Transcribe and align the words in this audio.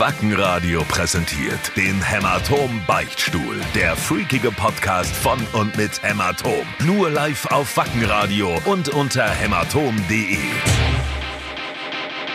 Wackenradio 0.00 0.82
präsentiert 0.84 1.76
den 1.76 2.02
Hämatom 2.02 2.80
Beichtstuhl. 2.86 3.60
Der 3.74 3.94
freakige 3.94 4.50
Podcast 4.50 5.14
von 5.14 5.38
und 5.52 5.76
mit 5.76 6.02
Hämatom. 6.02 6.66
Nur 6.86 7.10
live 7.10 7.44
auf 7.52 7.76
Wackenradio 7.76 8.62
und 8.64 8.88
unter 8.88 9.28
hämatom.de. 9.28 10.38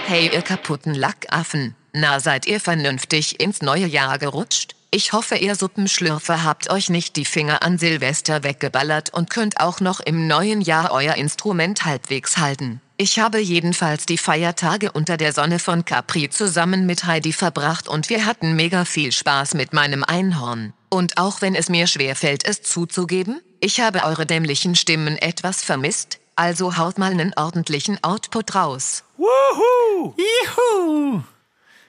Hey 0.05 0.29
ihr 0.31 0.43
kaputten 0.43 0.93
Lackaffen, 0.93 1.73
na 1.91 2.19
seid 2.19 2.45
ihr 2.45 2.59
vernünftig 2.59 3.39
ins 3.39 3.63
neue 3.63 3.87
Jahr 3.87 4.19
gerutscht? 4.19 4.75
Ich 4.91 5.13
hoffe, 5.13 5.33
ihr 5.37 5.55
Suppenschlürfer 5.55 6.43
habt 6.43 6.69
euch 6.69 6.91
nicht 6.91 7.15
die 7.15 7.25
Finger 7.25 7.63
an 7.63 7.79
Silvester 7.79 8.43
weggeballert 8.43 9.11
und 9.11 9.31
könnt 9.31 9.59
auch 9.59 9.79
noch 9.79 10.01
im 10.01 10.27
neuen 10.27 10.61
Jahr 10.61 10.91
euer 10.91 11.15
Instrument 11.15 11.83
halbwegs 11.83 12.37
halten. 12.37 12.79
Ich 12.97 13.19
habe 13.19 13.39
jedenfalls 13.39 14.05
die 14.05 14.17
Feiertage 14.17 14.89
unter 14.89 15.17
der 15.17 15.33
Sonne 15.33 15.59
von 15.59 15.83
Capri 15.83 16.29
zusammen 16.29 16.85
mit 16.85 17.03
Heidi 17.03 17.33
verbracht 17.33 17.89
und 17.89 18.09
wir 18.09 18.25
hatten 18.25 18.55
mega 18.55 18.85
viel 18.85 19.11
Spaß 19.11 19.53
mit 19.53 19.73
meinem 19.73 20.05
Einhorn. 20.05 20.71
Und 20.87 21.17
auch 21.17 21.41
wenn 21.41 21.55
es 21.55 21.67
mir 21.67 21.87
schwerfällt, 21.87 22.47
es 22.47 22.61
zuzugeben, 22.61 23.41
ich 23.59 23.81
habe 23.81 24.05
eure 24.05 24.25
dämlichen 24.25 24.75
Stimmen 24.75 25.17
etwas 25.17 25.61
vermisst, 25.61 26.21
also 26.37 26.77
haut 26.77 26.97
mal 26.97 27.11
einen 27.11 27.33
ordentlichen 27.35 28.01
Output 28.01 28.55
raus. 28.55 29.03
Wuhu! 29.17 30.15
Juhu! 30.15 31.21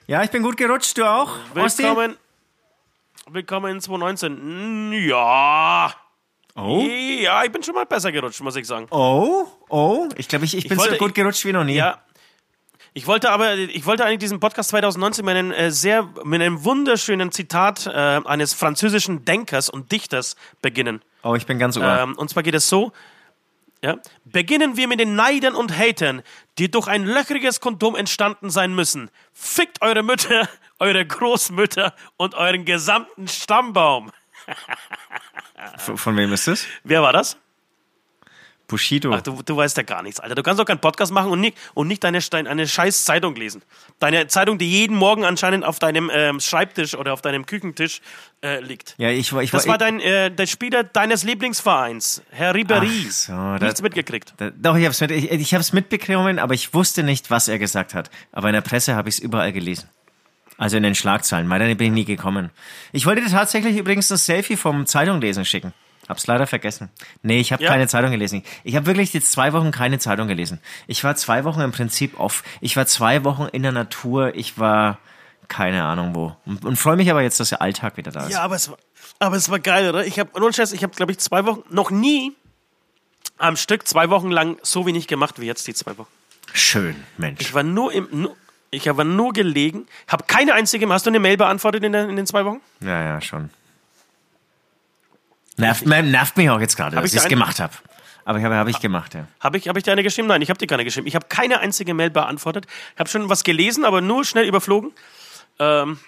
Ja, 0.09 0.25
ich 0.25 0.31
bin 0.31 0.43
gut 0.43 0.57
gerutscht, 0.57 0.99
du 0.99 1.05
auch? 1.05 1.37
Osti? 1.55 1.85
Willkommen, 1.85 2.17
willkommen 3.31 3.77
in 3.77 3.81
2019. 3.81 4.93
Ja. 5.09 5.95
Oh? 6.57 6.81
Ja, 6.81 7.45
ich 7.45 7.53
bin 7.53 7.63
schon 7.63 7.75
mal 7.75 7.85
besser 7.87 8.11
gerutscht, 8.13 8.41
muss 8.41 8.57
ich 8.57 8.67
sagen. 8.67 8.87
Oh? 8.91 9.45
Oh? 9.69 10.09
Ich 10.17 10.27
glaube, 10.29 10.45
ich, 10.47 10.57
ich 10.57 10.69
bin 10.69 10.79
wollte- 10.79 10.93
so 10.93 10.99
gut 10.99 11.15
gerutscht 11.15 11.45
wie 11.45 11.53
noch 11.53 11.65
nie. 11.65 11.75
Ja. 11.75 12.01
Ich 12.95 13.07
wollte 13.07 13.31
aber, 13.31 13.57
ich 13.57 13.85
wollte 13.85 14.07
eigentlich 14.07 14.21
diesen 14.21 14.41
Podcast 14.41 14.71
2019 14.71 15.23
mit 15.23 15.37
einem 15.37 15.53
äh, 15.53 15.71
sehr, 15.71 16.09
mit 16.25 16.41
einem 16.41 16.65
wunderschönen 16.65 17.31
Zitat 17.31 17.87
äh, 17.87 17.91
eines 17.91 18.55
französischen 18.55 19.27
Denkers 19.27 19.69
und 19.69 19.93
Dichters 19.93 20.35
beginnen. 20.63 21.03
Oh, 21.23 21.35
ich 21.35 21.45
bin 21.45 21.59
ganz 21.59 21.77
ohr. 21.77 21.85
Ähm, 21.85 22.15
und 22.17 22.31
zwar 22.31 22.43
geht 22.43 22.55
es 22.55 22.71
so: 22.71 22.93
ja, 23.83 23.97
Beginnen 24.25 24.79
wir 24.79 24.89
mit 24.89 24.99
den 24.99 25.15
Neidern 25.15 25.55
und 25.55 25.77
Hatern, 25.77 26.23
die 26.57 26.71
durch 26.71 26.87
ein 26.89 27.05
löchriges 27.05 27.61
Kondom 27.61 27.97
entstanden 27.97 28.49
sein 28.49 28.75
müssen. 28.75 29.11
Fickt 29.35 29.83
eure 29.83 30.03
Mütter, 30.03 30.49
eure 30.79 31.05
Großmütter 31.05 31.95
und 32.17 32.35
euren 32.35 32.65
gesamten 32.65 33.29
Stammbaum. 33.29 34.11
Von, 35.79 35.97
von 35.99 36.17
wem 36.17 36.33
ist 36.33 36.47
das? 36.49 36.65
Wer 36.85 37.03
war 37.03 37.13
das? 37.13 37.37
Bushido. 38.69 39.13
Ach, 39.15 39.21
du, 39.23 39.41
du 39.45 39.57
weißt 39.57 39.77
ja 39.77 39.85
gar 39.85 40.03
nichts, 40.03 40.19
Alter. 40.19 40.35
Du 40.35 40.43
kannst 40.43 40.59
doch 40.59 40.65
keinen 40.65 40.81
Podcast 40.81 41.13
machen 41.13 41.31
und 41.31 41.41
nicht, 41.41 41.57
und 41.75 41.87
nicht 41.87 42.03
deine, 42.03 42.19
deine 42.19 42.51
eine 42.51 42.67
scheiß 42.67 43.05
Zeitung 43.05 43.37
lesen. 43.37 43.63
Deine 44.01 44.27
Zeitung, 44.27 44.59
die 44.59 44.69
jeden 44.69 44.97
Morgen 44.97 45.25
anscheinend 45.25 45.65
auf 45.65 45.79
deinem 45.79 46.11
ähm, 46.13 46.41
Schreibtisch 46.41 46.97
oder 46.97 47.13
auf 47.13 47.23
deinem 47.23 47.47
Küchentisch 47.47 48.01
äh, 48.43 48.59
liegt. 48.61 48.97
ja, 48.99 49.09
ich 49.11 49.33
war. 49.33 49.41
Ich 49.45 49.53
Das 49.53 49.67
war 49.67 49.75
war 49.75 49.79
dein, 49.79 50.01
äh, 50.01 50.33
der 50.33 50.47
Spieler 50.49 50.83
deines 50.83 51.23
Lieblingsvereins, 51.23 52.23
Herr 52.31 52.57
Ribéry. 52.57 53.05
Ach 53.07 53.11
so, 53.13 53.33
da- 53.33 53.59
Nichts 53.67 53.83
mitgekriegt. 53.83 54.35
Da, 54.37 54.51
doch, 54.51 54.75
ich 54.77 54.83
habe 54.83 54.91
es 54.91 55.01
mit, 55.01 55.13
ich, 55.13 55.31
ich 55.31 55.55
hab's 55.55 55.73
mitbekommen, 55.73 56.41
aber 56.41 56.55
ich 56.55 56.75
wusste 56.75 57.05
nicht, 57.05 57.31
was 57.31 57.47
er 57.47 57.61
gesagt 57.61 57.95
hat. 57.95 58.11
Aber 58.33 58.49
in 58.49 58.55
der 58.55 58.63
Presse 58.63 58.97
habe 58.97 59.09
ich 59.09 59.15
es 59.15 59.19
überall 59.21 59.53
gelesen. 59.53 59.89
Also 60.59 60.77
in 60.77 60.83
den 60.83 60.95
Schlagzeilen. 60.95 61.51
Weiter 61.51 61.67
bin 61.75 61.89
ich 61.89 61.93
nie 61.93 62.05
gekommen. 62.05 62.51
Ich 62.93 63.05
wollte 63.07 63.23
dir 63.23 63.31
tatsächlich 63.31 63.77
übrigens 63.77 64.09
das 64.09 64.25
Selfie 64.27 64.57
vom 64.57 64.87
Zeitunglesen 64.87 65.45
schicken. 65.45 65.73
Hab's 66.09 66.27
leider 66.27 66.47
vergessen. 66.47 66.89
Nee, 67.23 67.41
ich 67.41 67.53
habe 67.53 67.65
Ja? 67.65 67.71
keine 67.71 67.89
Zeitung 67.89 68.11
gelesen. 68.13 68.43
Ich 68.65 68.77
habe 68.77 68.87
wirklich 68.87 69.13
jetzt 69.13 69.33
zwei 69.33 69.53
Wochen 69.53 69.71
keine 69.73 69.99
Zeitung 69.99 70.29
gelesen. 70.29 70.61
Ich 70.87 71.03
war 71.05 71.17
zwei 71.17 71.45
Wochen 71.45 71.61
im 71.61 71.73
Prinzip 71.73 72.19
off. 72.21 72.43
Ich 72.61 72.77
war 72.77 72.87
zwei 72.87 73.25
Wochen 73.25 73.47
in 73.53 73.63
der 73.65 73.73
Natur. 73.73 74.35
Ich 74.37 74.59
war 74.59 74.99
keine 75.49 75.85
Ahnung 75.85 76.15
wo. 76.15 76.37
Und, 76.47 76.65
und 76.65 76.77
freue 76.77 76.97
mich 76.97 77.11
aber 77.11 77.23
jetzt, 77.23 77.39
dass 77.41 77.51
der 77.51 77.61
Alltag 77.61 77.97
wieder 77.97 78.13
da 78.13 78.25
ist. 78.27 78.33
Ja, 78.33 78.43
aber 78.43 78.55
es 78.55 78.71
war, 78.71 78.79
aber 79.19 79.37
es 79.37 79.51
war 79.51 79.59
geil, 79.59 79.89
oder? 79.89 80.07
Ich 80.07 80.19
habe, 80.19 80.31
ohne 80.35 80.53
Scheiß, 80.53 80.73
ich 80.73 80.83
habe, 80.83 80.95
glaube 80.95 81.13
ich, 81.13 81.19
zwei 81.19 81.45
Wochen, 81.45 81.63
noch 81.71 81.91
nie 81.91 82.33
am 83.39 83.57
Stück 83.57 83.87
zwei 83.87 84.09
Wochen 84.09 84.31
lang 84.31 84.59
so 84.63 84.87
wenig 84.87 85.09
gemacht 85.09 85.41
wie 85.41 85.47
jetzt 85.47 85.67
die 85.67 85.75
zwei 85.75 85.99
Wochen. 85.99 86.09
Schön, 86.53 86.97
Mensch. 87.19 87.41
Ich 87.41 87.53
war 87.53 87.63
nur 87.63 87.93
im, 87.93 88.09
nur, 88.13 88.37
ich 88.77 88.89
habe 88.89 89.05
nur 89.05 89.33
gelegen, 89.33 89.87
habe 90.09 90.25
keine 90.27 90.55
einzige, 90.55 90.89
hast 90.89 91.07
du 91.07 91.11
eine 91.11 91.19
Mail 91.21 91.37
beantwortet 91.37 91.83
in, 91.85 91.93
der, 91.93 92.09
in 92.09 92.17
den 92.17 92.27
zwei 92.27 92.45
Wochen? 92.45 92.61
Ja, 92.81 93.03
ja, 93.03 93.21
schon. 93.21 93.51
Nervt, 95.57 95.87
nervt 95.87 96.37
mich 96.37 96.51
auch 96.51 96.61
jetzt 96.61 96.77
gerade, 96.77 96.97
dass 96.97 97.13
ich 97.13 97.19
es 97.19 97.29
gemacht 97.29 97.61
habe. 97.61 97.73
Aber 98.27 98.39
ich 98.39 98.45
habe 98.45 98.57
hab 98.57 98.69
ich 98.69 98.81
gemacht, 98.81 99.15
ja. 99.15 99.27
Habe 99.41 99.57
ich, 99.57 99.69
hab 99.69 99.77
ich 99.77 99.85
dir 99.85 99.93
eine 99.93 100.03
geschrieben? 100.03 100.27
Nein, 100.29 100.43
ich 100.43 100.51
habe 100.51 100.59
dir 100.59 100.67
keine 100.67 100.85
geschrieben. 100.85 101.07
Ich 101.07 101.15
habe 101.15 101.27
keine 101.29 101.61
einzige 101.61 101.95
Mail 101.95 102.11
beantwortet. 102.11 102.67
Ich 102.95 102.99
habe 102.99 103.09
schon 103.09 103.29
was 103.29 103.45
gelesen, 103.45 103.85
aber 103.85 104.01
nur 104.01 104.25
schnell 104.25 104.47
überflogen. 104.47 104.93
Ähm, 105.61 105.99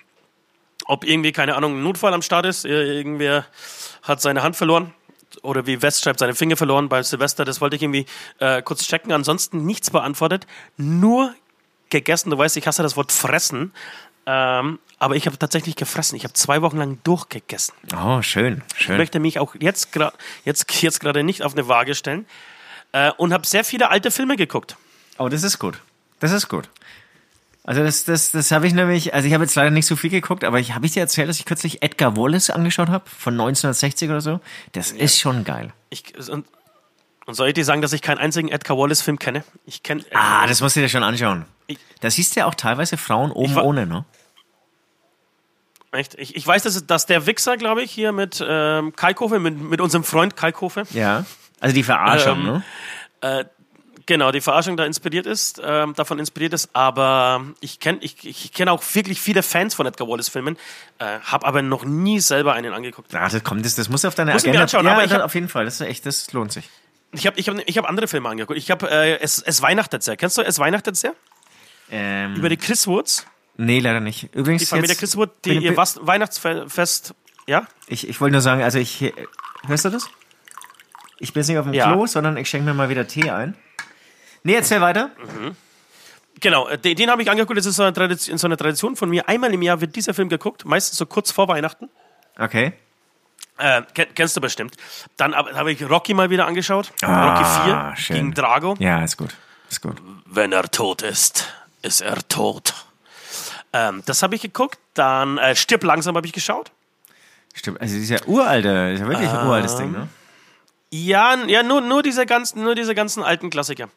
ob 0.86 1.04
irgendwie, 1.04 1.30
keine 1.32 1.54
Ahnung, 1.54 1.78
ein 1.78 1.82
Notfall 1.82 2.12
am 2.12 2.22
Start 2.22 2.44
ist. 2.44 2.64
Ir- 2.64 2.92
Irgendwer 2.92 3.46
hat 4.02 4.20
seine 4.20 4.42
Hand 4.42 4.56
verloren. 4.56 4.92
Oder 5.42 5.66
wie 5.66 5.80
West 5.80 6.02
schreibt, 6.02 6.18
seine 6.18 6.34
Finger 6.34 6.56
verloren 6.56 6.88
bei 6.88 7.02
Silvester. 7.04 7.44
Das 7.44 7.60
wollte 7.60 7.76
ich 7.76 7.82
irgendwie 7.82 8.06
äh, 8.40 8.62
kurz 8.62 8.82
checken. 8.86 9.12
Ansonsten 9.12 9.64
nichts 9.64 9.90
beantwortet. 9.90 10.46
Nur 10.76 11.34
gegessen. 11.90 12.30
Du 12.30 12.38
weißt, 12.38 12.56
ich 12.56 12.66
hasse 12.66 12.82
das 12.82 12.96
Wort 12.96 13.12
fressen. 13.12 13.72
Ähm, 14.26 14.78
aber 14.98 15.16
ich 15.16 15.26
habe 15.26 15.38
tatsächlich 15.38 15.76
gefressen. 15.76 16.16
Ich 16.16 16.24
habe 16.24 16.34
zwei 16.34 16.60
Wochen 16.60 16.76
lang 16.76 16.98
durchgegessen. 17.04 17.74
Oh, 17.96 18.20
schön, 18.20 18.62
Ich 18.76 18.84
schön. 18.84 18.96
möchte 18.98 19.20
mich 19.20 19.38
auch 19.38 19.54
jetzt 19.58 19.92
gerade 19.92 20.16
jetzt, 20.44 20.70
jetzt 20.82 21.00
gerade 21.00 21.24
nicht 21.24 21.42
auf 21.42 21.52
eine 21.52 21.68
Waage 21.68 21.94
stellen. 21.94 22.26
Äh, 22.92 23.12
und 23.16 23.32
habe 23.32 23.46
sehr 23.46 23.64
viele 23.64 23.90
alte 23.90 24.10
Filme 24.10 24.36
geguckt. 24.36 24.76
Oh, 25.18 25.28
das 25.28 25.42
ist 25.42 25.58
gut. 25.58 25.80
Das 26.20 26.32
ist 26.32 26.48
gut. 26.48 26.68
Also 27.64 27.82
das, 27.82 28.04
das, 28.04 28.30
das 28.30 28.50
habe 28.50 28.66
ich 28.66 28.72
nämlich, 28.72 29.12
also 29.12 29.28
ich 29.28 29.34
habe 29.34 29.44
jetzt 29.44 29.54
leider 29.54 29.70
nicht 29.70 29.84
so 29.86 29.94
viel 29.94 30.08
geguckt, 30.08 30.42
aber 30.42 30.58
ich 30.58 30.74
habe 30.74 30.86
ich 30.86 30.92
dir 30.92 31.00
erzählt, 31.00 31.28
dass 31.28 31.38
ich 31.38 31.44
kürzlich 31.44 31.82
Edgar 31.82 32.16
Wallace 32.16 32.48
angeschaut 32.48 32.88
habe, 32.88 33.04
von 33.10 33.34
1960 33.34 34.08
oder 34.08 34.22
so. 34.22 34.40
Das 34.72 34.90
ist 34.90 35.18
schon 35.20 35.44
geil. 35.44 35.74
Ich, 35.90 36.16
und, 36.30 36.46
und 37.28 37.34
soll 37.34 37.48
ich 37.48 37.54
dir 37.54 37.64
sagen, 37.64 37.82
dass 37.82 37.92
ich 37.92 38.00
keinen 38.02 38.18
einzigen 38.18 38.48
Edgar 38.48 38.78
Wallace-Film 38.78 39.18
kenne? 39.18 39.44
Ich 39.66 39.82
kenne. 39.82 40.02
Ah, 40.14 40.46
das 40.46 40.60
musst 40.62 40.74
du 40.76 40.80
dir 40.80 40.88
schon 40.88 41.02
anschauen. 41.02 41.44
Ich- 41.66 41.78
Da 42.00 42.10
siehst 42.10 42.34
du 42.34 42.40
ja 42.40 42.46
auch 42.46 42.54
teilweise 42.54 42.96
Frauen 42.96 43.30
oben 43.30 43.54
war- 43.54 43.64
ohne, 43.66 43.86
ne? 43.86 44.04
Echt? 45.92 46.14
Ich, 46.18 46.36
ich 46.36 46.46
weiß, 46.46 46.64
dass, 46.64 46.86
dass 46.86 47.06
der 47.06 47.26
Wichser, 47.26 47.56
glaube 47.56 47.82
ich, 47.82 47.90
hier 47.90 48.12
mit 48.12 48.44
ähm, 48.46 48.94
Kalkofe, 48.94 49.38
mit, 49.38 49.58
mit 49.60 49.80
unserem 49.80 50.04
Freund 50.04 50.36
Kalkofe, 50.36 50.84
Ja. 50.90 51.24
Also 51.60 51.74
die 51.74 51.82
Verarschung, 51.82 52.38
Ähm, 52.38 52.62
ne? 53.22 53.50
genau, 54.06 54.30
die 54.30 54.40
Verarschung 54.40 54.76
da 54.76 54.84
inspiriert 54.84 55.26
ist, 55.26 55.60
ähm, 55.62 55.92
davon 55.94 56.18
inspiriert 56.20 56.52
ist. 56.52 56.70
Aber 56.72 57.44
ich 57.60 57.80
kenne 57.80 57.98
ich, 58.00 58.24
ich 58.24 58.52
kenn 58.52 58.68
auch 58.68 58.82
wirklich 58.94 59.20
viele 59.20 59.42
Fans 59.42 59.74
von 59.74 59.84
Edgar 59.86 60.08
Wallace-Filmen, 60.08 60.56
äh, 60.98 61.18
habe 61.20 61.44
aber 61.46 61.60
noch 61.62 61.84
nie 61.84 62.20
selber 62.20 62.52
einen 62.54 62.72
angeguckt. 62.72 63.14
Ah, 63.14 63.28
das 63.28 63.42
kommt, 63.42 63.64
das, 63.66 63.74
das 63.74 63.88
muss 63.88 64.04
auf 64.04 64.14
deine 64.14 64.32
Muss 64.32 64.44
Agenda. 64.44 64.62
anschauen, 64.62 64.86
ja, 64.86 64.92
aber 64.92 65.04
ich 65.04 65.12
hab- 65.12 65.22
auf 65.22 65.34
jeden 65.34 65.48
Fall. 65.48 65.64
Das 65.64 65.74
ist 65.74 65.80
echt, 65.86 66.06
das 66.06 66.32
lohnt 66.32 66.52
sich. 66.52 66.68
Ich 67.12 67.26
habe 67.26 67.38
ich 67.38 67.48
hab, 67.48 67.56
ich 67.66 67.78
hab 67.78 67.88
andere 67.88 68.06
Filme 68.08 68.28
angeguckt. 68.28 68.58
Ich 68.58 68.70
habe 68.70 68.90
äh, 68.90 69.18
es, 69.20 69.40
es 69.40 69.62
weihnachtet 69.62 70.02
sehr. 70.02 70.16
Kennst 70.16 70.36
du 70.38 70.42
Es 70.42 70.58
weihnachtet 70.58 70.96
sehr? 70.96 71.14
Ähm, 71.90 72.34
Über 72.34 72.48
die 72.50 72.56
Chris 72.58 72.86
Woods. 72.86 73.26
nee, 73.56 73.80
leider 73.80 74.00
nicht. 74.00 74.34
Übrigens 74.34 74.60
Die 74.62 74.66
Familie 74.66 74.90
jetzt, 74.90 74.98
Chris 75.00 75.16
Wood, 75.16 75.30
die 75.44 75.50
bin- 75.54 75.62
ihr 75.62 75.76
Was 75.76 75.98
Weihnachtsfest, 76.06 77.14
ja? 77.46 77.66
Ich, 77.86 78.06
ich 78.08 78.20
wollte 78.20 78.32
nur 78.32 78.40
sagen, 78.42 78.62
also 78.62 78.78
ich. 78.78 79.12
Hörst 79.66 79.84
du 79.86 79.88
das? 79.90 80.08
Ich 81.18 81.32
bin 81.32 81.40
jetzt 81.40 81.48
nicht 81.48 81.58
auf 81.58 81.64
dem 81.64 81.72
Ja. 81.74 81.92
Klo, 81.92 82.06
sondern 82.06 82.36
ich 82.36 82.48
schenke 82.48 82.66
mir 82.66 82.74
mal 82.74 82.88
wieder 82.90 83.06
Tee 83.08 83.30
ein. 83.30 83.56
Nee, 84.42 84.54
erzähl 84.54 84.80
weiter. 84.80 85.10
Genau, 86.40 86.68
äh, 86.68 86.78
den, 86.78 86.94
den 86.94 87.10
habe 87.10 87.22
ich 87.22 87.30
angeguckt. 87.30 87.58
Das 87.58 87.66
ist 87.66 87.76
so 87.76 87.82
eine, 87.82 87.92
Tradition, 87.92 88.38
so 88.38 88.46
eine 88.46 88.56
Tradition 88.56 88.94
von 88.96 89.08
mir. 89.08 89.28
Einmal 89.28 89.52
im 89.52 89.62
Jahr 89.62 89.80
wird 89.80 89.96
dieser 89.96 90.14
Film 90.14 90.28
geguckt, 90.28 90.64
meistens 90.64 90.96
so 90.98 91.06
kurz 91.06 91.32
vor 91.32 91.48
Weihnachten. 91.48 91.88
Okay. 92.38 92.74
Äh, 93.58 93.82
ken- 93.94 94.14
kennst 94.14 94.36
du 94.36 94.40
bestimmt. 94.40 94.76
Dann 95.16 95.34
hab- 95.34 95.52
habe 95.52 95.72
ich 95.72 95.88
Rocky 95.88 96.14
mal 96.14 96.30
wieder 96.30 96.46
angeschaut. 96.46 96.92
Ah, 97.02 97.34
Rocky 97.38 97.64
4 97.64 97.96
schön. 97.96 98.16
gegen 98.16 98.34
Drago. 98.34 98.76
Ja, 98.78 99.02
ist 99.02 99.16
gut. 99.16 99.34
Ist 99.70 99.82
gut. 99.82 99.96
Wenn 100.26 100.52
er 100.52 100.70
tot 100.70 101.02
ist, 101.02 101.46
ist 101.82 102.00
er 102.00 102.16
tot. 102.28 102.72
Ähm, 103.72 104.02
das 104.06 104.22
habe 104.22 104.34
ich 104.36 104.42
geguckt. 104.42 104.78
Dann 104.94 105.38
äh, 105.38 105.54
Stirb 105.56 105.82
langsam 105.84 106.16
habe 106.16 106.26
ich 106.26 106.32
geschaut. 106.32 106.70
Stimmt. 107.54 107.80
Also 107.80 107.96
dieser 107.96 108.26
uralte, 108.28 108.92
ist 108.94 109.00
ja 109.00 109.08
wirklich 109.08 109.28
ein 109.28 109.46
uraltes 109.46 109.76
Ding, 109.76 109.90
ne? 109.92 110.08
Ja, 110.90 111.34
ja 111.46 111.62
nur, 111.62 111.80
nur, 111.82 112.02
diese 112.02 112.24
ganzen, 112.24 112.62
nur 112.62 112.74
diese 112.74 112.94
ganzen 112.94 113.22
alten 113.22 113.50
Klassiker. 113.50 113.88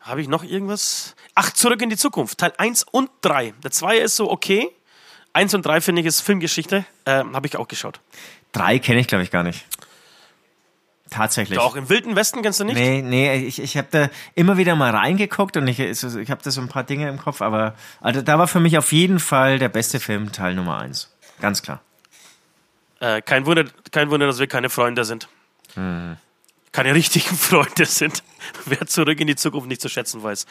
Habe 0.00 0.20
ich 0.22 0.26
noch 0.28 0.42
irgendwas? 0.42 1.14
Ach, 1.34 1.50
Zurück 1.52 1.80
in 1.82 1.90
die 1.90 1.96
Zukunft. 1.96 2.38
Teil 2.38 2.52
1 2.58 2.84
und 2.90 3.08
3. 3.20 3.52
Der 3.62 3.70
2 3.70 3.98
ist 3.98 4.16
so 4.16 4.30
okay. 4.30 4.68
1 5.32 5.54
und 5.54 5.64
3 5.64 5.80
finde 5.80 6.00
ich 6.00 6.06
ist 6.08 6.22
Filmgeschichte. 6.22 6.84
Ähm, 7.06 7.36
habe 7.36 7.46
ich 7.46 7.56
auch 7.56 7.68
geschaut. 7.68 8.00
Drei 8.52 8.78
kenne 8.78 9.00
ich, 9.00 9.06
glaube 9.06 9.22
ich, 9.22 9.30
gar 9.30 9.42
nicht. 9.42 9.64
Tatsächlich. 11.10 11.58
Doch, 11.58 11.74
im 11.74 11.88
Wilden 11.88 12.14
Westen 12.14 12.40
kennst 12.40 12.60
du 12.60 12.64
nicht? 12.64 12.76
Nee, 12.76 13.02
nee, 13.02 13.34
ich, 13.44 13.60
ich 13.60 13.76
habe 13.76 13.88
da 13.90 14.08
immer 14.36 14.56
wieder 14.56 14.76
mal 14.76 14.90
reingeguckt 14.90 15.56
und 15.56 15.66
ich, 15.66 15.80
ich 15.80 16.30
habe 16.30 16.40
da 16.42 16.50
so 16.52 16.60
ein 16.60 16.68
paar 16.68 16.84
Dinge 16.84 17.08
im 17.08 17.18
Kopf, 17.18 17.42
aber 17.42 17.74
also 18.00 18.22
da 18.22 18.38
war 18.38 18.46
für 18.46 18.60
mich 18.60 18.78
auf 18.78 18.92
jeden 18.92 19.18
Fall 19.18 19.58
der 19.58 19.68
beste 19.68 19.98
Film 19.98 20.30
Teil 20.30 20.54
Nummer 20.54 20.78
eins. 20.78 21.12
Ganz 21.40 21.62
klar. 21.62 21.80
Äh, 23.00 23.22
kein, 23.22 23.44
Wunder, 23.44 23.64
kein 23.90 24.10
Wunder, 24.10 24.26
dass 24.26 24.38
wir 24.38 24.46
keine 24.46 24.70
Freunde 24.70 25.04
sind. 25.04 25.28
Keine 26.72 26.94
richtigen 26.94 27.34
Freunde 27.36 27.84
sind. 27.84 28.22
Wer 28.64 28.86
zurück 28.86 29.20
in 29.20 29.26
die 29.26 29.36
Zukunft 29.36 29.68
nicht 29.68 29.80
zu 29.80 29.88
schätzen 29.88 30.22
weiß, 30.22 30.46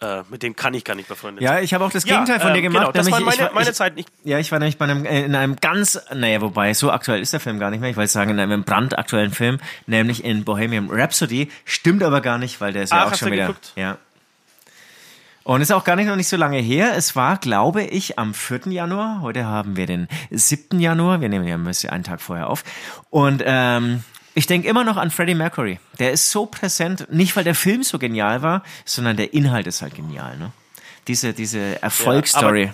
äh, 0.00 0.22
mit 0.30 0.42
dem 0.42 0.56
kann 0.56 0.72
ich 0.74 0.82
gar 0.84 0.94
nicht 0.94 1.08
befreundet 1.08 1.42
Ja, 1.42 1.54
sein. 1.54 1.64
ich 1.64 1.74
habe 1.74 1.84
auch 1.84 1.90
das 1.90 2.04
Ja, 2.04 2.14
Gegenteil 2.14 2.40
von 2.40 2.48
ähm, 2.50 2.54
dir 2.54 2.62
gemacht. 2.62 2.80
genau, 2.82 2.92
das 2.92 3.10
war 3.10 3.20
meine- 3.20 3.34
ich, 3.34 3.40
war- 3.40 3.52
meine 3.52 3.68
ich, 3.70 3.74
Zeit 3.76 3.94
nicht. 3.96 4.08
Ja, 4.24 4.38
ich 4.38 4.50
war 4.50 4.58
nämlich 4.58 4.78
bei 4.78 4.84
einem, 4.86 5.04
äh, 5.04 5.24
in 5.24 5.34
einem 5.34 5.56
ganz, 5.56 6.00
naja, 6.14 6.40
wobei, 6.40 6.72
so 6.74 6.90
aktuell 6.90 7.20
ist 7.20 7.32
der 7.32 7.40
Film 7.40 7.58
gar 7.58 7.70
nicht 7.70 7.80
mehr. 7.80 7.90
Ich 7.90 7.96
wollte 7.96 8.10
sagen, 8.12 8.30
in 8.30 8.40
einem 8.40 8.64
brandaktuellen 8.64 9.30
Film, 9.32 9.58
nämlich 9.86 10.24
in 10.24 10.44
Bohemian 10.44 10.88
Rhapsody. 10.90 11.50
Stimmt 11.64 12.02
aber 12.02 12.20
gar 12.20 12.38
nicht, 12.38 12.60
weil 12.60 12.72
der 12.72 12.84
ist 12.84 12.90
ja 12.92 12.98
Ach, 13.02 13.06
auch 13.06 13.10
hast 13.12 13.18
schon 13.18 13.32
wieder. 13.32 13.46
geguckt? 13.48 13.72
Ja. 13.76 13.98
Und 15.42 15.60
ist 15.60 15.72
auch 15.72 15.84
gar 15.84 15.94
nicht 15.96 16.06
noch 16.06 16.16
nicht 16.16 16.28
so 16.28 16.38
lange 16.38 16.58
her. 16.58 16.94
Es 16.96 17.14
war, 17.16 17.36
glaube 17.36 17.82
ich, 17.82 18.18
am 18.18 18.32
4. 18.32 18.60
Januar. 18.72 19.20
Heute 19.20 19.44
haben 19.44 19.76
wir 19.76 19.84
den 19.86 20.08
7. 20.30 20.80
Januar. 20.80 21.20
Wir 21.20 21.28
nehmen 21.28 21.46
ja 21.46 21.54
ein 21.56 21.64
bisschen 21.64 21.90
einen 21.90 22.04
Tag 22.04 22.22
vorher 22.22 22.48
auf. 22.48 22.64
Und 23.10 23.42
ähm, 23.44 24.02
ich 24.34 24.46
denke 24.46 24.68
immer 24.68 24.84
noch 24.84 24.96
an 24.96 25.10
Freddie 25.10 25.34
Mercury. 25.34 25.78
Der 25.98 26.12
ist 26.12 26.30
so 26.30 26.46
präsent, 26.46 27.06
nicht 27.10 27.36
weil 27.36 27.44
der 27.44 27.54
Film 27.54 27.82
so 27.82 27.98
genial 27.98 28.42
war, 28.42 28.62
sondern 28.84 29.16
der 29.16 29.32
Inhalt 29.32 29.66
ist 29.66 29.82
halt 29.82 29.94
genial. 29.94 30.36
Ne? 30.36 30.52
Diese, 31.06 31.32
diese 31.32 31.80
Erfolgsstory. 31.82 32.72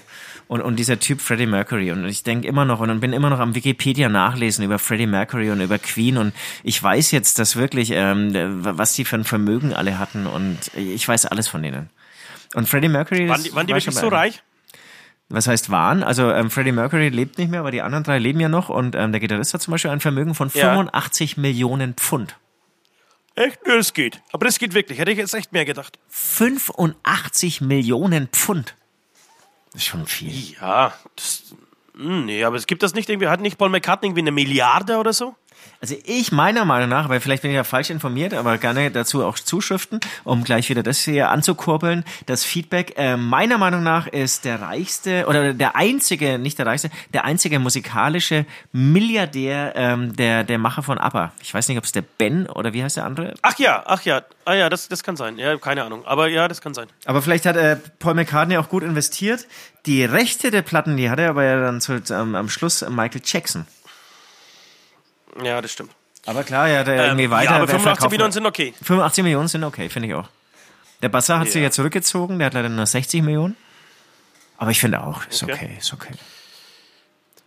und, 0.48 0.62
und 0.62 0.76
dieser 0.76 0.98
Typ 0.98 1.20
Freddie 1.20 1.46
Mercury. 1.46 1.92
Und 1.92 2.06
ich 2.06 2.22
denke 2.22 2.48
immer 2.48 2.64
noch 2.64 2.80
und 2.80 3.00
bin 3.00 3.12
immer 3.12 3.30
noch 3.30 3.40
am 3.40 3.54
Wikipedia 3.54 4.08
nachlesen 4.08 4.64
über 4.64 4.78
Freddie 4.78 5.06
Mercury 5.06 5.50
und 5.50 5.60
über 5.60 5.78
Queen. 5.78 6.16
Und 6.16 6.34
ich 6.62 6.82
weiß 6.82 7.10
jetzt, 7.10 7.38
dass 7.38 7.56
wirklich, 7.56 7.90
ähm, 7.92 8.32
was 8.64 8.94
die 8.94 9.04
für 9.04 9.16
ein 9.16 9.24
Vermögen 9.24 9.74
alle 9.74 9.98
hatten. 9.98 10.26
Und 10.26 10.58
ich 10.74 11.06
weiß 11.06 11.26
alles 11.26 11.46
von 11.46 11.62
denen. 11.62 11.90
Und 12.54 12.68
Freddie 12.68 12.88
Mercury. 12.88 13.28
Waren 13.28 13.42
die, 13.42 13.54
waren 13.54 13.66
die 13.66 13.74
wirklich 13.74 13.94
so 13.94 14.08
reich? 14.08 14.42
Was 15.32 15.46
heißt 15.46 15.70
waren? 15.70 16.02
Also 16.02 16.30
ähm, 16.32 16.50
Freddie 16.50 16.72
Mercury 16.72 17.08
lebt 17.08 17.38
nicht 17.38 17.50
mehr, 17.50 17.60
aber 17.60 17.70
die 17.70 17.82
anderen 17.82 18.02
drei 18.04 18.18
leben 18.18 18.40
ja 18.40 18.48
noch. 18.48 18.68
Und 18.68 18.96
ähm, 18.96 19.12
der 19.12 19.20
Gitarrist 19.20 19.54
hat 19.54 19.62
zum 19.62 19.70
Beispiel 19.72 19.90
ein 19.92 20.00
Vermögen 20.00 20.34
von 20.34 20.50
Ja. 20.52 20.70
85 20.72 21.36
Millionen 21.36 21.94
Pfund. 21.94 22.36
Echt? 23.36 23.60
Nö, 23.64 23.76
das 23.76 23.94
geht. 23.94 24.20
Aber 24.32 24.44
das 24.44 24.58
geht 24.58 24.74
wirklich. 24.74 24.98
Hätte 24.98 25.12
ich 25.12 25.18
jetzt 25.18 25.32
echt 25.34 25.52
mehr 25.52 25.64
gedacht. 25.64 25.98
85 26.08 27.60
Millionen 27.60 28.26
Pfund. 28.28 28.74
Das 29.72 29.82
ist 29.82 29.86
schon 29.88 30.04
viel. 30.06 30.56
Ja, 30.60 30.92
das, 31.14 31.54
hm, 31.96 32.26
nee, 32.26 32.42
aber 32.42 32.56
es 32.56 32.66
gibt 32.66 32.82
das 32.82 32.94
nicht 32.94 33.08
irgendwie, 33.08 33.28
hat 33.28 33.40
nicht 33.40 33.56
Paul 33.56 33.68
McCartney 33.68 34.08
irgendwie 34.08 34.22
eine 34.22 34.32
Milliarde 34.32 34.96
oder 34.96 35.12
so? 35.12 35.36
Also 35.82 35.94
ich 36.04 36.30
meiner 36.30 36.66
Meinung 36.66 36.90
nach, 36.90 37.08
weil 37.08 37.20
vielleicht 37.20 37.40
bin 37.40 37.50
ich 37.50 37.54
ja 37.54 37.64
falsch 37.64 37.88
informiert, 37.88 38.34
aber 38.34 38.58
gerne 38.58 38.90
dazu 38.90 39.24
auch 39.24 39.38
Zuschriften, 39.38 40.00
um 40.24 40.44
gleich 40.44 40.68
wieder 40.68 40.82
das 40.82 40.98
hier 40.98 41.30
anzukurbeln. 41.30 42.04
Das 42.26 42.44
Feedback 42.44 42.94
äh, 42.98 43.16
meiner 43.16 43.56
Meinung 43.56 43.82
nach 43.82 44.06
ist 44.06 44.44
der 44.44 44.60
reichste 44.60 45.24
oder 45.26 45.54
der 45.54 45.76
einzige, 45.76 46.38
nicht 46.38 46.58
der 46.58 46.66
reichste, 46.66 46.90
der 47.14 47.24
einzige 47.24 47.58
musikalische 47.58 48.44
Milliardär 48.72 49.72
ähm, 49.74 50.14
der 50.14 50.44
der 50.44 50.58
Macher 50.58 50.82
von 50.82 50.98
ABBA. 50.98 51.32
Ich 51.40 51.54
weiß 51.54 51.68
nicht, 51.68 51.78
ob 51.78 51.84
es 51.84 51.92
der 51.92 52.02
Ben 52.02 52.46
oder 52.46 52.74
wie 52.74 52.82
heißt 52.82 52.98
der 52.98 53.06
andere? 53.06 53.32
Ach 53.40 53.58
ja, 53.58 53.82
ach 53.86 54.02
ja, 54.02 54.22
ah 54.44 54.52
ja, 54.52 54.68
das, 54.68 54.88
das 54.88 55.02
kann 55.02 55.16
sein. 55.16 55.38
Ja, 55.38 55.56
keine 55.56 55.84
Ahnung. 55.84 56.04
Aber 56.04 56.28
ja, 56.28 56.46
das 56.46 56.60
kann 56.60 56.74
sein. 56.74 56.88
Aber 57.06 57.22
vielleicht 57.22 57.46
hat 57.46 57.56
äh, 57.56 57.76
Paul 57.98 58.12
McCartney 58.12 58.58
auch 58.58 58.68
gut 58.68 58.82
investiert. 58.82 59.46
Die 59.86 60.04
Rechte 60.04 60.50
der 60.50 60.60
Platten, 60.60 60.98
die 60.98 61.08
hat 61.08 61.18
er 61.18 61.30
aber 61.30 61.44
ja 61.44 61.58
dann 61.58 61.80
zu, 61.80 62.02
ähm, 62.10 62.34
am 62.34 62.50
Schluss 62.50 62.84
Michael 62.86 63.22
Jackson. 63.24 63.66
Ja, 65.42 65.60
das 65.60 65.72
stimmt. 65.72 65.92
Aber 66.26 66.44
klar, 66.44 66.68
ja, 66.68 66.84
der 66.84 67.04
irgendwie 67.06 67.24
Ähm, 67.24 67.30
weiter. 67.30 67.50
ja, 67.52 67.56
aber 67.56 67.68
wer 67.68 67.74
85 67.76 67.82
verkauft- 68.00 68.10
Millionen 68.12 68.32
sind 68.32 68.46
okay. 68.46 68.74
85 68.82 69.24
Millionen 69.24 69.48
sind 69.48 69.64
okay, 69.64 69.88
finde 69.88 70.08
ich 70.08 70.14
auch. 70.14 70.28
Der 71.02 71.08
Basser 71.08 71.38
hat 71.38 71.46
sich 71.46 71.56
Ja. 71.56 71.62
ja 71.62 71.70
zurückgezogen, 71.70 72.38
der 72.38 72.46
hat 72.46 72.54
leider 72.54 72.68
nur 72.68 72.84
60 72.86 73.22
Millionen. 73.22 73.56
Aber 74.58 74.70
ich 74.70 74.80
finde 74.80 75.02
auch, 75.02 75.26
ist 75.26 75.42
okay, 75.42 75.52
Okay. 75.54 75.76
ist 75.78 75.92
okay. 75.94 76.12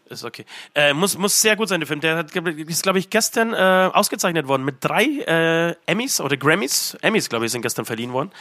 Ist 0.09 0.23
okay. 0.25 0.45
Äh, 0.75 0.93
muss, 0.93 1.17
muss 1.17 1.39
sehr 1.39 1.55
gut 1.55 1.69
sein, 1.69 1.79
der 1.79 1.87
Film. 1.87 1.99
Der 2.01 2.17
hat, 2.17 2.35
ist, 2.35 2.83
glaube 2.83 2.99
ich, 2.99 3.09
gestern 3.09 3.53
äh, 3.53 3.89
ausgezeichnet 3.93 4.47
worden 4.47 4.63
mit 4.65 4.77
drei 4.81 5.03
äh, 5.05 5.75
Emmys 5.85 6.19
oder 6.19 6.35
Grammys. 6.37 6.95
Emmys, 7.01 7.29
glaube 7.29 7.45
ich, 7.45 7.51
sind 7.51 7.61
gestern 7.61 7.85
verliehen 7.85 8.11
worden. 8.13 8.31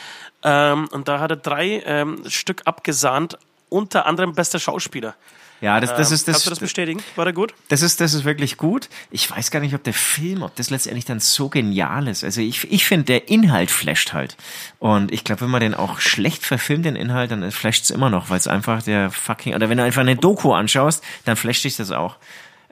Ähm, 0.42 0.88
und 0.88 1.08
da 1.08 1.20
hat 1.20 1.30
er 1.30 1.36
drei 1.36 1.82
ähm, 1.86 2.22
Stück 2.28 2.62
abgesahnt, 2.64 3.38
unter 3.68 4.06
anderem 4.06 4.34
bester 4.34 4.58
Schauspieler. 4.58 5.14
Ja, 5.62 5.80
das, 5.80 5.90
das 5.96 6.10
Ähm, 6.10 6.14
ist 6.14 6.28
das, 6.28 6.32
Kannst 6.34 6.46
du 6.46 6.50
das 6.50 6.58
bestätigen? 6.58 7.02
War 7.16 7.24
der 7.24 7.32
gut? 7.32 7.54
das 7.68 7.82
ist 7.82 8.00
das 8.00 8.14
ist 8.14 8.24
wirklich 8.24 8.56
gut. 8.58 8.88
Ich 9.10 9.30
weiß 9.30 9.50
gar 9.52 9.60
nicht, 9.60 9.74
ob 9.74 9.84
der 9.84 9.94
Film, 9.94 10.42
ob 10.42 10.54
das 10.56 10.70
letztendlich 10.70 11.04
dann 11.04 11.20
so 11.20 11.48
genial 11.48 12.08
ist. 12.08 12.24
Also 12.24 12.40
ich, 12.40 12.70
ich 12.70 12.84
finde, 12.84 13.04
der 13.04 13.28
Inhalt 13.28 13.70
flasht 13.70 14.12
halt. 14.12 14.36
Und 14.80 15.12
ich 15.12 15.22
glaube, 15.22 15.42
wenn 15.42 15.50
man 15.50 15.60
den 15.60 15.74
auch 15.74 16.00
schlecht 16.00 16.44
verfilmt, 16.44 16.84
den 16.84 16.96
Inhalt, 16.96 17.30
dann 17.30 17.48
flasht 17.52 17.84
es 17.84 17.90
immer 17.90 18.10
noch, 18.10 18.28
weil 18.28 18.38
es 18.38 18.48
einfach 18.48 18.82
der 18.82 19.10
fucking, 19.12 19.54
oder 19.54 19.68
wenn 19.68 19.78
du 19.78 19.84
einfach 19.84 20.00
eine 20.00 20.16
Doku 20.16 20.52
anschaust, 20.52 21.02
dann 21.24 21.36
flasht 21.36 21.64
dich 21.64 21.76
das 21.76 21.92
auch. 21.92 22.16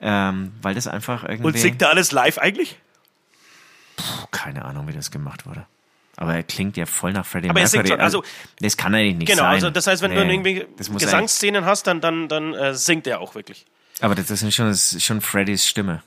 Ähm, 0.01 0.51
weil 0.61 0.75
das 0.75 0.87
einfach 0.87 1.23
irgendwie. 1.23 1.47
Und 1.47 1.57
singt 1.57 1.81
er 1.81 1.89
alles 1.89 2.11
live 2.11 2.37
eigentlich? 2.37 2.77
keine 4.31 4.65
Ahnung, 4.65 4.87
wie 4.87 4.93
das 4.93 5.11
gemacht 5.11 5.45
wurde. 5.45 5.65
Aber 6.21 6.35
er 6.35 6.43
klingt 6.43 6.77
ja 6.77 6.85
voll 6.85 7.13
nach 7.13 7.25
Freddie 7.25 7.49
Aber 7.49 7.59
er 7.59 7.63
Mercury. 7.63 7.87
schon, 7.87 7.99
also- 7.99 8.23
das 8.59 8.77
kann 8.77 8.93
eigentlich 8.93 9.15
nicht 9.17 9.27
Genau, 9.27 9.41
sein. 9.41 9.53
also 9.53 9.69
das 9.71 9.87
heißt, 9.87 10.03
wenn 10.03 10.11
du 10.13 10.23
Nee, 10.23 10.33
irgendwie 10.33 10.67
das 10.77 10.87
muss 10.89 11.01
Gesangsszenen 11.01 11.65
hast, 11.65 11.87
dann, 11.87 11.99
dann, 11.99 12.27
dann 12.27 12.53
äh, 12.53 12.75
singt 12.75 13.07
er 13.07 13.21
auch 13.21 13.33
wirklich. 13.33 13.65
Aber 14.01 14.13
das, 14.13 14.29
ist 14.29 14.53
schon, 14.53 14.67
das 14.67 14.93
ist 14.93 15.03
schon 15.03 15.19
Freddys 15.21 15.65
Stimme. 15.65 16.03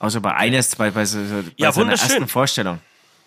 Außer 0.00 0.20
bei 0.20 0.34
eines, 0.34 0.74
bei, 0.74 0.90
bei, 0.90 1.04
so, 1.04 1.18
bei 1.18 1.44
Ja, 1.56 1.70
seiner 1.70 1.92
ersten 1.92 2.26
Vorstellung. 2.26 2.80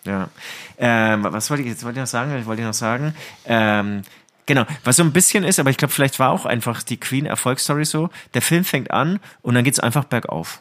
Ja. 0.04 0.28
Ähm, 0.76 1.24
was 1.24 1.48
wollte 1.48 1.62
ich 1.62 1.70
jetzt 1.70 1.84
wollte 1.84 1.98
ich 1.98 2.02
noch 2.02 2.06
sagen? 2.06 2.38
Ich 2.38 2.44
wollte 2.44 2.62
noch 2.62 2.74
sagen. 2.74 3.14
Ähm, 3.46 4.02
genau, 4.44 4.66
was 4.84 4.96
so 4.96 5.02
ein 5.04 5.12
bisschen 5.12 5.42
ist, 5.42 5.58
aber 5.58 5.70
ich 5.70 5.78
glaube, 5.78 5.92
vielleicht 5.94 6.18
war 6.18 6.30
auch 6.32 6.44
einfach 6.44 6.82
die 6.82 6.98
Queen-Erfolgsstory 6.98 7.86
so. 7.86 8.10
Der 8.34 8.42
Film 8.42 8.64
fängt 8.64 8.90
an 8.90 9.20
und 9.40 9.54
dann 9.54 9.64
geht's 9.64 9.80
einfach 9.80 10.04
bergauf. 10.04 10.60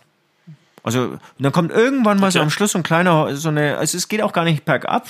Also 0.88 1.01
und 1.04 1.19
dann 1.38 1.51
kommt 1.51 1.72
irgendwann 1.72 2.19
mal 2.19 2.31
so 2.31 2.39
Okay. 2.39 2.44
am 2.45 2.50
Schluss 2.50 2.72
so 2.72 2.80
ein 2.80 2.84
kleiner, 2.84 3.36
so 3.36 3.50
eine, 3.50 3.78
also 3.78 3.98
es 3.98 4.07
geht 4.07 4.22
auch 4.22 4.34
gar 4.34 4.45
nicht 4.45 4.66
bergab. 4.66 5.06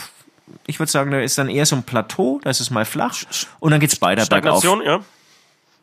Ich 0.65 0.79
würde 0.79 0.91
sagen, 0.91 1.11
da 1.11 1.19
ist 1.19 1.37
dann 1.37 1.49
eher 1.49 1.65
so 1.65 1.75
ein 1.75 1.83
Plateau, 1.83 2.39
da 2.43 2.49
ist 2.49 2.59
es 2.61 2.71
mal 2.71 2.85
flach 2.85 3.15
und 3.59 3.71
dann 3.71 3.79
geht's 3.79 4.01
weiter 4.01 4.25
bergauf. 4.25 4.59
Stagnation, 4.59 4.85
ja. 4.85 5.01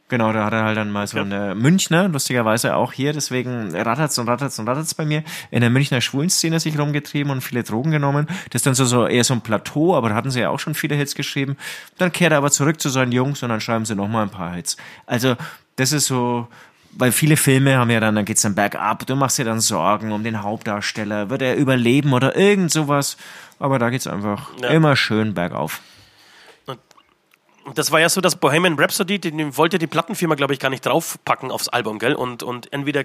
Genau, 0.09 0.33
da 0.33 0.45
hat 0.45 0.53
er 0.53 0.65
halt 0.65 0.77
dann 0.77 0.91
mal 0.91 1.07
so 1.07 1.19
eine 1.19 1.55
Münchner, 1.55 2.09
lustigerweise 2.09 2.77
auch 2.77 2.93
hier, 2.93 3.15
deswegen 3.15 3.75
rattert's 3.75 4.19
und 4.19 4.29
rattert's 4.29 4.59
und 4.59 4.69
rattert's 4.69 4.95
bei 4.95 5.05
mir, 5.07 5.25
in 5.51 5.61
der 5.61 5.71
Münchner 5.71 6.01
Schwulenszene 6.03 6.61
sich 6.61 6.79
rumgetrieben 6.79 7.33
und 7.33 7.41
viele 7.41 7.63
Drogen 7.63 7.91
genommen. 7.91 8.27
Das 8.51 8.61
ist 8.61 8.67
dann 8.67 8.75
so, 8.75 8.85
so 8.85 9.07
eher 9.07 9.25
so 9.25 9.33
ein 9.33 9.41
Plateau, 9.41 9.97
aber 9.97 10.11
da 10.11 10.15
hatten 10.15 10.31
sie 10.31 10.41
ja 10.41 10.51
auch 10.51 10.61
schon 10.61 10.75
viele 10.75 10.95
Hits 10.95 11.15
geschrieben. 11.15 11.57
Dann 11.97 12.13
kehrt 12.13 12.33
er 12.33 12.39
aber 12.39 12.51
zurück 12.51 12.81
zu 12.81 12.91
seinen 12.91 13.13
Jungs 13.13 13.43
und 13.43 13.49
dann 13.49 13.61
schreiben 13.63 13.87
sie 13.87 13.95
nochmal 13.95 14.25
ein 14.25 14.31
paar 14.31 14.55
Hits. 14.55 14.77
Also, 15.07 15.37
das 15.77 15.93
ist 15.93 16.07
so, 16.07 16.49
weil 16.97 17.13
viele 17.13 17.37
Filme 17.37 17.77
haben 17.77 17.91
ja 17.91 18.01
dann, 18.01 18.15
dann 18.15 18.25
geht's 18.25 18.43
dann 18.43 18.55
bergab, 18.55 19.07
du 19.07 19.17
machst 19.17 19.39
dir 19.39 19.45
dann 19.45 19.61
Sorgen 19.61 20.13
um 20.13 20.23
den 20.25 20.43
Hauptdarsteller, 20.43 21.31
wird 21.31 21.43
er 21.43 21.57
überleben 21.57 22.13
oder 22.13 22.37
irgend 22.37 22.71
sowas. 22.71 23.17
Aber 23.59 23.79
da 23.79 23.91
geht's 23.91 24.07
einfach 24.07 24.51
Ja. 24.61 24.69
immer 24.69 24.97
schön 24.97 25.35
bergauf. 25.35 25.81
Und 26.67 27.79
das 27.79 27.91
war 27.91 27.99
ja 28.01 28.11
so, 28.11 28.21
dass 28.21 28.37
Bohemian 28.37 28.79
Rhapsody, 28.79 29.19
den, 29.19 29.57
wollte 29.57 29.79
die 29.79 29.87
Plattenfirma, 29.87 30.35
glaube 30.35 30.53
ich, 30.53 30.61
gar 30.61 30.69
nicht 30.69 30.85
draufpacken 30.85 31.51
aufs 31.51 31.69
Album, 31.69 31.99
gell? 31.99 32.15
Und, 32.15 32.43
und 32.43 32.71
entweder 32.75 33.05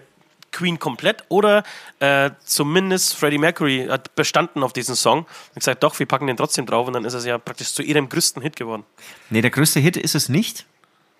Queen 0.52 0.80
komplett 0.80 1.24
oder 1.30 1.64
äh, 2.00 2.32
zumindest 2.44 3.16
Freddie 3.16 3.38
Mercury 3.38 3.88
hat 3.90 4.16
bestanden 4.16 4.62
auf 4.64 4.74
diesen 4.74 4.96
Song 4.96 5.20
und 5.20 5.56
gesagt, 5.56 5.82
doch, 5.84 5.98
wir 5.98 6.08
packen 6.08 6.28
den 6.28 6.36
trotzdem 6.36 6.66
drauf 6.66 6.88
und 6.88 6.94
dann 6.94 7.06
ist 7.06 7.14
es 7.14 7.24
ja 7.24 7.38
praktisch 7.38 7.72
zu 7.74 7.84
ihrem 7.84 8.10
größten 8.10 8.42
Hit 8.42 8.58
geworden. 8.58 8.84
Nee, 9.30 9.42
der 9.42 9.52
größte 9.52 9.80
Hit 9.80 9.96
ist 9.96 10.16
es 10.16 10.28
nicht, 10.28 10.66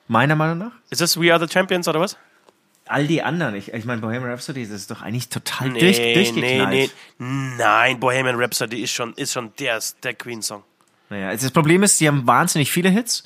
meiner 0.10 0.36
Meinung 0.36 0.58
nach. 0.58 0.72
Ist 0.90 1.00
das 1.00 1.18
We 1.18 1.32
Are 1.34 1.40
the 1.40 1.50
Champions 1.52 1.88
oder 1.88 2.02
was? 2.02 2.18
All 2.90 3.08
die 3.08 3.22
anderen, 3.22 3.56
ich, 3.56 3.74
ich 3.74 3.86
meine, 3.86 4.02
Bohemian 4.02 4.30
Rhapsody, 4.30 4.64
das 4.64 4.72
ist 4.76 4.92
doch 4.92 5.02
eigentlich 5.02 5.30
total 5.30 5.70
Nee, 5.70 5.80
durch, 5.80 6.00
nee, 6.00 6.14
durchgeknallt. 6.14 6.92
nee. 7.20 7.56
Nein, 7.58 8.00
Bohemian 8.00 8.36
Rhapsody 8.36 8.82
ist 8.82 8.92
schon, 8.92 9.14
ist 9.14 9.34
schon 9.34 9.52
der, 9.60 9.80
der 10.04 10.14
Queen-Song. 10.16 10.64
Naja, 11.12 11.30
also 11.30 11.48
das 11.48 11.52
Problem 11.54 11.82
ist, 11.82 12.00
die 12.00 12.08
haben 12.08 12.28
wahnsinnig 12.28 12.72
viele 12.72 12.90
Hits 12.90 13.24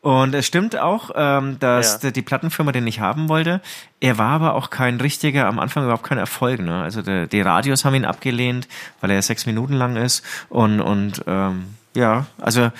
und 0.00 0.34
es 0.34 0.46
stimmt 0.46 0.74
auch, 0.78 1.10
ähm, 1.14 1.58
dass 1.58 2.02
Ja. 2.02 2.10
die, 2.10 2.22
Plattenfirma 2.22 2.72
den 2.72 2.84
nicht 2.84 3.00
haben 3.00 3.28
wollte. 3.28 3.60
Er 4.00 4.16
war 4.16 4.30
aber 4.30 4.54
auch 4.54 4.70
kein 4.70 4.98
richtiger, 5.00 5.46
am 5.46 5.58
Anfang 5.58 5.84
überhaupt 5.84 6.04
kein 6.04 6.16
Erfolg. 6.16 6.60
Ne? 6.60 6.82
Also 6.82 7.02
der, 7.02 7.26
die 7.26 7.42
Radios 7.42 7.84
haben 7.84 7.94
ihn 7.94 8.06
abgelehnt, 8.06 8.68
weil 9.02 9.10
er 9.10 9.20
sechs 9.20 9.44
Minuten 9.44 9.74
lang 9.74 9.96
ist 9.96 10.24
und, 10.48 10.80
und 10.80 11.24
ähm, 11.26 11.74
ja, 11.94 12.24
also 12.38 12.70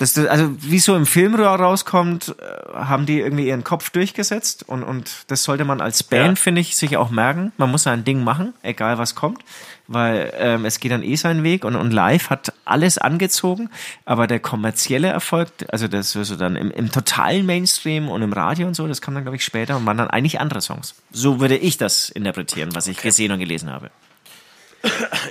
das, 0.00 0.18
also 0.18 0.50
wie 0.60 0.78
so 0.80 0.96
im 0.96 1.06
Film 1.06 1.34
ra- 1.34 1.54
rauskommt, 1.54 2.34
äh, 2.38 2.74
haben 2.74 3.06
die 3.06 3.20
irgendwie 3.20 3.46
ihren 3.48 3.62
Kopf 3.64 3.90
durchgesetzt 3.90 4.64
und, 4.68 4.82
und 4.82 5.10
das 5.28 5.44
sollte 5.44 5.64
man 5.64 5.80
als 5.80 6.02
Band, 6.02 6.38
Ja. 6.38 6.42
finde 6.42 6.60
ich, 6.62 6.74
sich 6.76 6.96
auch 6.96 7.10
merken. 7.10 7.52
Man 7.58 7.70
muss 7.70 7.86
ein 7.86 8.04
Ding 8.04 8.24
machen, 8.24 8.54
egal 8.62 8.98
was 8.98 9.14
kommt, 9.14 9.42
weil 9.86 10.32
ähm, 10.36 10.64
es 10.64 10.80
geht 10.80 10.90
dann 10.92 11.02
eh 11.02 11.14
seinen 11.16 11.42
Weg 11.44 11.64
und, 11.64 11.76
und 11.76 11.92
live 11.92 12.30
hat 12.30 12.52
alles 12.64 12.98
angezogen, 12.98 13.70
aber 14.04 14.26
der 14.26 14.40
kommerzielle 14.40 15.08
Erfolg, 15.08 15.48
also 15.68 15.86
das 15.88 16.12
so 16.12 16.36
dann 16.36 16.56
im, 16.56 16.70
im 16.70 16.90
totalen 16.90 17.46
Mainstream 17.46 18.08
und 18.08 18.22
im 18.22 18.32
Radio 18.32 18.66
und 18.66 18.74
so, 18.74 18.86
das 18.88 19.00
kam 19.00 19.14
dann, 19.14 19.24
glaube 19.24 19.36
ich, 19.36 19.44
später 19.44 19.76
und 19.76 19.86
waren 19.86 19.98
dann 19.98 20.08
eigentlich 20.10 20.40
andere 20.40 20.60
Songs. 20.60 20.94
So 21.12 21.40
würde 21.40 21.56
ich 21.56 21.76
das 21.76 22.08
interpretieren, 22.10 22.74
was 22.74 22.86
ich 22.88 23.00
gesehen 23.02 23.32
und 23.32 23.38
gelesen 23.38 23.70
habe. 23.70 23.90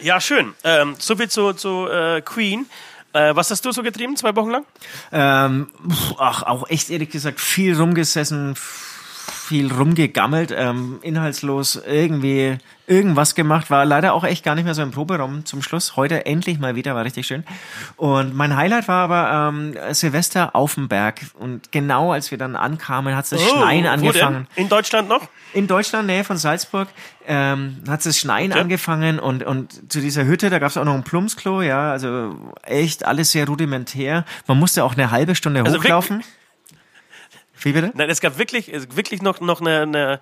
Ja, 0.04 0.22
schön. 0.22 0.54
Ähm, 0.64 0.96
soviel 1.00 1.28
zu, 1.28 1.54
zu 1.54 1.88
äh, 1.90 2.22
Queen. 2.22 2.68
Äh, 3.14 3.36
was 3.36 3.50
hast 3.50 3.66
du 3.66 3.72
so 3.72 3.82
getrieben, 3.82 4.16
zwei 4.16 4.36
Wochen 4.36 4.52
lang? 4.52 4.66
Ähm, 5.12 5.68
ach, 6.18 6.44
auch 6.44 6.70
echt 6.70 6.90
ehrlich 6.90 7.10
gesagt 7.10 7.40
viel 7.40 7.76
rumgesessen, 7.76 8.56
viel 9.50 9.74
rumgegammelt, 9.74 10.54
ähm, 10.56 11.00
inhaltslos 11.02 11.76
irgendwie 11.88 12.58
irgendwas 12.86 13.34
gemacht. 13.36 13.70
War 13.72 13.84
leider 13.86 14.14
auch 14.14 14.24
echt 14.24 14.44
gar 14.46 14.54
nicht 14.56 14.66
mehr 14.66 14.76
so 14.76 14.82
im 14.84 14.92
Proberaum 14.92 15.44
zum 15.46 15.62
Schluss. 15.64 15.96
Heute 15.96 16.26
endlich 16.28 16.60
mal 16.60 16.76
wieder, 16.76 16.94
war 16.96 17.04
richtig 17.04 17.26
schön. 17.28 17.44
Und 17.98 18.36
mein 18.36 18.56
Highlight 18.56 18.88
war 18.88 19.04
aber 19.10 19.50
ähm, 19.50 19.76
Silvester 19.92 20.56
auf 20.56 20.76
dem 20.76 20.88
Berg. 20.88 21.22
Und 21.40 21.72
genau 21.72 22.12
als 22.14 22.30
wir 22.32 22.38
dann 22.38 22.56
ankamen, 22.56 23.16
hat 23.16 23.32
das 23.32 23.42
Oh, 23.42 23.58
Schneien 23.58 23.88
angefangen. 23.88 24.48
denn? 24.56 24.64
In 24.64 24.70
Deutschland 24.70 25.10
noch? 25.10 25.28
In 25.54 25.66
Deutschland, 25.68 26.06
Nähe 26.08 26.24
von 26.24 26.38
Salzburg, 26.38 26.88
ähm, 27.28 27.78
hat 27.88 28.06
das 28.06 28.18
Schneien 28.18 28.52
Okay. 28.52 28.62
angefangen 28.62 29.18
und, 29.20 29.44
und 29.44 29.92
zu 29.92 30.00
dieser 30.00 30.26
Hütte, 30.26 30.50
da 30.52 30.60
gab 30.60 30.70
es 30.70 30.78
auch 30.78 30.86
noch 30.86 30.94
ein 30.94 31.04
Plumpsklo, 31.04 31.62
ja, 31.64 31.92
also 31.92 32.36
echt 32.64 33.06
alles 33.06 33.32
sehr 33.32 33.48
rudimentär. 33.48 34.26
Man 34.48 34.60
musste 34.60 34.84
auch 34.84 34.94
eine 34.94 35.10
halbe 35.12 35.34
Stunde 35.36 35.64
Also 35.64 35.78
hochlaufen. 35.80 36.24
Wie 37.62 37.72
bitte? 37.74 37.92
Nein, 37.96 38.10
es 38.10 38.22
gab 38.22 38.38
wirklich, 38.38 38.72
wirklich 38.96 39.22
noch, 39.22 39.40
noch 39.42 39.62
eine, 39.62 39.82
eine 39.82 40.20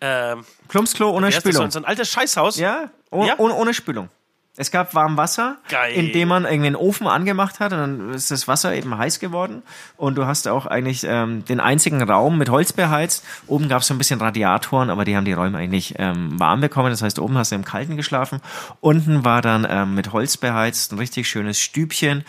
ähm, 0.00 0.44
Plumpsklo 0.68 1.10
ohne 1.10 1.26
heißt 1.26 1.36
das, 1.38 1.42
so, 1.44 1.50
Spülung. 1.50 1.64
ein- 1.66 1.70
so 1.70 1.78
ein 1.80 1.84
altes 1.84 2.08
Scheißhaus. 2.10 2.56
Ja, 2.58 2.90
oh, 3.10 3.24
Ja? 3.24 3.34
Ohne, 3.38 3.54
ohne 3.54 3.74
Spülung. 3.74 4.08
Es 4.56 4.70
gab 4.70 4.94
warm 4.94 5.16
Wasser, 5.16 5.56
Geil. 5.68 5.94
in 5.94 6.12
dem 6.12 6.28
man 6.28 6.44
irgendwie 6.44 6.66
einen 6.66 6.76
Ofen 6.76 7.06
angemacht 7.06 7.60
hat 7.60 7.72
und 7.72 7.78
dann 7.78 8.10
ist 8.14 8.30
das 8.30 8.46
Wasser 8.48 8.74
eben 8.74 8.98
heiß 8.98 9.18
geworden 9.20 9.62
und 9.96 10.16
du 10.16 10.26
hast 10.26 10.48
auch 10.48 10.66
eigentlich 10.66 11.04
ähm, 11.08 11.44
den 11.46 11.60
einzigen 11.60 12.02
Raum 12.02 12.36
mit 12.36 12.50
Holz 12.50 12.72
beheizt. 12.74 13.24
Oben 13.46 13.68
gab 13.68 13.80
es 13.82 13.86
so 13.88 13.94
ein 13.94 13.98
bisschen 13.98 14.20
Radiatoren, 14.20 14.90
aber 14.90 15.04
die 15.06 15.16
haben 15.16 15.24
die 15.24 15.32
Räume 15.32 15.56
eigentlich 15.56 15.94
ähm, 15.98 16.38
warm 16.38 16.60
bekommen. 16.60 16.90
Das 16.90 17.00
heißt, 17.00 17.20
oben 17.20 17.38
hast 17.38 17.52
du 17.52 17.56
im 17.56 17.64
Kalten 17.64 17.96
geschlafen. 17.96 18.40
Unten 18.80 19.24
war 19.24 19.40
dann 19.40 19.66
ähm, 19.70 19.94
mit 19.94 20.12
Holz 20.12 20.36
beheizt 20.36 20.92
ein 20.92 20.98
richtig 20.98 21.28
schönes 21.28 21.58
Stübchen. 21.60 22.24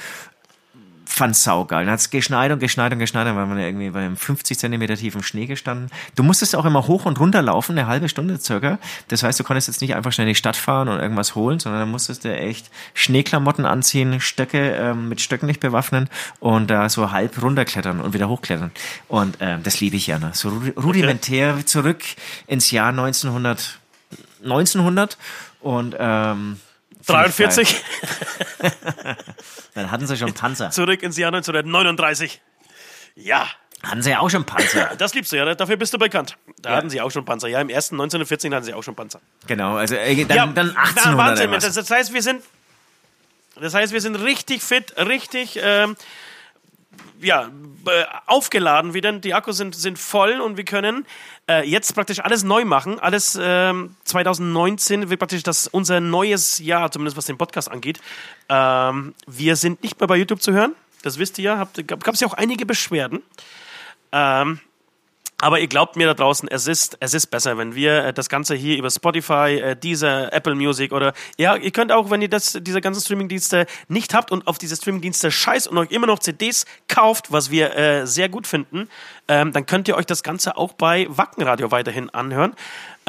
Fand 1.14 1.36
saugeil. 1.36 1.84
Dann 1.84 1.94
hat's 1.94 2.10
geschneit 2.10 2.54
und 2.54 2.60
geschneit 2.60 2.94
und 2.94 3.00
geschneit, 3.00 3.28
dann 3.28 3.36
waren 3.36 3.54
wir 3.58 3.66
irgendwie 3.66 3.90
bei 3.90 4.00
einem 4.00 4.16
50 4.16 4.58
Zentimeter 4.58 4.96
tiefen 4.96 5.22
Schnee 5.24 5.46
gestanden. 5.46 5.90
Du 6.16 6.24
musstest 6.24 6.56
auch 6.56 6.64
immer 6.64 6.88
hoch 6.88 7.04
und 7.04 7.20
runter 7.20 7.42
laufen, 7.42 7.78
eine 7.78 7.86
halbe 7.86 8.08
Stunde 8.08 8.40
circa. 8.40 8.80
Das 9.10 9.22
heißt, 9.22 9.38
du 9.38 9.44
konntest 9.44 9.68
jetzt 9.68 9.82
nicht 9.82 9.94
einfach 9.94 10.14
schnell 10.14 10.26
in 10.26 10.32
die 10.32 10.38
Stadt 10.38 10.56
fahren 10.56 10.88
und 10.88 11.00
irgendwas 11.02 11.36
holen, 11.36 11.60
sondern 11.60 11.82
dann 11.82 11.92
musstest 11.92 12.24
du 12.24 12.34
echt 12.34 12.72
Schneeklamotten 12.94 13.66
anziehen, 13.66 14.22
Stöcke 14.22 14.72
ähm, 14.72 15.10
mit 15.10 15.20
Stöcken 15.20 15.48
nicht 15.48 15.60
bewaffnen 15.60 16.08
und 16.40 16.70
da 16.70 16.88
so 16.88 17.12
halb 17.12 17.42
runterklettern 17.42 18.00
und 18.00 18.14
wieder 18.14 18.30
hochklettern. 18.30 18.72
Und 19.10 19.36
ähm, 19.42 19.64
das 19.64 19.82
liebe 19.82 19.98
ich 19.98 20.08
ja. 20.08 20.18
Ne? 20.18 20.32
So 20.34 20.48
rudi- 20.48 20.80
rudimentär 20.82 21.66
zurück 21.66 22.04
ins 22.48 22.72
Jahr 22.72 22.88
1900, 22.90 23.80
1900 24.44 25.18
und 25.60 25.94
ähm, 26.00 26.58
43, 27.06 27.84
geil. 28.62 28.76
Dann 29.74 29.92
hatten 29.92 30.08
sie 30.08 30.18
schon 30.18 30.34
Panzer. 30.34 30.70
zurück 30.72 31.02
ins 31.04 31.18
Jahr 31.18 31.30
1939. 31.34 32.42
Ja, 33.16 33.48
Hatten 33.84 34.04
sie 34.04 34.12
ja 34.12 34.20
auch 34.20 34.30
schon 34.30 34.46
Panzer. 34.46 34.92
das 34.98 35.14
liebst 35.16 35.32
du 35.32 35.38
ja, 35.38 35.56
dafür 35.56 35.76
bist 35.76 35.92
du 35.94 35.98
bekannt. 35.98 36.38
Da 36.62 36.70
Ja. 36.72 36.76
hatten 36.78 36.90
sie 36.92 37.02
auch 37.02 37.10
schon 37.10 37.26
Panzer. 37.26 37.48
Ja, 37.48 37.60
im 37.62 37.70
ersten 37.70 37.96
1914 37.96 38.54
hatten 38.54 38.66
sie 38.66 38.74
auch 38.76 38.84
schon 38.84 38.96
Panzer. 38.96 39.20
Genau, 39.48 39.76
also 39.78 39.96
äh, 39.96 40.24
dann, 40.26 40.38
ja, 40.38 40.46
dann 40.48 40.72
na, 40.76 40.82
1800 40.82 41.18
Wahnsinn, 41.18 41.48
oder 41.48 41.58
was. 41.58 41.64
das, 41.66 41.74
das 41.76 41.90
heißt, 41.90 42.14
wir 42.14 42.22
sind, 42.22 42.44
das 43.60 43.74
heißt, 43.74 43.92
wir 43.92 44.02
sind 44.02 44.16
richtig 44.18 44.62
fit, 44.62 44.94
richtig, 44.98 45.60
ähm, 45.62 45.96
ja, 47.20 47.50
äh, 47.86 48.04
aufgeladen 48.26 48.94
wieder. 48.94 49.12
Die 49.14 49.34
Akkus 49.34 49.58
sind, 49.58 49.76
sind 49.76 50.00
voll 50.00 50.42
und 50.42 50.58
wir 50.58 50.66
können 50.66 51.06
äh, 51.50 51.68
jetzt 51.68 51.94
praktisch 51.94 52.20
alles 52.20 52.44
neu 52.44 52.66
machen. 52.66 53.00
Alles 53.00 53.38
ähm, 53.42 53.96
2019 54.06 55.10
wird 55.10 55.20
praktisch 55.20 55.44
das 55.44 55.68
unser 55.68 56.00
neues 56.00 56.60
Jahr, 56.60 56.92
zumindest 56.92 57.18
was 57.18 57.26
den 57.26 57.38
Podcast 57.38 57.70
angeht. 57.72 58.00
Ähm, 58.50 59.14
wir 59.28 59.56
sind 59.56 59.84
nicht 59.84 60.00
mehr 60.00 60.08
bei 60.08 60.18
YouTube 60.18 60.42
zu 60.42 60.52
hören. 60.52 60.76
Das 61.04 61.18
wisst 61.18 61.38
ihr 61.40 61.46
ja. 61.46 61.68
Gab 61.88 62.08
es 62.08 62.20
ja 62.20 62.28
auch 62.28 62.34
einige 62.34 62.66
Beschwerden. 62.66 63.22
Ähm, 64.12 64.60
aber 65.42 65.60
ihr 65.60 65.68
glaubt 65.68 65.96
mir 65.96 66.08
da 66.08 66.14
draußen, 66.14 66.48
es 66.50 66.68
ist, 66.68 66.98
es 67.00 67.14
ist 67.14 67.28
besser, 67.28 67.58
wenn 67.58 67.76
wir 67.76 68.06
äh, 68.06 68.14
das 68.14 68.30
Ganze 68.30 68.56
hier 68.56 68.78
über 68.78 68.90
Spotify, 68.90 69.60
äh, 69.60 69.76
dieser 69.76 70.32
Apple 70.32 70.56
Music 70.56 70.92
oder 70.94 71.14
ja, 71.38 71.56
ihr 71.56 71.72
könnt 71.72 71.92
auch, 71.92 72.12
wenn 72.12 72.22
ihr 72.22 72.30
das, 72.30 72.58
diese 72.62 72.80
ganzen 72.80 73.02
Streamingdienste 73.02 73.66
nicht 73.88 74.14
habt 74.14 74.32
und 74.32 74.48
auf 74.48 74.58
diese 74.58 74.76
Streamingdienste 74.76 75.32
scheißt 75.32 75.68
und 75.68 75.78
euch 75.78 75.92
immer 75.92 76.08
noch 76.08 76.20
CDs 76.20 76.66
kauft, 76.88 77.32
was 77.32 77.52
wir 77.52 77.76
äh, 77.76 78.08
sehr 78.08 78.30
gut 78.30 78.48
finden, 78.48 78.88
ähm, 79.28 79.52
dann 79.52 79.66
könnt 79.66 79.88
ihr 79.88 79.98
euch 79.98 80.06
das 80.06 80.24
Ganze 80.24 80.58
auch 80.58 80.74
bei 80.74 81.08
Wackenradio 81.10 81.72
weiterhin 81.72 82.10
anhören. 82.12 82.54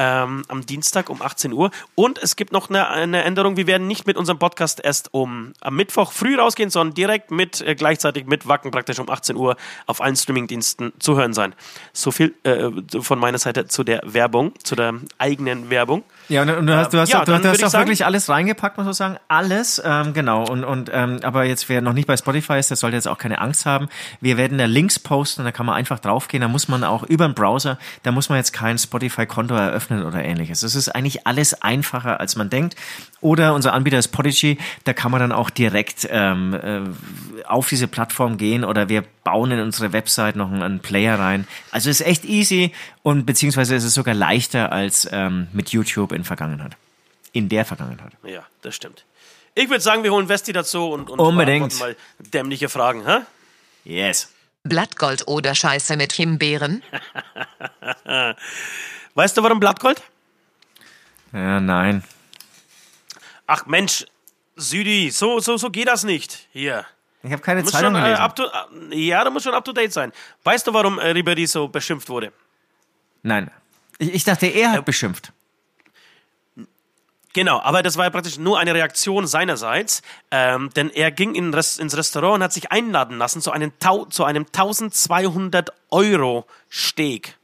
Ähm, 0.03 0.43
am 0.49 0.65
Dienstag 0.65 1.09
um 1.09 1.21
18 1.21 1.53
Uhr. 1.53 1.71
Und 1.95 2.21
es 2.21 2.35
gibt 2.35 2.51
noch 2.51 2.69
eine, 2.69 2.89
eine 2.89 3.23
Änderung. 3.23 3.55
Wir 3.55 3.67
werden 3.67 3.87
nicht 3.87 4.05
mit 4.05 4.17
unserem 4.17 4.37
Podcast 4.37 4.81
erst 4.83 5.13
um 5.13 5.53
am 5.61 5.75
Mittwoch 5.75 6.11
früh 6.11 6.37
rausgehen, 6.37 6.69
sondern 6.69 6.93
direkt 6.93 7.31
mit 7.31 7.61
äh, 7.61 7.73
gleichzeitig 7.75 8.25
mit 8.25 8.47
Wacken 8.47 8.71
praktisch 8.71 8.99
um 8.99 9.09
18 9.09 9.37
Uhr 9.37 9.55
auf 9.85 10.01
allen 10.01 10.15
Streamingdiensten 10.17 10.91
zu 10.99 11.15
hören 11.15 11.33
sein. 11.33 11.55
So 11.93 12.11
viel 12.11 12.33
äh, 12.43 12.69
von 12.99 13.17
meiner 13.17 13.37
Seite 13.37 13.67
zu 13.67 13.83
der 13.85 14.01
Werbung, 14.03 14.53
zu 14.63 14.75
der 14.75 14.93
eigenen 15.19 15.69
Werbung. 15.69 16.03
Ja, 16.27 16.41
und, 16.41 16.49
und 16.49 16.67
du 16.67 16.75
hast, 16.75 16.93
du 16.93 16.97
hast, 16.99 17.09
ja, 17.09 17.21
auch, 17.21 17.25
du, 17.25 17.37
du 17.37 17.47
hast 17.49 17.63
auch 17.63 17.69
sagen- 17.69 17.85
wirklich 17.87 18.05
alles 18.05 18.27
reingepackt, 18.27 18.77
muss 18.77 18.85
man 18.85 18.93
sagen. 18.93 19.17
Alles, 19.29 19.81
ähm, 19.85 20.13
genau. 20.13 20.45
Und, 20.49 20.63
und 20.65 20.89
ähm, 20.93 21.19
aber 21.23 21.45
jetzt, 21.45 21.69
wer 21.69 21.81
noch 21.81 21.93
nicht 21.93 22.07
bei 22.07 22.17
Spotify 22.17 22.59
ist, 22.59 22.69
der 22.69 22.77
sollte 22.77 22.97
jetzt 22.97 23.07
auch 23.07 23.17
keine 23.17 23.39
Angst 23.39 23.65
haben. 23.65 23.87
Wir 24.19 24.37
werden 24.37 24.57
da 24.57 24.65
Links 24.65 24.99
posten, 24.99 25.43
da 25.45 25.51
kann 25.51 25.65
man 25.65 25.75
einfach 25.75 25.99
draufgehen. 25.99 26.41
Da 26.41 26.47
muss 26.49 26.67
man 26.67 26.83
auch 26.83 27.03
über 27.03 27.25
den 27.27 27.35
Browser, 27.35 27.77
da 28.03 28.11
muss 28.11 28.27
man 28.29 28.37
jetzt 28.37 28.51
kein 28.51 28.77
Spotify-Konto 28.77 29.53
eröffnen 29.55 29.92
oder 30.01 30.23
ähnliches. 30.23 30.63
Es 30.63 30.73
ist 30.73 30.89
eigentlich 30.89 31.27
alles 31.27 31.61
einfacher, 31.61 32.19
als 32.19 32.35
man 32.35 32.49
denkt. 32.49 32.75
Oder 33.21 33.53
unser 33.53 33.73
Anbieter 33.73 33.99
ist 33.99 34.07
Podigy, 34.07 34.57
da 34.85 34.93
kann 34.93 35.11
man 35.11 35.19
dann 35.19 35.31
auch 35.31 35.49
direkt 35.51 36.07
ähm, 36.09 36.53
äh, 36.53 37.45
auf 37.45 37.69
diese 37.69 37.87
Plattform 37.87 38.37
gehen 38.37 38.63
oder 38.63 38.89
wir 38.89 39.03
bauen 39.23 39.51
in 39.51 39.59
unsere 39.59 39.93
Website 39.93 40.35
noch 40.35 40.51
einen, 40.51 40.63
einen 40.63 40.79
Player 40.79 41.19
rein. 41.19 41.47
Also 41.69 41.89
es 41.89 42.01
ist 42.01 42.07
echt 42.07 42.25
easy 42.25 42.73
und 43.03 43.25
beziehungsweise 43.25 43.75
ist 43.75 43.83
es 43.83 43.93
sogar 43.93 44.15
leichter 44.15 44.71
als 44.71 45.07
ähm, 45.11 45.47
mit 45.53 45.69
YouTube 45.69 46.11
in 46.11 46.23
Vergangenheit. 46.23 46.75
In 47.31 47.49
der 47.49 47.65
Vergangenheit. 47.65 48.13
Ja, 48.23 48.43
das 48.61 48.75
stimmt. 48.75 49.05
Ich 49.55 49.69
würde 49.69 49.81
sagen, 49.81 50.03
wir 50.03 50.11
holen 50.11 50.29
Westi 50.29 50.51
dazu 50.51 50.89
und, 50.89 51.09
und 51.09 51.19
Unbedingt. 51.19 51.79
mal 51.79 51.95
dämliche 52.19 52.69
Fragen. 52.69 53.05
Hä? 53.05 53.19
Yes. 53.83 54.29
Blattgold 54.63 55.27
oder 55.27 55.53
Scheiße 55.55 55.97
mit 55.97 56.13
Himbeeren? 56.13 56.81
Weißt 59.15 59.37
du, 59.37 59.43
warum 59.43 59.59
Blattgold? 59.59 60.01
Ja, 61.31 61.59
nein. 61.59 62.03
Ach 63.47 63.65
Mensch, 63.65 64.05
Südi, 64.55 65.11
so, 65.11 65.39
so, 65.39 65.57
so 65.57 65.69
geht 65.69 65.87
das 65.87 66.03
nicht. 66.03 66.47
Hier. 66.51 66.85
Ich 67.23 67.31
habe 67.31 67.41
keine 67.41 67.63
Zeitung 67.63 67.95
schon, 67.95 68.03
äh, 68.03 68.29
to, 68.29 68.43
äh, 68.91 68.95
ja, 68.97 69.23
du 69.23 69.31
musst 69.31 69.45
schon 69.45 69.53
up 69.53 69.63
to 69.63 69.71
date 69.71 69.93
sein. 69.93 70.11
Weißt 70.43 70.67
du, 70.67 70.73
warum 70.73 70.99
äh, 70.99 71.11
Ribéry 71.11 71.47
so 71.47 71.67
beschimpft 71.67 72.09
wurde? 72.09 72.33
nein. 73.21 73.49
Ich, 73.99 74.13
ich 74.13 74.23
dachte, 74.23 74.47
er 74.47 74.71
hat 74.71 74.85
beschimpft. 74.85 75.31
Genau, 77.33 77.59
aber 77.61 77.81
das 77.81 77.97
war 77.97 78.05
ja 78.05 78.09
praktisch 78.11 78.37
nur 78.37 78.59
eine 78.59 78.73
Reaktion 78.73 79.25
seinerseits, 79.25 80.01
ähm, 80.29 80.69
denn 80.75 80.89
er 80.89 81.11
ging 81.11 81.33
in 81.33 81.53
Res 81.53 81.77
ins 81.77 81.97
Restaurant 81.97 82.35
und 82.35 82.43
hat 82.43 82.53
sich 82.53 82.71
einladen 82.71 83.17
lassen 83.17 83.41
zu 83.41 83.51
einem, 83.51 83.71
Tau 83.79 84.05
zu 84.05 84.23
einem 84.23 84.45
1200 84.45 85.71
Euro 85.89 86.45
Steak. 86.71 87.37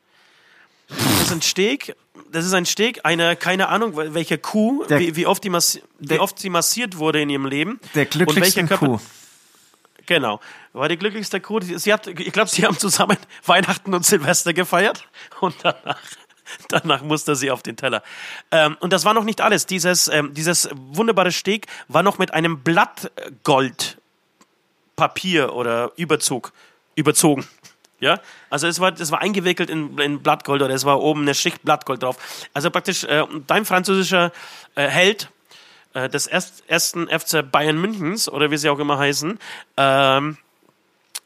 Das 0.89 1.21
ist 1.23 1.31
ein 1.31 1.41
Steak, 1.41 1.95
das 2.31 2.45
ist 2.45 2.53
ein 2.53 2.65
Steak, 2.65 3.01
eine, 3.03 3.35
keine 3.35 3.69
Ahnung, 3.69 3.95
welche 3.95 4.37
Kuh, 4.37 4.83
Der- 4.85 4.99
wie, 4.99 5.15
wie, 5.15 5.25
oft 5.27 5.43
die 5.43 5.49
massi 5.49 5.83
wie 5.99 6.07
der- 6.07 6.21
oft 6.21 6.39
sie 6.39 6.49
massiert 6.49 6.97
wurde 6.97 7.21
in 7.21 7.29
ihrem 7.29 7.45
Leben. 7.45 7.79
Der 7.95 8.05
glücklichsten 8.05 8.67
Körper- 8.67 8.85
Kuh. 8.87 8.99
Genau. 10.05 10.39
War 10.73 10.89
die 10.89 10.97
glücklichste 10.97 11.39
Kuh. 11.39 11.59
Sie 11.61 11.93
hat, 11.93 12.07
ich 12.07 12.31
glaube, 12.33 12.49
sie 12.49 12.65
haben 12.65 12.77
zusammen 12.77 13.17
Weihnachten 13.45 13.93
und 13.93 14.05
Silvester 14.05 14.53
gefeiert 14.53 15.07
und 15.39 15.55
danach, 15.61 15.99
danach 16.69 17.03
musste 17.03 17.35
sie 17.35 17.51
auf 17.51 17.61
den 17.61 17.77
Teller. 17.77 18.01
Ähm, 18.49 18.75
und 18.79 18.91
das 18.91 19.05
war 19.05 19.13
noch 19.13 19.23
nicht 19.23 19.41
alles. 19.41 19.67
Dieses, 19.67 20.07
ähm, 20.07 20.33
dieses 20.33 20.67
wunderbare 20.73 21.31
Steak 21.31 21.67
war 21.87 22.01
noch 22.01 22.17
mit 22.17 22.33
einem 22.33 22.61
Blattgoldpapier 22.63 25.53
oder 25.53 25.91
Überzug 25.95 26.53
überzogen. 26.95 27.47
Ja, 27.99 28.19
also 28.49 28.67
es 28.67 28.79
war, 28.79 28.93
es 28.99 29.11
war 29.11 29.19
eingewickelt 29.19 29.69
in, 29.69 29.97
in 29.97 30.21
Blattgold 30.21 30.61
oder 30.61 30.73
es 30.73 30.85
war 30.85 31.01
oben 31.01 31.23
eine 31.23 31.35
Schicht 31.35 31.63
Blattgold 31.63 32.01
drauf. 32.01 32.17
Also 32.53 32.71
praktisch 32.71 33.03
äh, 33.03 33.25
dein 33.47 33.65
französischer 33.65 34.31
äh, 34.75 34.87
Held 34.87 35.29
äh, 35.93 36.07
des 36.07 36.27
erst, 36.27 36.63
ersten 36.67 37.07
FC 37.07 37.49
Bayern 37.49 37.77
Münchens 37.77 38.29
oder 38.29 38.51
wie 38.51 38.57
sie 38.57 38.69
auch 38.69 38.79
immer 38.79 38.97
heißen, 38.97 39.37
ähm, 39.77 40.37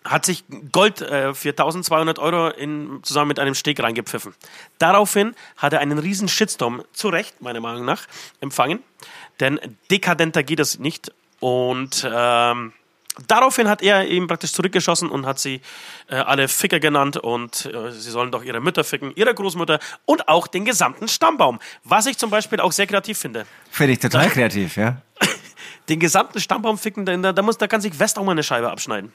hat 0.03 0.25
sich 0.25 0.44
Gold 0.72 1.01
äh, 1.01 1.34
für 1.34 1.50
1200 1.50 2.20
Euro 2.20 2.50
in, 2.50 3.00
zusammen 3.03 3.30
mit 3.30 3.39
einem 3.39 3.56
Steg 3.56 3.82
reingepfiffen. 3.82 4.34
Daraufhin 4.80 5.36
hat 5.58 5.74
er 5.74 5.80
einen 5.80 6.00
riesen 6.00 6.27
Shitstorm, 6.27 6.84
zu 6.92 7.10
Recht, 7.10 7.42
meiner 7.42 7.60
Meinung 7.60 7.86
nach, 7.86 8.03
empfangen. 8.42 8.80
Denn 9.39 9.60
dekadenter 9.89 10.44
geht 10.44 10.60
es 10.60 10.80
nicht. 10.80 11.12
Und 11.39 12.08
ähm, 12.10 12.74
daraufhin 13.27 13.67
hat 13.67 13.82
er 13.82 14.08
eben 14.08 14.27
praktisch 14.27 14.53
zurückgeschossen 14.53 15.10
und 15.10 15.25
hat 15.25 15.39
sie 15.39 15.62
äh, 16.10 16.15
alle 16.15 16.48
Ficker 16.48 16.79
genannt 16.79 17.17
und 17.17 17.65
äh, 17.65 17.91
sie 17.91 18.12
sollen 18.12 18.32
doch 18.32 18.43
ihre 18.43 18.60
Mütter 18.60 18.84
ficken, 18.84 19.12
ihre 19.15 19.34
Großmutter 19.34 19.79
und 20.05 20.27
auch 20.27 20.48
den 20.48 20.65
gesamten 20.65 21.08
Stammbaum. 21.08 21.60
Was 21.84 22.05
ich 22.05 22.17
zum 22.17 22.29
Beispiel 22.29 22.60
auch 22.60 22.72
sehr 22.72 22.88
kreativ 22.88 23.17
finde. 23.17 23.46
Finde 23.70 23.93
ich 23.93 24.00
total 24.00 24.29
kreativ, 24.29 24.77
ja. 24.77 25.01
Den 25.89 26.00
gesamten 26.00 26.39
Stammbaum 26.39 26.77
ficken, 26.77 27.05
da, 27.05 27.34
da, 27.34 27.41
muss, 27.41 27.58
da 27.58 27.67
kann 27.67 27.82
sich 27.82 28.00
West 28.00 28.17
auch 28.17 28.24
mal 28.24 28.32
eine 28.32 28.43
Scheibe 28.43 28.72
abschneiden. 28.72 29.12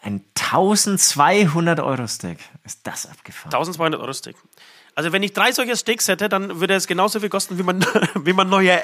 Ein 0.00 0.24
1200 0.34 1.80
Euro 1.80 2.06
Steak. 2.08 2.38
Ist 2.64 2.80
das 2.84 3.06
abgefahren? 3.06 3.52
1200 3.52 4.00
Euro 4.00 4.12
Steak. 4.12 4.36
Also 4.94 5.12
wenn 5.12 5.22
ich 5.22 5.32
drei 5.32 5.52
solche 5.52 5.76
Steaks 5.76 6.08
hätte, 6.08 6.28
dann 6.28 6.60
würde 6.60 6.74
es 6.74 6.86
genauso 6.86 7.20
viel 7.20 7.28
kosten 7.28 7.58
wie 7.58 7.62
mein, 7.62 7.84
wie 8.14 8.32
mein 8.32 8.48
neuer 8.48 8.82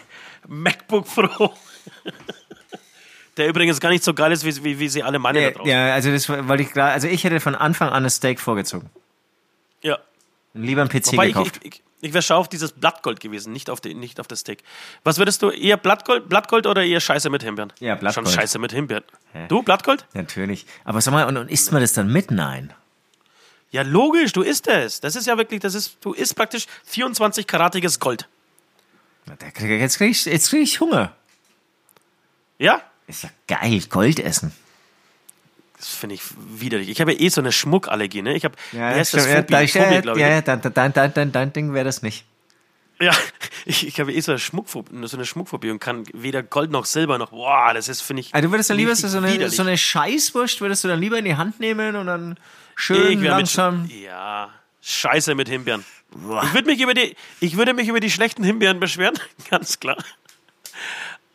MacBook 0.48 1.06
Pro. 1.06 1.54
Der 3.40 3.48
übrigens 3.48 3.80
gar 3.80 3.88
nicht 3.90 4.04
so 4.04 4.14
geil 4.14 4.30
ist, 4.32 4.44
wie, 4.44 4.62
wie, 4.64 4.78
wie 4.78 4.88
sie 4.88 5.02
alle 5.02 5.18
meinen 5.18 5.34
da 5.36 5.40
Ja, 5.40 5.50
draußen. 5.50 5.70
ja, 5.70 5.94
also 5.94 6.12
das 6.12 6.28
wollte 6.28 6.62
ich 6.62 6.72
gerade, 6.72 6.92
also 6.92 7.08
ich 7.08 7.24
hätte 7.24 7.40
von 7.40 7.54
Anfang 7.54 7.88
an 7.88 8.04
das 8.04 8.16
Steak 8.16 8.38
vorgezogen. 8.40 8.90
Ja. 9.82 9.98
Lieber 10.54 10.82
ein 10.82 10.88
PC 10.88 11.12
Wobei 11.12 11.28
ich, 11.28 11.34
gekauft. 11.34 11.60
ich, 11.62 11.74
ich, 11.74 11.82
ich 12.02 12.12
wäre 12.12 12.22
schon 12.22 12.36
auf 12.36 12.48
dieses 12.48 12.72
Blattgold 12.72 13.20
gewesen, 13.20 13.52
nicht 13.52 13.70
auf, 13.70 13.80
die, 13.80 13.94
nicht 13.94 14.20
auf 14.20 14.26
das 14.26 14.40
Steak. 14.40 14.62
Was 15.04 15.18
würdest 15.18 15.42
du, 15.42 15.50
eher 15.50 15.76
Blattgold, 15.76 16.28
Blattgold 16.28 16.66
oder 16.66 16.84
eher 16.84 17.00
Scheiße 17.00 17.30
mit 17.30 17.42
Himbeeren? 17.42 17.72
Ja, 17.80 17.94
Blattgold. 17.94 18.28
Schon 18.28 18.34
Scheiße 18.40 18.58
mit 18.58 18.72
Himbeeren. 18.72 19.04
Hä? 19.32 19.46
Du, 19.48 19.62
Blattgold? 19.62 20.06
Natürlich. 20.12 20.66
Aber 20.84 21.00
sag 21.00 21.12
mal, 21.12 21.26
und, 21.26 21.36
und 21.36 21.50
isst 21.50 21.72
man 21.72 21.80
das 21.80 21.92
dann 21.92 22.12
mit? 22.12 22.30
Nein. 22.30 22.72
Ja, 23.70 23.82
logisch, 23.82 24.32
du 24.32 24.42
isst 24.42 24.66
es. 24.66 25.00
Das 25.00 25.14
ist 25.16 25.26
ja 25.26 25.38
wirklich, 25.38 25.60
das 25.60 25.74
ist, 25.74 25.98
du 26.00 26.12
isst 26.12 26.34
praktisch 26.36 26.66
24-karatiges 26.92 28.00
Gold. 28.00 28.28
Da 29.26 29.34
ich- 29.46 29.60
Jetzt 29.62 29.96
kriege 29.98 30.10
ich, 30.10 30.24
jetzt 30.24 30.50
krieg 30.50 30.62
ich 30.62 30.80
Hunger. 30.80 31.14
Ja? 32.58 32.82
Ist 33.10 33.24
ja 33.24 33.30
geil, 33.48 33.82
Gold 33.88 34.20
essen. 34.20 34.52
Das 35.76 35.88
finde 35.88 36.14
ich 36.14 36.22
widerlich. 36.36 36.88
Ich 36.90 37.00
habe 37.00 37.12
ja 37.12 37.20
eh 37.20 37.28
so 37.30 37.40
eine 37.40 37.52
Schmuckallergie, 37.52 38.20
ne? 38.22 38.34
Ich 38.36 38.44
habe, 38.44 38.54
Ja, 38.72 38.94
das? 38.94 39.08
stimmt. 39.08 39.26
ja, 39.26 39.36
Phobie, 39.36 39.52
da- 39.52 39.66
Phobie, 39.66 39.94
ja, 39.94 40.00
glaube 40.00 40.18
ich. 40.18 40.22
ja, 40.26 40.30
ja, 40.30 40.40
dein, 40.42 40.60
dein, 40.60 40.92
dein, 40.92 41.14
dein, 41.14 41.32
dein 41.32 41.52
Ding 41.52 41.72
wäre 41.72 41.84
das 41.86 42.02
nicht. 42.02 42.24
Ja, 43.00 43.12
ich, 43.64 43.86
ich 43.86 43.98
habe 43.98 44.12
eh 44.12 44.20
so 44.20 44.32
eine, 44.32 44.38
Schmuckphobie, 44.38 45.06
so 45.06 45.16
eine 45.16 45.24
Schmuckphobie 45.24 45.70
und 45.70 45.78
kann 45.80 46.04
weder 46.12 46.42
Gold 46.42 46.70
noch 46.70 46.84
Silber 46.84 47.16
noch. 47.16 47.30
Boah, 47.30 47.72
das 47.72 47.88
ist, 47.88 48.02
finde 48.02 48.20
ich. 48.20 48.34
Also 48.34 48.46
du 48.48 48.52
würdest 48.52 48.68
dann 48.68 48.76
lieber 48.76 48.94
so 48.94 49.06
eine, 49.16 49.32
widerlich. 49.32 49.56
so 49.56 49.62
eine 49.62 49.78
Scheißwurst, 49.78 50.60
würdest 50.60 50.84
du 50.84 50.88
dann 50.88 51.00
lieber 51.00 51.18
in 51.18 51.24
die 51.24 51.36
Hand 51.36 51.60
nehmen 51.60 51.96
und 51.96 52.06
dann 52.06 52.36
schön 52.76 53.22
langsam. 53.24 53.82
Mit, 53.84 53.92
ja, 54.02 54.50
Scheiße 54.82 55.34
mit 55.34 55.48
Himbeeren. 55.48 55.84
Ich 56.12 56.54
würde 56.54 56.66
mich 56.66 56.80
über 56.80 56.92
die, 56.92 57.16
ich 57.40 57.56
würde 57.56 57.72
mich 57.72 57.88
über 57.88 58.00
die 58.00 58.10
schlechten 58.10 58.44
Himbeeren 58.44 58.80
beschweren, 58.80 59.14
ganz 59.50 59.80
klar. 59.80 59.96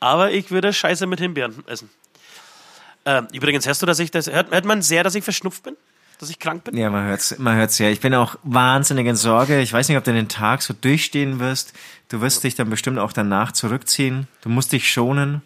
Aber 0.05 0.31
ich 0.31 0.51
würde 0.51 0.71
Scheiße 0.71 1.07
mit 1.07 1.19
Himbeeren 1.19 1.63
essen. 1.67 1.89
Ähm, 3.05 3.27
übrigens, 3.33 3.65
hörst 3.65 3.81
du, 3.81 3.87
dass 3.87 3.97
ich 3.97 4.11
das, 4.11 4.27
hört, 4.31 4.51
hört 4.51 4.63
man 4.65 4.83
sehr, 4.83 5.03
dass 5.03 5.15
ich 5.15 5.23
verschnupft 5.23 5.63
bin? 5.63 5.75
Dass 6.19 6.29
ich 6.29 6.37
krank 6.37 6.63
bin? 6.63 6.77
Ja, 6.77 6.91
man 6.91 7.05
hört's, 7.07 7.39
man 7.39 7.55
hört's 7.55 7.79
ja. 7.79 7.89
Ich 7.89 8.01
bin 8.01 8.13
auch 8.13 8.35
wahnsinnig 8.43 9.07
in 9.07 9.15
Sorge. 9.15 9.59
Ich 9.61 9.73
weiß 9.73 9.89
nicht, 9.89 9.97
ob 9.97 10.03
du 10.03 10.13
den 10.13 10.29
Tag 10.29 10.61
so 10.61 10.75
durchstehen 10.79 11.39
wirst. 11.39 11.73
Du 12.09 12.21
wirst 12.21 12.43
dich 12.43 12.53
dann 12.53 12.69
bestimmt 12.69 12.99
auch 12.99 13.13
danach 13.13 13.51
zurückziehen. 13.51 14.27
Du 14.41 14.49
musst 14.49 14.71
dich 14.73 14.91
schonen. 14.91 15.41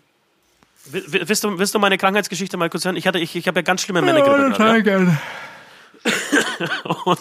Will- 0.85 1.05
will- 1.11 1.23
Willst 1.29 1.43
du, 1.45 1.57
willst 1.57 1.73
du 1.73 1.79
meine 1.79 1.97
Krankheitsgeschichte 1.97 2.57
mal 2.57 2.69
kurz 2.69 2.83
hören? 2.83 2.97
Ich, 2.97 3.07
hatte, 3.07 3.19
ich, 3.19 3.35
ich 3.37 3.47
habe 3.47 3.59
ja 3.59 3.61
ganz 3.63 3.81
schlimme 3.81 4.01
Männergrippe. 4.01 4.51
gerade, 4.51 4.77
ja? 4.77 4.81
gerne. 4.83 5.17
Und, 7.05 7.19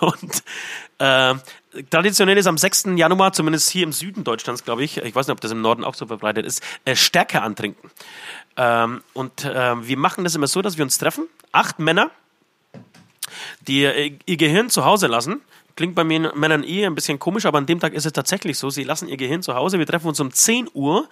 und 0.00 0.42
ähm, 0.98 1.40
traditionell 1.90 2.38
ist 2.38 2.46
am 2.46 2.58
6. 2.58 2.84
Januar, 2.96 3.32
zumindest 3.32 3.70
hier 3.70 3.84
im 3.84 3.92
Süden 3.92 4.24
Deutschlands, 4.24 4.64
glaube 4.64 4.84
ich, 4.84 4.98
ich 4.98 5.14
weiß 5.14 5.26
nicht, 5.26 5.34
ob 5.34 5.40
das 5.40 5.50
im 5.50 5.60
Norden 5.60 5.84
auch 5.84 5.94
so 5.94 6.06
verbreitet 6.06 6.46
ist, 6.46 6.62
äh, 6.84 6.96
Stärke 6.96 7.42
antrinken. 7.42 7.90
Ähm, 8.56 9.02
und 9.12 9.48
ähm, 9.52 9.86
wir 9.86 9.96
machen 9.96 10.24
das 10.24 10.34
immer 10.34 10.46
so, 10.46 10.62
dass 10.62 10.76
wir 10.76 10.84
uns 10.84 10.98
treffen, 10.98 11.26
acht 11.52 11.78
Männer, 11.78 12.10
die 13.66 13.84
äh, 13.84 14.16
ihr 14.26 14.36
Gehirn 14.36 14.70
zu 14.70 14.84
Hause 14.84 15.06
lassen. 15.06 15.40
Klingt 15.76 15.96
bei 15.96 16.04
Männern 16.04 16.62
eh 16.62 16.86
ein 16.86 16.94
bisschen 16.94 17.18
komisch, 17.18 17.46
aber 17.46 17.58
an 17.58 17.66
dem 17.66 17.80
Tag 17.80 17.94
ist 17.94 18.06
es 18.06 18.12
tatsächlich 18.12 18.58
so. 18.58 18.70
Sie 18.70 18.84
lassen 18.84 19.08
ihr 19.08 19.16
Gehirn 19.16 19.42
zu 19.42 19.56
Hause. 19.56 19.80
Wir 19.80 19.86
treffen 19.86 20.06
uns 20.06 20.20
um 20.20 20.32
10 20.32 20.68
Uhr 20.72 21.08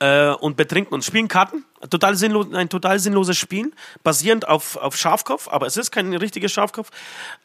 äh, 0.00 0.30
und 0.30 0.56
betrinken 0.56 0.92
uns, 0.92 1.06
spielen 1.06 1.28
Karten. 1.28 1.64
Total 1.90 2.16
sinnlos, 2.16 2.52
ein 2.52 2.68
total 2.68 2.98
sinnloses 2.98 3.38
Spiel, 3.38 3.72
basierend 4.02 4.48
auf, 4.48 4.76
auf 4.76 4.96
Schafkopf, 4.96 5.46
aber 5.46 5.68
es 5.68 5.76
ist 5.76 5.92
kein 5.92 6.12
richtiges 6.12 6.50
Schafkopf. 6.50 6.90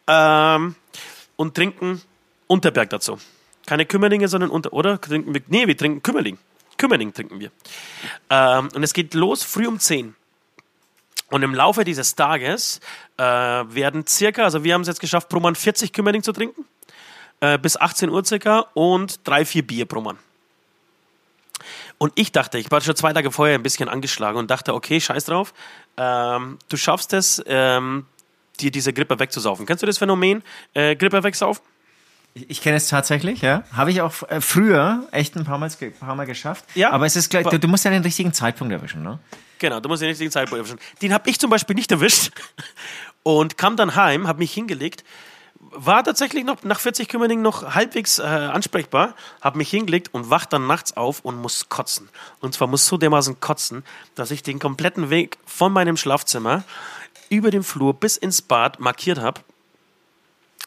Ähm, 0.07 0.75
und 1.36 1.53
trinken 1.53 2.01
Unterberg 2.48 2.90
dazu. 2.90 3.20
Keine 3.66 3.86
Kümmerlinge, 3.86 4.28
sondern 4.28 4.50
unter, 4.50 4.74
oder? 4.74 5.00
Trinken 5.02 5.34
wir, 5.34 5.42
nee, 5.48 5.68
wir 5.68 5.75
trinken 5.78 6.04
Kümmerling. 6.04 6.38
Kümmerling 6.78 7.14
trinken 7.14 7.40
wir. 7.40 7.52
Ähm, 8.30 8.70
und 8.74 8.84
es 8.84 8.94
geht 8.94 9.14
los 9.14 9.44
früh 9.44 9.68
um 9.68 9.80
10. 9.80 10.16
Und 11.32 11.42
im 11.42 11.56
Laufe 11.56 11.84
dieses 11.84 12.16
Tages 12.16 12.80
äh, 13.18 13.24
werden 13.24 14.06
circa, 14.06 14.44
also 14.44 14.64
wir 14.64 14.74
haben 14.74 14.82
es 14.82 14.88
jetzt 14.88 15.00
geschafft, 15.00 15.30
pro 15.30 15.40
Mann 15.40 15.56
40 15.56 15.92
Kümmerling 15.92 16.22
zu 16.22 16.32
trinken, 16.32 16.66
äh, 17.40 17.58
bis 17.58 17.78
18 17.78 18.10
Uhr 18.10 18.24
circa 18.24 18.68
und 18.74 19.28
drei, 19.28 19.43
vier 19.46 19.65
Bier 19.65 19.86
pro 19.86 20.02
Mann. 20.02 20.19
Und 21.98 22.12
ich 22.15 22.32
dachte, 22.32 22.58
ich 22.60 22.69
war 22.69 22.82
schon 22.82 22.96
zwei 22.96 23.13
Tage 23.13 23.32
vorher 23.32 23.56
ein 23.56 23.63
bisschen 23.63 23.89
angeschlagen 23.89 24.38
und 24.38 24.52
dachte, 24.52 24.74
okay, 24.74 25.00
scheiß 25.00 25.26
drauf, 25.26 25.54
ähm, 25.98 26.60
du 26.69 26.78
schaffst 26.78 27.13
es, 27.13 27.41
ähm, 27.48 28.06
dir 28.60 28.69
diese 28.69 28.93
Grippe 28.93 29.17
wegzusaufen. 29.19 29.65
Kennst 29.65 29.82
du 29.82 29.88
das 29.88 29.98
Phänomen, 29.98 30.43
äh, 30.74 30.96
Grippe 30.96 31.24
wegsaufen? 31.24 31.63
Ich, 32.36 32.50
ich 32.50 32.62
kenne 32.62 32.78
es 32.78 32.88
tatsächlich, 32.89 33.41
ja. 33.41 33.63
Habe 33.74 33.91
ich 33.91 34.02
auch 34.02 34.21
äh, 34.30 34.41
früher 34.41 35.08
echt 35.12 35.36
ein 35.36 35.45
paar 35.45 35.58
Mal, 35.58 35.69
ge- 35.69 35.89
paar 35.91 36.15
Mal 36.15 36.26
geschafft. 36.26 36.65
Ja. 36.76 36.91
Aber 36.91 37.06
es 37.06 37.15
ist 37.15 37.30
gleich, 37.30 37.48
du, 37.48 37.58
du 37.58 37.67
musst 37.67 37.86
ja 37.86 37.91
den 37.91 38.04
richtigen 38.04 38.34
Zeitpunkt 38.34 38.71
erwischen, 38.74 39.02
ne? 39.04 39.19
Genau, 39.58 39.80
du 39.80 39.88
musst 39.89 40.02
den 40.02 40.10
richtigen 40.10 40.32
Zeitpunkt 40.32 40.60
erwischen. 40.65 40.80
Den 41.02 41.13
habe 41.13 41.30
ich 41.30 41.39
zum 41.39 41.50
Beispiel 41.50 41.76
nicht 41.76 41.89
erwischt 41.91 42.32
und 43.24 43.58
kam 43.58 43.78
dann 43.78 43.95
heim, 43.95 44.28
habe 44.28 44.39
mich 44.39 44.54
hingelegt, 44.54 45.04
war 45.78 46.04
tatsächlich 46.04 46.43
noch 46.43 46.62
nach 46.63 46.80
40 46.80 47.08
Kümmerlingen 47.08 47.41
noch 47.41 47.74
halbwegs 47.74 48.19
äh, 48.19 48.24
ansprechbar, 48.24 49.15
habe 49.41 49.58
mich 49.58 49.69
hingelegt 49.69 50.13
und 50.13 50.30
wach 50.30 50.45
dann 50.45 50.67
nachts 50.67 50.95
auf 50.95 51.21
und 51.21 51.38
muss 51.41 51.69
kotzen. 51.69 52.10
Und 52.41 52.54
zwar 52.54 52.67
muss 52.67 52.86
so 52.86 52.98
dermaßen 52.98 53.39
kotzen, 53.39 53.84
dass 54.13 54.32
ich 54.32 54.43
den 54.43 54.60
kompletten 54.60 55.10
Weg 55.10 55.38
von 55.45 55.71
meinem 55.74 55.95
Schlafzimmer 55.98 56.63
über 57.30 57.50
den 57.50 57.63
Flur 57.63 57.93
bis 57.93 58.17
ins 58.17 58.41
Bad 58.41 58.80
markiert 58.80 59.19
habe 59.19 59.41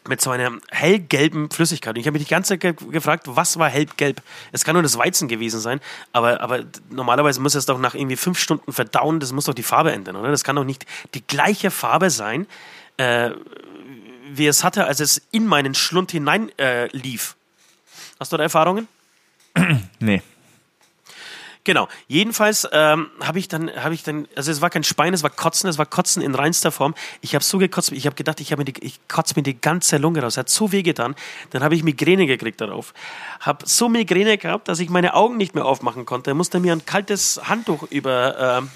mit 0.09 0.21
so 0.21 0.31
einer 0.31 0.53
hellgelben 0.71 1.51
Flüssigkeit. 1.51 1.95
Und 1.95 2.01
ich 2.01 2.07
habe 2.07 2.19
mich 2.19 2.27
die 2.27 2.31
ganze 2.31 2.59
Zeit 2.59 2.61
ge 2.61 2.75
gefragt, 2.91 3.25
was 3.27 3.59
war 3.59 3.69
hellgelb? 3.69 4.23
Es 4.53 4.65
kann 4.65 4.75
nur 4.75 4.83
das 4.83 4.97
Weizen 4.99 5.29
gewesen 5.29 5.61
sein, 5.61 5.81
aber, 6.13 6.41
aber 6.41 6.65
normalerweise 6.91 7.41
muss 7.41 7.55
es 7.55 7.67
doch 7.67 7.79
nach 7.79 7.95
irgendwie 7.95 8.17
fünf 8.17 8.39
Stunden 8.39 8.73
verdauen, 8.73 9.21
das 9.21 9.33
muss 9.33 9.45
doch 9.45 9.55
die 9.55 9.63
Farbe 9.63 9.93
ändern, 9.93 10.17
oder? 10.17 10.31
Das 10.31 10.45
kann 10.45 10.57
doch 10.57 10.65
nicht 10.65 10.87
die 11.15 11.27
gleiche 11.27 11.71
Farbe 11.71 12.11
sein, 12.11 12.47
äh, 12.97 13.31
wie 14.31 14.47
es 14.47 14.65
hatte, 14.65 14.87
als 14.87 15.01
es 15.01 15.23
in 15.31 15.47
meinen 15.47 15.75
Schlund 15.75 16.11
hinein 16.11 16.51
äh, 16.59 16.89
lief. 16.97 17.37
Hast 18.19 18.33
du 18.33 18.37
da 18.37 18.43
Erfahrungen? 18.43 18.89
Nee. 19.99 20.23
Genau. 21.69 21.87
Jedenfalls 22.07 22.67
ähm, 22.73 23.11
habe 23.21 23.39
ich 23.39 23.47
dann, 23.47 23.71
habe 23.77 23.93
ich 23.93 24.03
dann, 24.03 24.27
also 24.35 24.51
es 24.51 24.63
war 24.63 24.71
kein 24.71 24.85
Spein, 24.85 25.13
es 25.13 25.23
war 25.23 25.29
Kotzen, 25.29 25.69
es 25.69 25.77
war 25.77 25.85
Kotzen 25.85 26.23
in 26.23 26.35
reinster 26.35 26.73
Form. 26.73 26.95
Ich 27.21 27.35
habe 27.35 27.45
so 27.45 27.59
gekotzt, 27.59 27.93
ich 27.93 28.07
habe 28.07 28.17
gedacht, 28.17 28.41
ich, 28.41 28.57
mir 28.57 28.65
die, 28.65 28.73
ich 28.83 29.07
kotze 29.07 29.35
mir 29.37 29.43
die 29.43 29.61
ganze 29.61 29.99
Lunge 29.99 30.23
raus. 30.23 30.33
Es 30.33 30.37
hat 30.39 30.49
so 30.49 30.73
weh 30.73 30.83
getan. 30.83 31.15
Dann 31.51 31.63
habe 31.63 31.75
ich 31.75 31.83
Migräne 31.83 32.25
gekriegt 32.25 32.63
darauf. 32.63 32.95
Habe 33.41 33.69
so 33.69 33.91
Migräne 33.91 34.39
gehabt, 34.39 34.69
dass 34.69 34.81
ich 34.81 34.89
meine 34.89 35.13
Augen 35.13 35.37
nicht 35.37 35.55
mehr 35.55 35.67
aufmachen 35.67 36.07
konnte. 36.07 36.33
Musste 36.33 36.59
mir 36.59 36.73
ein 36.73 36.87
kaltes 36.87 37.39
Handtuch 37.45 37.83
über, 37.91 38.61
ähm, 38.63 38.71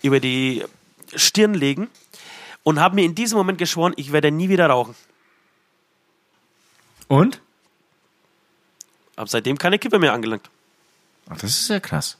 über 0.00 0.18
die 0.18 0.64
Stirn 1.14 1.52
legen 1.52 1.88
und 2.62 2.80
habe 2.80 2.94
mir 2.94 3.04
in 3.04 3.14
diesem 3.14 3.36
Moment 3.36 3.58
geschworen, 3.58 3.92
ich 3.96 4.12
werde 4.12 4.30
nie 4.30 4.48
wieder 4.48 4.66
rauchen. 4.66 4.94
Und? 7.06 7.42
Habe 9.18 9.28
seitdem 9.28 9.58
keine 9.58 9.78
Kippe 9.78 9.98
mehr 9.98 10.14
angelangt. 10.14 10.48
Ach, 11.28 11.36
das 11.36 11.50
ist 11.50 11.68
ja 11.68 11.80
krass. 11.80 12.16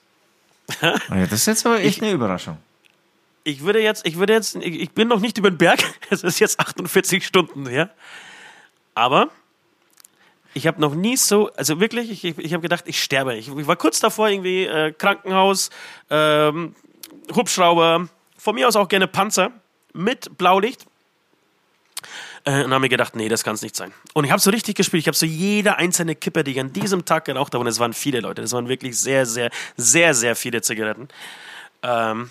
das 1.08 1.32
ist 1.32 1.46
jetzt 1.46 1.66
aber 1.66 1.80
echt 1.80 2.02
eine 2.02 2.12
Überraschung. 2.12 2.58
ich 3.44 3.62
würde 3.62 3.80
jetzt, 3.80 4.06
ich 4.06 4.16
würde 4.16 4.32
jetzt, 4.32 4.56
ich, 4.56 4.80
ich 4.80 4.90
bin 4.92 5.08
noch 5.08 5.20
nicht 5.20 5.38
über 5.38 5.50
den 5.50 5.58
Berg. 5.58 5.82
Es 6.10 6.22
ist 6.22 6.40
jetzt 6.40 6.58
48 6.58 7.24
Stunden 7.24 7.66
her. 7.66 7.90
Aber 8.94 9.28
ich 10.54 10.66
habe 10.66 10.80
noch 10.80 10.94
nie 10.94 11.16
so, 11.16 11.50
also 11.52 11.80
wirklich, 11.80 12.10
ich, 12.10 12.24
ich, 12.24 12.38
ich 12.38 12.52
habe 12.52 12.62
gedacht, 12.62 12.84
ich 12.86 13.02
sterbe. 13.02 13.36
Ich, 13.36 13.48
ich 13.48 13.66
war 13.66 13.76
kurz 13.76 14.00
davor 14.00 14.28
irgendwie 14.28 14.64
äh, 14.64 14.92
Krankenhaus, 14.92 15.70
ähm, 16.10 16.74
Hubschrauber, 17.34 18.08
von 18.36 18.54
mir 18.54 18.66
aus 18.66 18.76
auch 18.76 18.88
gerne 18.88 19.06
Panzer 19.06 19.52
mit 19.92 20.36
Blaulicht. 20.38 20.86
Äh, 22.44 22.64
und 22.64 22.70
habe 22.70 22.80
mir 22.80 22.88
gedacht, 22.88 23.16
nee, 23.16 23.28
das 23.28 23.44
kann 23.44 23.54
es 23.54 23.62
nicht 23.62 23.76
sein. 23.76 23.92
Und 24.14 24.24
ich 24.24 24.30
habe 24.30 24.40
so 24.40 24.50
richtig 24.50 24.76
gespielt. 24.76 25.02
Ich 25.02 25.06
habe 25.06 25.16
so 25.16 25.26
jede 25.26 25.76
einzelne 25.76 26.14
Kippe, 26.14 26.42
die 26.42 26.52
ich 26.52 26.60
an 26.60 26.72
diesem 26.72 27.04
Tag 27.04 27.26
geraucht 27.26 27.52
habe, 27.54 27.60
und 27.60 27.66
es 27.66 27.78
waren 27.78 27.92
viele 27.92 28.20
Leute, 28.20 28.42
das 28.42 28.52
waren 28.52 28.68
wirklich 28.68 28.98
sehr, 28.98 29.26
sehr, 29.26 29.50
sehr, 29.76 30.14
sehr 30.14 30.34
viele 30.36 30.62
Zigaretten, 30.62 31.08
ähm, 31.82 32.30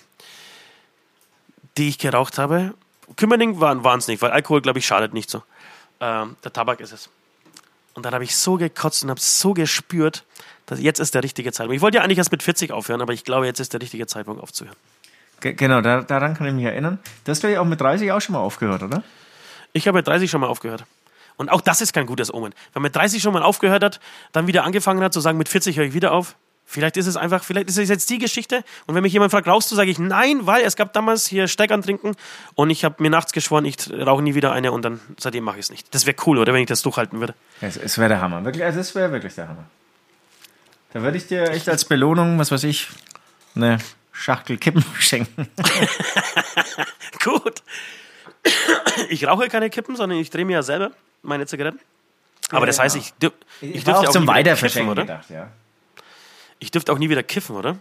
die 1.78 1.90
ich 1.90 2.00
geraucht 2.00 2.38
habe. 2.38 2.74
Kümmerling 3.16 3.60
waren 3.60 4.00
es 4.00 4.08
nicht, 4.08 4.22
weil 4.22 4.32
Alkohol, 4.32 4.62
glaube 4.62 4.80
ich, 4.80 4.86
schadet 4.86 5.14
nicht 5.14 5.30
so. 5.30 5.44
Ähm, 6.00 6.36
der 6.44 6.54
Tabak 6.54 6.80
ist 6.80 6.94
es. 6.94 7.10
Und 7.94 8.06
dann 8.06 8.14
habe 8.14 8.24
ich 8.24 8.36
so 8.36 8.56
gekotzt 8.56 9.04
und 9.04 9.10
habe 9.10 9.20
so 9.20 9.54
gespürt, 9.54 10.24
dass 10.66 10.80
jetzt 10.80 11.00
ist 11.00 11.16
der 11.16 11.24
richtige 11.24 11.52
Zeitpunkt. 11.52 11.76
Ich 11.76 11.82
wollte 11.82 11.98
ja 11.98 12.04
eigentlich 12.04 12.20
erst 12.20 12.32
mit 12.32 12.44
40 12.44 12.72
aufhören, 12.72 13.02
aber 13.02 13.14
ich 13.14 13.24
glaube, 13.24 13.46
jetzt 13.46 13.60
ist 13.60 13.74
der 13.74 13.82
richtige 13.82 14.08
Zeitpunkt 14.08 14.42
aufzuhören. 14.42 14.78
Ge 15.42 15.54
genau, 15.54 15.82
da, 15.82 16.02
daran 16.02 16.36
kann 16.36 16.48
ich 16.48 16.54
mich 16.54 16.66
erinnern. 16.66 17.00
Hast, 17.28 17.40
glaube 17.40 17.54
ich, 17.54 17.60
auch 17.60 17.66
mit 17.66 17.82
30 17.82 18.12
auch 18.12 18.22
schon 18.22 18.34
mal 18.34 18.40
aufgehört, 18.40 18.84
oder? 18.84 19.04
Ich 19.74 19.88
habe 19.88 19.98
mit 19.98 20.08
30 20.08 20.30
schon 20.30 20.42
mal 20.42 20.48
aufgehört. 20.48 20.86
Und 21.38 21.50
auch 21.50 21.62
das 21.62 21.82
ist 21.82 21.94
kein 21.94 22.06
gutes 22.06 22.34
Omen. 22.34 22.54
Wenn 22.74 22.82
man 22.82 22.90
mit 22.90 22.96
30 22.96 23.22
schon 23.22 23.34
mal 23.34 23.44
aufgehört 23.44 23.84
hat, 23.84 24.00
dann 24.32 24.48
wieder 24.48 24.64
angefangen 24.64 25.02
hat 25.02 25.14
zu 25.14 25.22
sagen, 25.22 25.38
mit 25.38 25.48
40 25.48 25.78
höre 25.78 25.86
ich 25.86 25.94
wieder 25.94 26.12
auf, 26.12 26.36
Vielleicht 26.72 26.98
ist 26.98 27.08
es 27.08 27.18
einfach, 27.18 27.44
vielleicht 27.44 27.68
ist 27.68 27.80
es 27.80 27.90
jetzt 27.90 28.08
die 28.12 28.20
Geschichte. 28.20 28.64
Und 28.86 28.94
wenn 28.94 29.02
mich 29.02 29.12
jemand 29.12 29.32
fragt, 29.32 29.48
rauchst 29.48 29.72
du, 29.72 29.76
sage 29.76 29.90
ich 29.90 29.98
nein, 29.98 30.46
weil 30.46 30.62
es 30.62 30.76
gab 30.76 30.94
damals 30.94 31.26
hier 31.26 31.48
Steigern 31.48 31.82
trinken 31.82 32.16
und 32.54 32.70
ich 32.70 32.86
habe 32.86 33.02
mir 33.02 33.10
nachts 33.10 33.32
geschworen, 33.32 33.66
ich 33.66 33.78
rauche 33.92 34.22
nie 34.22 34.36
wieder 34.36 34.52
eine 34.52 34.72
und 34.72 34.84
dann 34.84 35.00
seitdem 35.18 35.46
mache 35.46 35.58
ich 35.58 35.66
es 35.66 35.72
nicht. 35.72 35.92
Das 35.96 36.06
wäre 36.06 36.16
cool, 36.28 36.38
oder 36.38 36.54
wenn 36.54 36.62
ich 36.62 36.68
das 36.68 36.84
durchhalten 36.84 37.20
würde. 37.20 37.34
Es, 37.60 37.76
es 37.76 37.98
wäre 37.98 38.10
der 38.10 38.22
Hammer. 38.22 38.46
Wirklich, 38.46 38.64
also 38.64 38.82
es 38.82 38.94
wäre 38.94 39.12
wirklich 39.12 39.34
der 39.34 39.48
Hammer. 39.48 39.64
Da 40.94 41.02
würde 41.02 41.18
ich 41.18 41.26
dir 41.26 41.50
echt 41.50 41.68
als 41.68 41.86
Belohnung, 41.86 42.38
was 42.38 42.52
weiß 42.52 42.64
ich, 42.66 42.88
eine 43.56 43.80
Schachtel 44.12 44.58
Kippen 44.60 44.86
schenken. 45.00 45.50
Gut. 47.24 47.64
Ich 49.20 49.28
rauche 49.28 49.50
keine 49.50 49.70
Kippen, 49.70 49.98
sondern 49.98 50.18
ich 50.18 50.30
drehe 50.30 50.46
mir 50.46 50.54
ja 50.54 50.64
selber 50.64 50.92
meine 51.24 51.46
Zigaretten. 51.46 51.80
Aber 52.52 52.66
das 52.66 52.80
heißt, 52.80 52.96
ich, 52.96 53.14
dür 53.16 53.34
ich, 53.60 53.76
Ich, 53.76 53.84
dürfte 53.84 54.04
war 54.04 54.10
auch 54.10 54.14
zum 54.14 54.24
nie 54.24 54.30
wieder 54.30 54.56
kiffen, 54.56 54.88
Weiterverschenken 54.88 54.92
oder? 54.92 55.02
gedacht, 55.02 55.30
ja. 55.30 55.52
Ich 56.60 56.72
dürfte 56.72 56.94
auch 56.94 56.98
nie 56.98 57.10
wieder 57.10 57.22
kiffen, 57.24 57.58
oder? 57.58 57.78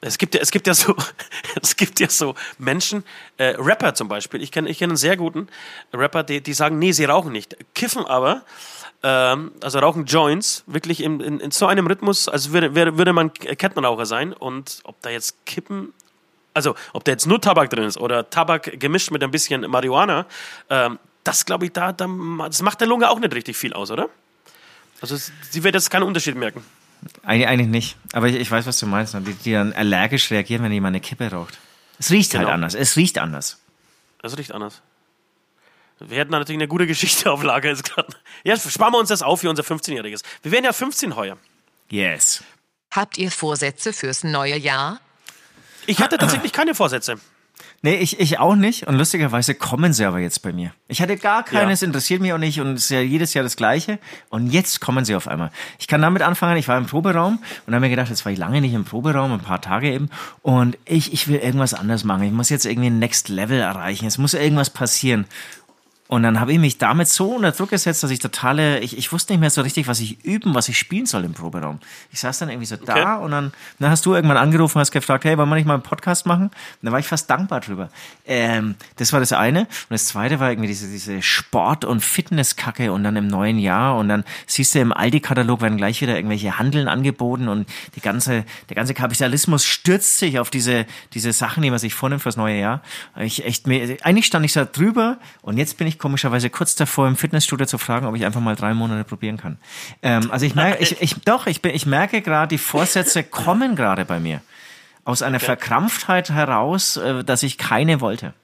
Es 0.00 0.18
gibt 0.18 0.36
ja, 0.36 0.40
es 0.40 0.52
gibt 0.52 0.68
ja 0.68 0.74
so, 0.74 0.94
es 1.62 1.74
gibt 1.74 1.98
ja 1.98 2.08
so 2.08 2.36
Menschen, 2.56 3.02
äh, 3.36 3.56
Rapper 3.58 3.94
zum 3.94 4.06
Beispiel. 4.06 4.40
Ich 4.42 4.52
kenne, 4.52 4.68
ich 4.70 4.78
kenne 4.78 4.92
einen 4.92 4.96
sehr 4.96 5.16
guten 5.16 5.48
Rapper, 5.92 6.22
die, 6.22 6.40
die 6.40 6.52
sagen, 6.54 6.78
nee, 6.78 6.92
sie 6.92 7.04
rauchen 7.04 7.32
nicht, 7.32 7.56
kiffen 7.74 8.06
aber, 8.06 8.42
ähm, 9.02 9.50
also 9.60 9.80
rauchen 9.80 10.04
Joints, 10.04 10.62
wirklich 10.68 11.02
in, 11.02 11.18
in, 11.18 11.40
in 11.40 11.50
so 11.50 11.66
einem 11.66 11.88
Rhythmus, 11.88 12.28
als 12.28 12.52
würde, 12.52 12.76
würde, 12.76 12.96
würde 12.96 13.12
man 13.12 13.34
Kettenraucher 13.34 14.06
sein. 14.06 14.32
Und 14.32 14.82
ob 14.84 15.02
da 15.02 15.10
jetzt 15.10 15.44
Kippen, 15.46 15.92
also 16.54 16.74
ob 16.92 17.04
da 17.04 17.12
jetzt 17.12 17.26
nur 17.26 17.40
Tabak 17.40 17.70
drin 17.70 17.84
ist 17.84 17.96
oder 17.98 18.28
Tabak 18.30 18.78
gemischt 18.80 19.10
mit 19.10 19.22
ein 19.22 19.30
bisschen 19.30 19.62
Marihuana, 19.70 20.26
ähm, 20.70 20.98
das 21.24 21.44
glaube 21.46 21.66
ich, 21.66 21.72
da, 21.72 21.92
da, 21.92 22.08
das 22.48 22.62
macht 22.62 22.80
der 22.80 22.88
Lunge 22.88 23.08
auch 23.10 23.18
nicht 23.20 23.34
richtig 23.34 23.56
viel 23.56 23.72
aus, 23.72 23.90
oder? 23.90 24.08
Also 25.00 25.14
es- 25.14 25.32
sie 25.50 25.62
wird 25.64 25.74
jetzt 25.74 25.90
keinen 25.90 26.02
Unterschied 26.04 26.34
merken. 26.36 26.64
Eigentlich, 27.24 27.48
eigentlich 27.48 27.68
nicht. 27.68 27.96
Aber 28.12 28.28
ich, 28.28 28.36
ich 28.36 28.50
weiß, 28.50 28.66
was 28.66 28.78
du 28.78 28.86
meinst. 28.86 29.14
ne? 29.14 29.20
Die, 29.22 29.34
die 29.34 29.52
dann 29.52 29.72
allergisch 29.72 30.30
reagieren, 30.30 30.62
wenn 30.62 30.70
jemand 30.72 30.92
eine 30.94 31.00
Kippe 31.00 31.28
raucht. 31.30 31.58
Es 31.98 32.10
riecht 32.10 32.32
halt 32.34 32.44
Genau. 32.44 32.54
anders. 32.54 32.74
Es 32.74 32.96
riecht 32.96 33.18
anders. 33.18 33.58
Das 34.20 34.36
riecht 34.38 34.52
anders. 34.52 34.82
Wir 35.98 36.18
hätten 36.18 36.32
da 36.32 36.38
natürlich 36.38 36.58
eine 36.58 36.68
gute 36.68 36.86
Geschichte 36.86 37.30
auf 37.32 37.42
Lager 37.42 37.70
jetzt 37.70 37.84
gerade. 37.84 38.08
Ja, 38.44 38.56
sparen 38.56 38.92
wir 38.92 38.98
uns 38.98 39.08
das 39.08 39.22
auf 39.22 39.40
für 39.40 39.50
unser 39.50 39.62
15-Jähriges. 39.64 40.22
Wir 40.42 40.52
werden 40.52 40.64
ja 40.64 40.72
15 40.72 41.16
heuer. 41.16 41.36
Yes. 41.90 42.42
Habt 42.90 43.18
ihr 43.18 43.30
Vorsätze 43.30 43.92
fürs 43.92 44.22
neue 44.24 44.56
Jahr? 44.56 45.00
Ich 45.86 46.00
hatte 46.00 46.18
tatsächlich 46.18 46.52
keine 46.52 46.74
Vorsätze. 46.74 47.16
Nee, 47.84 47.96
ich, 47.96 48.20
ich 48.20 48.38
auch 48.38 48.54
nicht. 48.54 48.86
Und 48.86 48.96
lustigerweise 48.96 49.54
kommen 49.56 49.92
sie 49.92 50.04
aber 50.04 50.20
jetzt 50.20 50.40
bei 50.42 50.52
mir. 50.52 50.72
Ich 50.86 51.02
hatte 51.02 51.16
gar 51.16 51.42
keines, 51.44 51.80
Ja. 51.80 51.86
interessiert 51.88 52.20
mich 52.20 52.32
auch 52.32 52.38
nicht 52.38 52.60
und 52.60 52.74
es 52.74 52.84
ist 52.84 52.90
ja 52.90 53.00
jedes 53.00 53.34
Jahr 53.34 53.42
das 53.42 53.56
Gleiche. 53.56 53.98
Und 54.30 54.50
jetzt 54.50 54.80
kommen 54.80 55.04
sie 55.04 55.16
auf 55.16 55.26
einmal. 55.26 55.50
Ich 55.80 55.88
kann 55.88 56.00
damit 56.00 56.22
anfangen, 56.22 56.56
ich 56.56 56.68
war 56.68 56.78
im 56.78 56.86
Proberaum 56.86 57.40
und 57.66 57.74
habe 57.74 57.80
mir 57.84 57.90
gedacht, 57.90 58.08
jetzt 58.08 58.24
war 58.24 58.32
ich 58.32 58.38
lange 58.38 58.60
nicht 58.60 58.72
im 58.72 58.84
Proberaum, 58.84 59.32
ein 59.32 59.40
paar 59.40 59.60
Tage 59.60 59.92
eben. 59.92 60.10
Und 60.42 60.78
ich, 60.84 61.12
ich 61.12 61.26
will 61.26 61.36
irgendwas 61.38 61.74
anders 61.74 62.04
machen. 62.04 62.22
Ich 62.22 62.32
muss 62.32 62.50
jetzt 62.50 62.66
irgendwie 62.66 62.88
ein 62.88 63.00
Next 63.00 63.28
Level 63.28 63.58
erreichen. 63.58 64.06
Es 64.06 64.16
muss 64.16 64.34
irgendwas 64.34 64.70
passieren. 64.70 65.26
Und 66.12 66.24
dann 66.24 66.40
habe 66.40 66.52
ich 66.52 66.58
mich 66.58 66.76
damit 66.76 67.08
so 67.08 67.36
unter 67.36 67.52
Druck 67.52 67.70
gesetzt, 67.70 68.02
dass 68.02 68.10
ich 68.10 68.18
totale, 68.18 68.80
ich, 68.80 68.98
ich 68.98 69.10
wusste 69.12 69.32
nicht 69.32 69.40
mehr 69.40 69.48
so 69.48 69.62
richtig, 69.62 69.88
was 69.88 69.98
ich 69.98 70.22
üben, 70.26 70.54
was 70.54 70.68
ich 70.68 70.76
spielen 70.76 71.06
soll 71.06 71.24
im 71.24 71.32
Proberaum. 71.32 71.78
Ich 72.12 72.20
saß 72.20 72.38
dann 72.38 72.50
irgendwie 72.50 72.66
so 72.66 72.76
da 72.76 73.14
und 73.16 73.30
dann, 73.30 73.50
dann 73.78 73.90
hast 73.90 74.04
du 74.04 74.12
irgendwann 74.12 74.36
angerufen, 74.36 74.78
hast 74.78 74.90
gefragt, 74.90 75.24
hey, 75.24 75.38
wollen 75.38 75.48
wir 75.48 75.54
nicht 75.54 75.64
mal 75.64 75.72
einen 75.72 75.82
Podcast 75.82 76.26
machen? 76.26 76.48
Und 76.48 76.52
dann 76.82 76.92
war 76.92 77.00
ich 77.00 77.06
fast 77.06 77.30
dankbar 77.30 77.60
drüber. 77.60 77.88
Ähm, 78.26 78.74
das 78.96 79.14
war 79.14 79.20
das 79.20 79.32
eine. 79.32 79.60
Und 79.60 79.68
das 79.88 80.04
zweite 80.04 80.38
war 80.38 80.50
irgendwie 80.50 80.68
diese, 80.68 80.86
diese 80.86 81.22
Sport- 81.22 81.86
und 81.86 82.02
Fitnesskacke 82.02 82.92
und 82.92 83.04
dann 83.04 83.16
im 83.16 83.28
neuen 83.28 83.58
Jahr 83.58 83.96
und 83.96 84.10
dann 84.10 84.24
siehst 84.46 84.74
du 84.74 84.80
im 84.80 84.92
Aldi-Katalog 84.92 85.62
werden 85.62 85.78
gleich 85.78 86.02
wieder 86.02 86.14
irgendwelche 86.14 86.58
Handeln 86.58 86.88
angeboten 86.88 87.48
und 87.48 87.66
die 87.96 88.02
ganze, 88.02 88.44
der 88.68 88.76
ganze 88.76 88.92
Kapitalismus 88.92 89.64
stürzt 89.64 90.18
sich 90.18 90.38
auf 90.38 90.50
diese, 90.50 90.84
diese 91.14 91.32
Sachen, 91.32 91.62
die 91.62 91.70
man 91.70 91.78
sich 91.78 91.94
vornimmt 91.94 92.20
fürs 92.20 92.36
neue 92.36 92.60
Jahr. 92.60 92.82
Ich 93.18 93.46
echt, 93.46 93.66
mir, 93.66 93.96
eigentlich 94.02 94.26
stand 94.26 94.44
ich 94.44 94.52
da 94.52 94.66
drüber 94.66 95.16
und 95.40 95.56
jetzt 95.56 95.78
bin 95.78 95.86
ich 95.86 96.01
komischerweise 96.02 96.50
kurz 96.50 96.74
davor, 96.74 97.06
im 97.06 97.16
Fitnessstudio 97.16 97.64
zu 97.66 97.78
fragen, 97.78 98.06
ob 98.06 98.14
ich 98.16 98.26
einfach 98.26 98.40
mal 98.40 98.56
drei 98.56 98.74
Monate 98.74 99.04
probieren 99.04 99.38
kann. 99.38 99.56
Ähm, 100.02 100.30
also 100.30 100.44
ich 100.44 100.54
merke, 100.54 100.82
ich, 100.82 101.00
ich, 101.00 101.14
doch, 101.24 101.46
ich, 101.46 101.62
bin, 101.62 101.74
ich 101.74 101.86
merke 101.86 102.20
gerade, 102.20 102.48
die 102.48 102.58
Vorsätze 102.58 103.22
kommen 103.42 103.76
gerade 103.76 104.04
bei 104.04 104.18
mir. 104.18 104.42
Aus 105.04 105.22
einer 105.22 105.40
Verkrampftheit 105.40 106.30
heraus, 106.30 106.96
äh, 106.96 107.24
dass 107.24 107.42
ich 107.42 107.56
keine 107.56 108.00
wollte. 108.00 108.34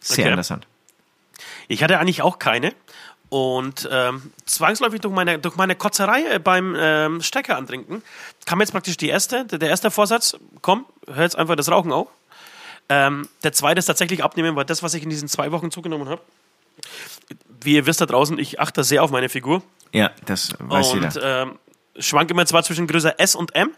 Sehr 0.00 0.24
Okay. 0.24 0.30
interessant. 0.30 0.66
Ich 1.68 1.82
hatte 1.82 1.98
eigentlich 1.98 2.22
auch 2.22 2.38
keine. 2.38 2.72
Und 3.28 3.88
ähm, 3.90 4.30
zwangsläufig 4.44 5.00
durch 5.00 5.12
meine, 5.12 5.40
durch 5.40 5.56
meine 5.56 5.74
Kotzerei 5.74 6.22
äh, 6.34 6.38
beim 6.38 6.76
ähm, 6.78 7.20
Stecker 7.20 7.56
antrinken 7.56 8.02
kam 8.46 8.60
jetzt 8.60 8.70
praktisch 8.70 8.96
die 8.96 9.08
erste, 9.08 9.44
der 9.44 9.58
der 9.58 9.68
erste 9.68 9.90
Vorsatz, 9.90 10.36
komm, 10.62 10.86
hör 11.08 11.24
jetzt 11.24 11.36
einfach 11.36 11.56
das 11.56 11.68
Rauchen 11.68 11.92
auf. 11.92 12.06
Ähm, 12.88 13.28
der 13.42 13.52
zweite 13.52 13.80
ist 13.80 13.86
tatsächlich 13.86 14.22
abnehmen, 14.22 14.54
weil 14.54 14.64
das, 14.64 14.84
was 14.84 14.94
ich 14.94 15.02
in 15.02 15.10
diesen 15.10 15.26
zwei 15.28 15.50
Wochen 15.50 15.72
zugenommen 15.72 16.08
habe, 16.08 16.22
wie 17.60 17.74
ihr 17.74 17.86
wisst 17.86 18.00
da 18.00 18.06
draußen, 18.06 18.38
ich 18.38 18.60
achte 18.60 18.84
sehr 18.84 19.02
auf 19.02 19.10
meine 19.10 19.28
Figur. 19.28 19.62
Ja, 19.92 20.10
das 20.26 20.54
weiß 20.58 20.92
und 20.92 21.14
jeder. 21.14 21.42
ähm, 21.42 21.58
schwank 21.98 22.30
immer 22.30 22.46
zwar 22.46 22.62
zwischen 22.62 22.86
Größe 22.86 23.18
S 23.18 23.34
und 23.34 23.54
M, 23.54 23.70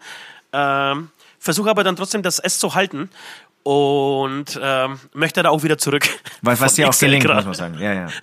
ähm, 0.53 1.11
versuche 1.39 1.71
aber 1.71 1.85
dann 1.85 1.97
trotzdem 1.97 2.23
das 2.23 2.39
S 2.39 2.59
zu 2.59 2.75
halten 2.75 3.11
und 3.63 4.59
ähm, 4.63 4.99
möchte 5.13 5.43
da 5.43 5.51
auch 5.51 5.63
wieder 5.63 5.79
zurück. 5.79 6.09
Was, 6.43 6.61
was 6.61 6.75
dir 6.75 6.89
auch 6.89 6.99
gelingt, 6.99 7.25
grad. 7.25 7.37
muss 7.37 7.45
man 7.45 7.55
sagen. 7.55 7.79
Ja, 7.79 7.93
ja. 7.93 8.09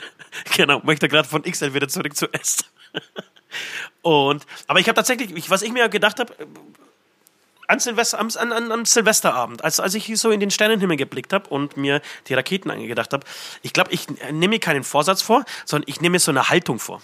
Genau, 0.58 0.82
möchte 0.84 1.08
gerade 1.08 1.28
von 1.30 1.44
XL 1.44 1.74
wieder 1.74 1.88
zurück 1.88 2.14
zu 2.14 2.28
S. 2.34 2.58
Und, 4.02 4.46
aber 4.68 4.80
ich 4.80 4.88
habe 4.90 4.96
tatsächlich, 4.98 5.34
ich, 5.34 5.50
was 5.50 5.62
ich 5.62 5.72
mir 5.72 5.88
gedacht 5.88 6.20
habe, 6.20 6.34
an, 7.68 7.80
Silvester, 7.80 8.20
am, 8.20 8.30
an, 8.36 8.52
an, 8.52 8.72
am 8.72 8.86
Silvesterabend, 8.86 9.64
als, 9.64 9.80
als 9.80 9.94
ich 9.94 10.12
so 10.20 10.32
in 10.32 10.40
den 10.40 10.52
Sternenhimmel 10.52 10.98
geblickt 10.98 11.34
habe 11.34 11.50
und 11.50 11.78
mir 11.78 12.02
die 12.28 12.34
Raketen 12.34 12.72
angedacht 12.72 13.14
habe, 13.14 13.26
ich 13.62 13.74
glaube, 13.74 13.92
ich 13.92 14.08
nehme 14.32 14.50
mir 14.50 14.60
keinen 14.60 14.84
Vorsatz 14.84 15.22
vor, 15.22 15.46
sondern 15.66 15.90
ich 15.90 16.02
nehme 16.02 16.14
mir 16.14 16.20
so 16.20 16.32
eine 16.32 16.50
Haltung 16.50 16.80
vor. 16.80 17.02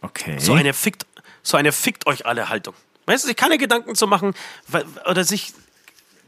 Okay. 0.00 0.38
So 0.38 0.54
eine 0.54 0.72
fickt, 0.72 1.06
so 1.42 1.56
eine 1.56 1.72
fickt 1.72 2.06
euch 2.06 2.26
alle 2.26 2.48
Haltung. 2.48 2.74
Weißt 3.06 3.24
du, 3.24 3.28
sich 3.28 3.36
keine 3.36 3.58
Gedanken 3.58 3.94
zu 3.94 4.06
machen, 4.06 4.34
oder 5.06 5.24
sich, 5.24 5.52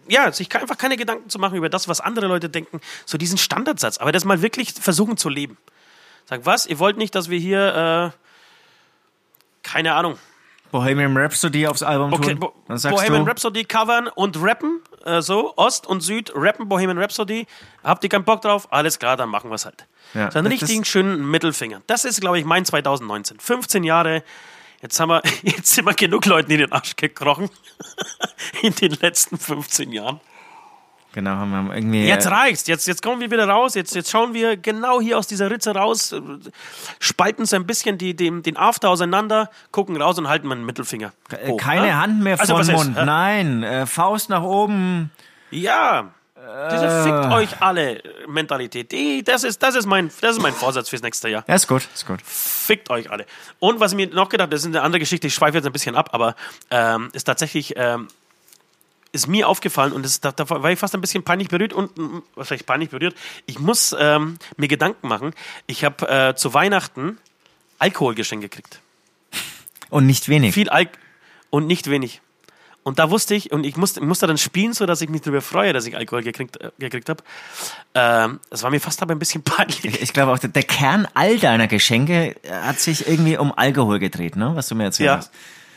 ja, 0.09 0.31
sich 0.33 0.55
einfach 0.55 0.79
keine 0.79 0.97
Gedanken 0.97 1.31
zu 1.31 1.39
machen 1.39 1.57
über 1.57 1.69
das, 1.69 1.89
was 1.89 2.01
andere 2.01 2.27
Leute 2.27 2.49
denken, 2.49 2.81
so 3.07 3.19
diesen 3.19 3.39
Standardsatz, 3.39 3.99
aber 3.99 4.13
das 4.13 4.25
mal 4.25 4.43
wirklich 4.43 4.73
versuchen 4.73 5.17
zu 5.17 5.29
leben. 5.29 5.57
Sag, 6.27 6.47
was? 6.47 6.67
Ihr 6.67 6.79
wollt 6.79 6.97
nicht, 6.97 7.15
dass 7.15 7.29
wir 7.31 7.39
hier, 7.39 8.13
äh, 8.15 8.19
keine 9.63 9.95
Ahnung, 9.95 10.19
Bohemian 10.75 11.17
Rhapsody 11.17 11.69
aufs 11.69 11.85
Album 11.85 12.13
okay, 12.13 12.35
tun? 12.35 12.51
Dann 12.67 12.79
sagst 12.79 12.97
Bohemian 12.97 13.25
du, 13.25 13.31
Rhapsody 13.31 13.63
covern 13.63 14.09
und 14.09 14.37
rappen, 14.43 14.81
äh, 15.05 15.23
so, 15.23 15.57
Ost 15.57 15.87
und 15.87 16.01
Süd 16.01 16.33
rappen 16.35 16.69
Bohemian 16.69 16.99
Rhapsody. 16.99 17.47
Habt 17.85 18.03
ihr 18.03 18.11
keinen 18.11 18.25
Bock 18.25 18.43
drauf? 18.43 18.67
Alles 18.73 18.99
klar, 18.99 19.17
dann 19.17 19.29
machen 19.29 19.51
wir 19.51 19.55
es 19.55 19.67
halt. 19.67 19.87
Ja, 20.15 20.33
so 20.33 20.41
einen 20.41 20.49
richtigen 20.49 20.85
schönen 20.85 21.31
Mittelfinger. 21.31 21.83
Das 21.87 22.05
ist, 22.05 22.21
glaube 22.21 22.41
ich, 22.41 22.45
mein 22.45 22.65
2019. 22.65 23.39
15 23.39 23.85
Jahre. 23.85 24.25
Jetzt 24.83 24.99
haben 24.99 25.11
wir, 25.11 25.23
jetzt 25.43 25.73
sind 25.73 25.85
wir 25.85 25.95
genug 25.95 26.27
Leuten 26.27 26.51
in 26.51 26.59
den 26.59 26.73
Arsch 26.73 26.97
gekrochen. 26.97 27.49
in 28.63 28.75
den 28.75 28.91
letzten 29.01 29.39
15 29.39 29.93
Jahren. 29.93 30.19
Genau, 31.15 31.31
haben 31.31 31.51
wir 31.69 31.75
irgendwie. 31.75 32.05
Jetzt 32.07 32.27
äh, 32.27 32.31
reicht's. 32.31 32.67
Jetzt, 32.67 32.87
jetzt 32.87 33.03
kommen 33.03 33.21
wir 33.21 33.31
wieder 33.31 33.49
raus. 33.49 33.75
Jetzt, 33.75 33.95
jetzt 33.95 34.11
schauen 34.11 34.35
wir 34.35 34.57
genau 34.59 35.01
hier 35.01 35.17
aus 35.19 35.27
dieser 35.27 35.51
Ritze 35.51 35.75
raus, 35.75 36.13
äh, 36.13 36.21
spalten 36.99 37.47
so 37.47 37.57
ein 37.57 37.67
bisschen 37.67 37.97
die, 37.97 38.15
den, 38.15 38.43
den 38.43 38.57
After 38.57 38.91
auseinander, 38.91 39.49
gucken 39.71 39.97
raus 40.01 40.19
und 40.19 40.29
halten 40.29 40.49
meinen 40.49 40.67
Mittelfinger. 40.67 41.13
äh, 41.31 41.49
hoch, 41.49 41.57
keine 41.59 41.87
ne? 41.87 41.97
Hand 42.01 42.23
mehr 42.23 42.39
Also, 42.39 42.53
vor 42.53 42.61
was 42.61 42.67
den 42.67 42.77
ist, 42.77 42.85
Mund. 42.85 42.99
hä? 42.99 43.05
Nein, 43.07 43.63
äh, 43.63 43.87
Faust 43.87 44.29
nach 44.29 44.43
oben. 44.43 45.11
Ja, 45.51 46.11
diese 46.71 46.85
Äh. 46.87 47.03
fickt 47.05 47.33
euch 47.33 47.63
alle 47.63 48.03
Mentalität. 48.29 48.93
Die, 48.93 49.23
das, 49.25 49.45
ist, 49.45 49.63
das, 49.63 49.75
ist 49.77 49.87
mein, 49.87 50.11
das 50.21 50.37
ist 50.37 50.43
mein 50.43 50.53
Vorsatz 50.53 50.91
fürs 50.91 51.01
nächste 51.01 51.31
Jahr. 51.31 51.43
Ja, 51.49 51.55
ist 51.55 51.67
gut, 51.67 51.89
ist 51.95 52.07
gut. 52.07 52.21
Fickt 52.23 52.91
euch 52.91 53.11
alle. 53.11 53.25
Und 53.61 53.81
was 53.81 53.93
ich 53.93 53.97
mir 53.97 54.09
noch 54.09 54.29
gedacht 54.29 54.47
habe, 54.47 54.51
das 54.55 54.61
ist 54.61 54.67
eine 54.67 54.83
andere 54.83 54.99
Geschichte, 55.01 55.27
ich 55.29 55.35
schweife 55.35 55.57
jetzt 55.57 55.65
ein 55.67 55.73
bisschen 55.73 55.95
ab, 55.97 56.11
aber 56.13 56.35
ähm, 56.71 57.09
ist 57.15 57.25
tatsächlich, 57.25 57.73
ähm, 57.77 58.09
ist 59.15 59.29
mir 59.29 59.49
aufgefallen 59.49 59.93
und 59.93 60.05
das, 60.05 60.21
da, 60.21 60.33
da 60.33 60.49
war 60.51 60.71
ich 60.71 60.79
fast 60.79 60.95
ein 60.95 61.01
bisschen 61.01 61.23
peinlich 61.23 61.49
berührt 61.49 61.73
und, 61.73 61.91
was 62.35 62.51
heißt 62.51 62.67
peinlich 62.67 62.91
berührt, 62.91 63.15
ich 63.47 63.59
muss 63.59 63.95
ähm, 63.99 64.39
mir 64.57 64.69
Gedanken 64.69 65.09
machen. 65.09 65.33
Ich 65.67 65.85
habe 65.85 66.09
äh, 66.09 66.35
zu 66.35 66.53
Weihnachten 66.53 67.19
Alkoholgeschenke 67.79 68.49
gekriegt. 68.49 68.81
Und 69.91 70.07
nicht 70.07 70.29
wenig. 70.29 70.55
Viel 70.55 70.69
Alk 70.69 70.99
und 71.51 71.67
nicht 71.67 71.89
wenig. 71.89 72.21
Und 72.83 72.99
da 72.99 73.11
wusste 73.11 73.35
ich, 73.35 73.51
und 73.51 73.65
ich 73.65 73.77
musste, 73.77 74.03
musste 74.03 74.27
dann 74.27 74.37
spielen, 74.37 74.75
so 74.75 74.85
dass 74.85 75.01
ich 75.01 75.09
mich 75.09 75.23
darüber 75.23 75.41
freue, 75.41 75.73
dass 75.73 75.87
ich 75.87 75.97
Alkohol 75.97 76.23
gekriegt, 76.23 76.61
äh, 76.61 76.71
gekriegt 76.79 77.09
habe. 77.09 77.25
Ähm, 77.95 78.41
das 78.51 78.63
war 78.63 78.71
mir 78.71 78.81
fast 78.81 79.01
aber 79.01 79.15
ein 79.15 79.19
bisschen 79.19 79.43
peinlich. 79.45 80.03
Ich 80.03 80.13
glaube 80.13 80.33
auch, 80.33 80.39
der, 80.39 80.51
der 80.51 80.65
Kern 80.65 81.09
all 81.15 81.39
deiner 81.39 81.67
Geschenke 81.67 82.37
äh, 82.43 82.51
hat 82.51 82.81
sich 82.81 83.09
irgendwie 83.09 83.39
um 83.39 83.57
Alkohol 83.57 84.01
gedreht, 84.01 84.37
ne? 84.37 84.53
Was 84.55 84.69
du 84.69 84.75
mir 84.75 84.85
erzählt 84.85 85.07
Ja, 85.07 85.17
hast. 85.17 85.33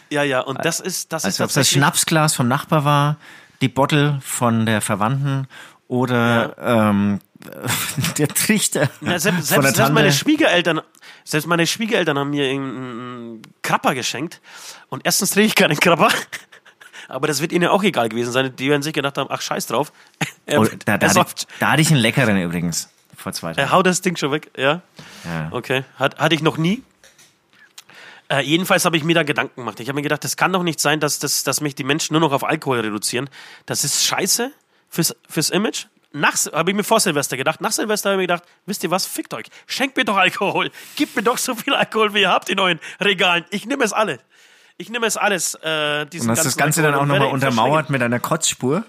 Ja, 0.10 0.24
ja. 0.24 0.42
Und 0.42 0.64
das 0.66 0.80
ist, 0.80 1.12
das 1.14 1.24
ist 1.24 1.26
Also 1.26 1.44
ob 1.44 1.50
es 1.50 1.56
das. 1.56 1.70
Schnapsglas 1.70 2.36
vom 2.36 2.48
Nachbar 2.48 2.86
war, 2.86 3.18
die 3.62 3.68
Bottle 3.70 4.20
von 4.24 4.66
der 4.66 4.82
Verwandten 4.82 5.48
oder 5.88 6.56
ähm, 6.60 7.20
der 8.18 8.28
Trichter 8.28 8.90
Ja, 9.02 9.20
selbst, 9.20 9.54
von 9.54 9.62
der 9.62 9.72
selbst, 9.72 9.76
selbst 9.78 9.94
meine. 9.94 10.12
Schwiegereltern, 10.12 10.82
selbst 11.24 11.48
meine 11.48 11.66
Schwiegereltern 11.68 12.18
haben 12.18 12.30
mir 12.32 12.50
einen 12.50 13.42
Krapper 13.62 13.96
geschenkt. 13.96 14.42
Und 14.90 15.02
erstens 15.06 15.32
trinke 15.32 15.48
ich 15.48 15.56
keinen 15.56 15.78
Krapper. 15.80 16.10
Aber 17.10 17.28
das 17.28 17.40
wird 17.42 17.54
ihnen 17.54 17.70
auch 17.70 17.84
egal 17.84 18.10
gewesen 18.10 18.32
sein. 18.34 18.54
Die 18.58 18.70
werden 18.70 18.82
sich 18.82 18.94
gedacht 18.94 19.18
haben, 19.18 19.28
ach 19.32 19.42
scheiß 19.42 19.68
drauf. 19.68 19.92
Er, 20.50 20.62
Oh, 20.62 20.64
er, 20.64 20.78
da, 20.86 20.98
da, 20.98 21.14
hatte 21.14 21.46
da 21.60 21.72
hatte 21.72 21.82
ich 21.82 21.90
einen 21.92 22.00
leckeren 22.00 22.38
übrigens. 22.42 22.90
Vor 23.18 23.34
zwei 23.34 23.50
er 23.50 23.56
Tagen. 23.56 23.72
haut 23.72 23.86
das 23.86 24.00
Ding 24.00 24.16
schon 24.16 24.32
weg, 24.32 24.50
ja. 24.56 24.82
Ja. 25.26 25.50
Okay. 25.52 25.84
Hat, 25.98 26.18
hatte 26.20 26.36
ich 26.36 26.42
noch 26.42 26.58
nie. 26.58 26.84
Äh, 28.30 28.42
jedenfalls 28.42 28.86
habe 28.86 28.98
ich 28.98 29.04
mir 29.04 29.16
da 29.16 29.24
Gedanken 29.24 29.62
gemacht. 29.62 29.80
Ich 29.80 29.88
habe 29.88 29.96
mir 29.96 30.02
gedacht, 30.02 30.24
das 30.24 30.36
kann 30.38 30.52
doch 30.52 30.64
nicht 30.64 30.80
sein, 30.80 31.00
dass, 31.00 31.20
dass, 31.20 31.44
dass 31.44 31.62
mich 31.62 31.76
die 31.76 31.84
Menschen 31.84 32.14
nur 32.14 32.22
noch 32.22 32.34
auf 32.34 32.44
Alkohol 32.44 32.82
reduzieren. 32.82 33.30
Das 33.66 33.84
ist 33.84 34.06
scheiße 34.06 34.52
fürs, 34.90 35.16
fürs 35.30 35.50
Image. 35.50 35.86
Nach, 36.12 36.36
habe 36.52 36.72
ich 36.72 36.76
mir 36.76 36.84
vor 36.84 37.00
Silvester 37.00 37.38
gedacht. 37.38 37.62
Nach 37.62 37.72
Silvester 37.72 38.10
habe 38.10 38.22
ich 38.22 38.28
mir 38.28 38.34
gedacht, 38.34 38.50
wisst 38.66 38.84
ihr 38.84 38.92
was, 38.92 39.06
fickt 39.06 39.34
euch. 39.34 39.46
Schenkt 39.66 39.98
mir 39.98 40.06
doch 40.06 40.18
Alkohol. 40.18 40.72
Gebt 40.96 41.16
mir 41.16 41.24
doch 41.24 41.38
so 41.38 41.56
viel 41.56 41.74
Alkohol, 41.74 42.14
wie 42.14 42.22
ihr 42.22 42.30
habt 42.30 42.50
in 42.50 42.60
euren 42.60 42.80
Regalen. 43.00 43.46
Ich 43.50 43.66
nehme 43.66 43.84
es 43.84 43.94
alle. 43.94 44.20
Ich 44.78 44.90
nehme 44.90 45.06
es 45.06 45.18
alles. 45.18 45.56
Äh, 45.56 46.06
Und 46.20 46.30
hast 46.30 46.46
das 46.46 46.58
Ganze 46.58 46.82
dann 46.82 46.94
Alkohol 46.94 46.98
auch 46.98 47.02
und 47.04 47.20
nochmal 47.20 47.34
untermauert 47.34 47.90
mit 47.90 48.02
einer 48.02 48.20
Kotzspur. 48.20 48.84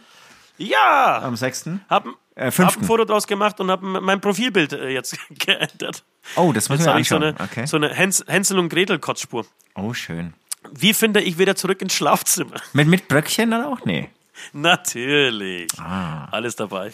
Ja! 0.58 1.20
am 1.22 1.36
6. 1.36 1.70
Hab, 1.88 2.06
Äh, 2.38 2.46
hab 2.46 2.54
fünften. 2.54 2.82
ein 2.82 2.86
Foto 2.86 3.04
draus 3.04 3.26
gemacht 3.26 3.58
und 3.58 3.68
habe 3.70 3.84
mein 3.84 4.20
Profilbild 4.20 4.72
äh, 4.72 4.90
jetzt 4.90 5.18
geändert. 5.30 6.04
Oh, 6.36 6.52
das 6.52 6.68
müssen 6.68 6.82
Jetzt 6.82 6.86
wir 6.86 6.90
habe 6.92 7.00
ich 7.00 7.08
so 7.08 7.16
anschauen. 7.16 7.34
eine, 7.36 7.44
okay. 7.50 7.66
so 7.66 7.76
eine 7.76 7.92
Häns, 7.92 8.24
Hänsel 8.28 8.58
und 8.60 8.68
Gretel 8.68 8.98
Kotzspur. 9.00 9.44
Oh, 9.74 9.92
schön. 9.92 10.34
Wie 10.72 10.94
finde 10.94 11.20
ich 11.20 11.38
wieder 11.38 11.56
zurück 11.56 11.82
ins 11.82 11.94
Schlafzimmer? 11.94 12.56
Mit, 12.72 12.86
mit 12.86 13.08
Bröckchen 13.08 13.50
dann 13.50 13.64
auch? 13.64 13.84
Nee. 13.84 14.10
Natürlich. 14.52 15.68
Ah. 15.80 16.28
Alles 16.30 16.54
dabei. 16.54 16.92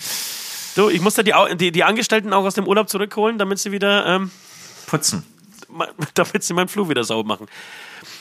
Du, 0.76 0.88
ich 0.88 1.00
musste 1.02 1.22
die, 1.22 1.34
die, 1.56 1.72
die 1.72 1.84
Angestellten 1.84 2.32
auch 2.32 2.44
aus 2.44 2.54
dem 2.54 2.66
Urlaub 2.66 2.88
zurückholen, 2.88 3.36
damit 3.38 3.58
sie 3.58 3.70
wieder, 3.70 4.06
ähm, 4.06 4.30
Putzen. 4.86 5.24
damit 6.14 6.42
sie 6.42 6.54
meinen 6.54 6.68
Flur 6.68 6.88
wieder 6.88 7.04
sauber 7.04 7.28
machen. 7.28 7.46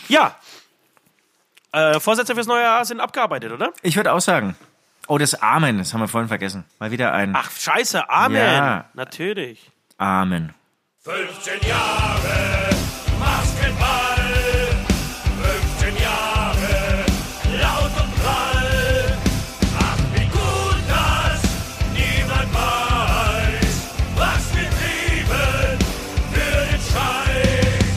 Ja. 0.10 0.36
Äh, 1.72 2.00
Vorsätze 2.02 2.36
fürs 2.36 2.48
neue 2.48 2.64
Jahr 2.64 2.84
sind 2.86 3.00
abgearbeitet, 3.00 3.52
oder? 3.54 3.72
Ich 3.82 3.96
würde 3.96 4.12
auch 4.12 4.20
sagen. 4.22 4.56
Oh, 5.08 5.18
das 5.18 5.36
Amen, 5.42 5.78
das 5.80 5.94
haben 5.94 6.00
wir 6.02 6.08
vorhin 6.08 6.30
vergessen. 6.30 6.64
Mal 6.80 6.92
wieder 6.92 7.14
ein 7.14 7.36
Ach, 7.36 7.52
scheiße, 7.52 8.10
Amen. 8.10 8.38
Ja. 8.38 8.86
Natürlich. 8.94 9.70
Amen. 9.98 10.54
15 11.02 11.60
Jahre 11.68 12.70
Maskenball, 13.20 14.70
15 15.78 16.02
Jahre 16.02 17.06
laut 17.62 17.92
und 18.02 18.16
prall. 18.22 19.18
Ach, 19.80 19.98
wie 20.14 20.26
gut, 20.28 20.84
dass 20.88 21.42
niemand 21.94 22.54
weiß, 22.54 23.90
was 24.16 24.56
wir 24.56 24.70
trieben 24.70 25.80
für 26.32 26.66
den 26.72 26.80
Scheiß. 26.80 27.94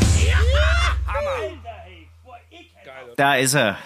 Da 3.17 3.37
ist 3.37 3.55
er. 3.55 3.79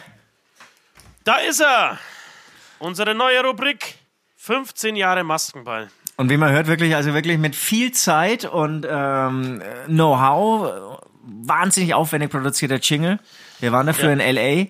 Da 1.24 1.36
ist 1.36 1.60
er. 1.60 1.98
Unsere 2.80 3.14
neue 3.14 3.42
Rubrik. 3.44 3.94
15 4.36 4.96
Jahre 4.96 5.22
Maskenball. 5.22 5.90
Und 6.16 6.30
wie 6.30 6.38
man 6.38 6.50
hört, 6.50 6.66
wirklich, 6.66 6.96
also 6.96 7.12
wirklich 7.12 7.36
mit 7.38 7.54
viel 7.54 7.92
Zeit 7.92 8.46
und 8.46 8.86
ähm, 8.90 9.62
Know-how, 9.86 10.98
wahnsinnig 11.22 11.92
aufwendig 11.92 12.30
produzierter 12.30 12.76
Jingle. 12.76 13.18
Wir 13.60 13.70
waren 13.72 13.86
dafür 13.86 14.06
Ja. 14.08 14.12
in 14.14 14.20
L.A. 14.20 14.66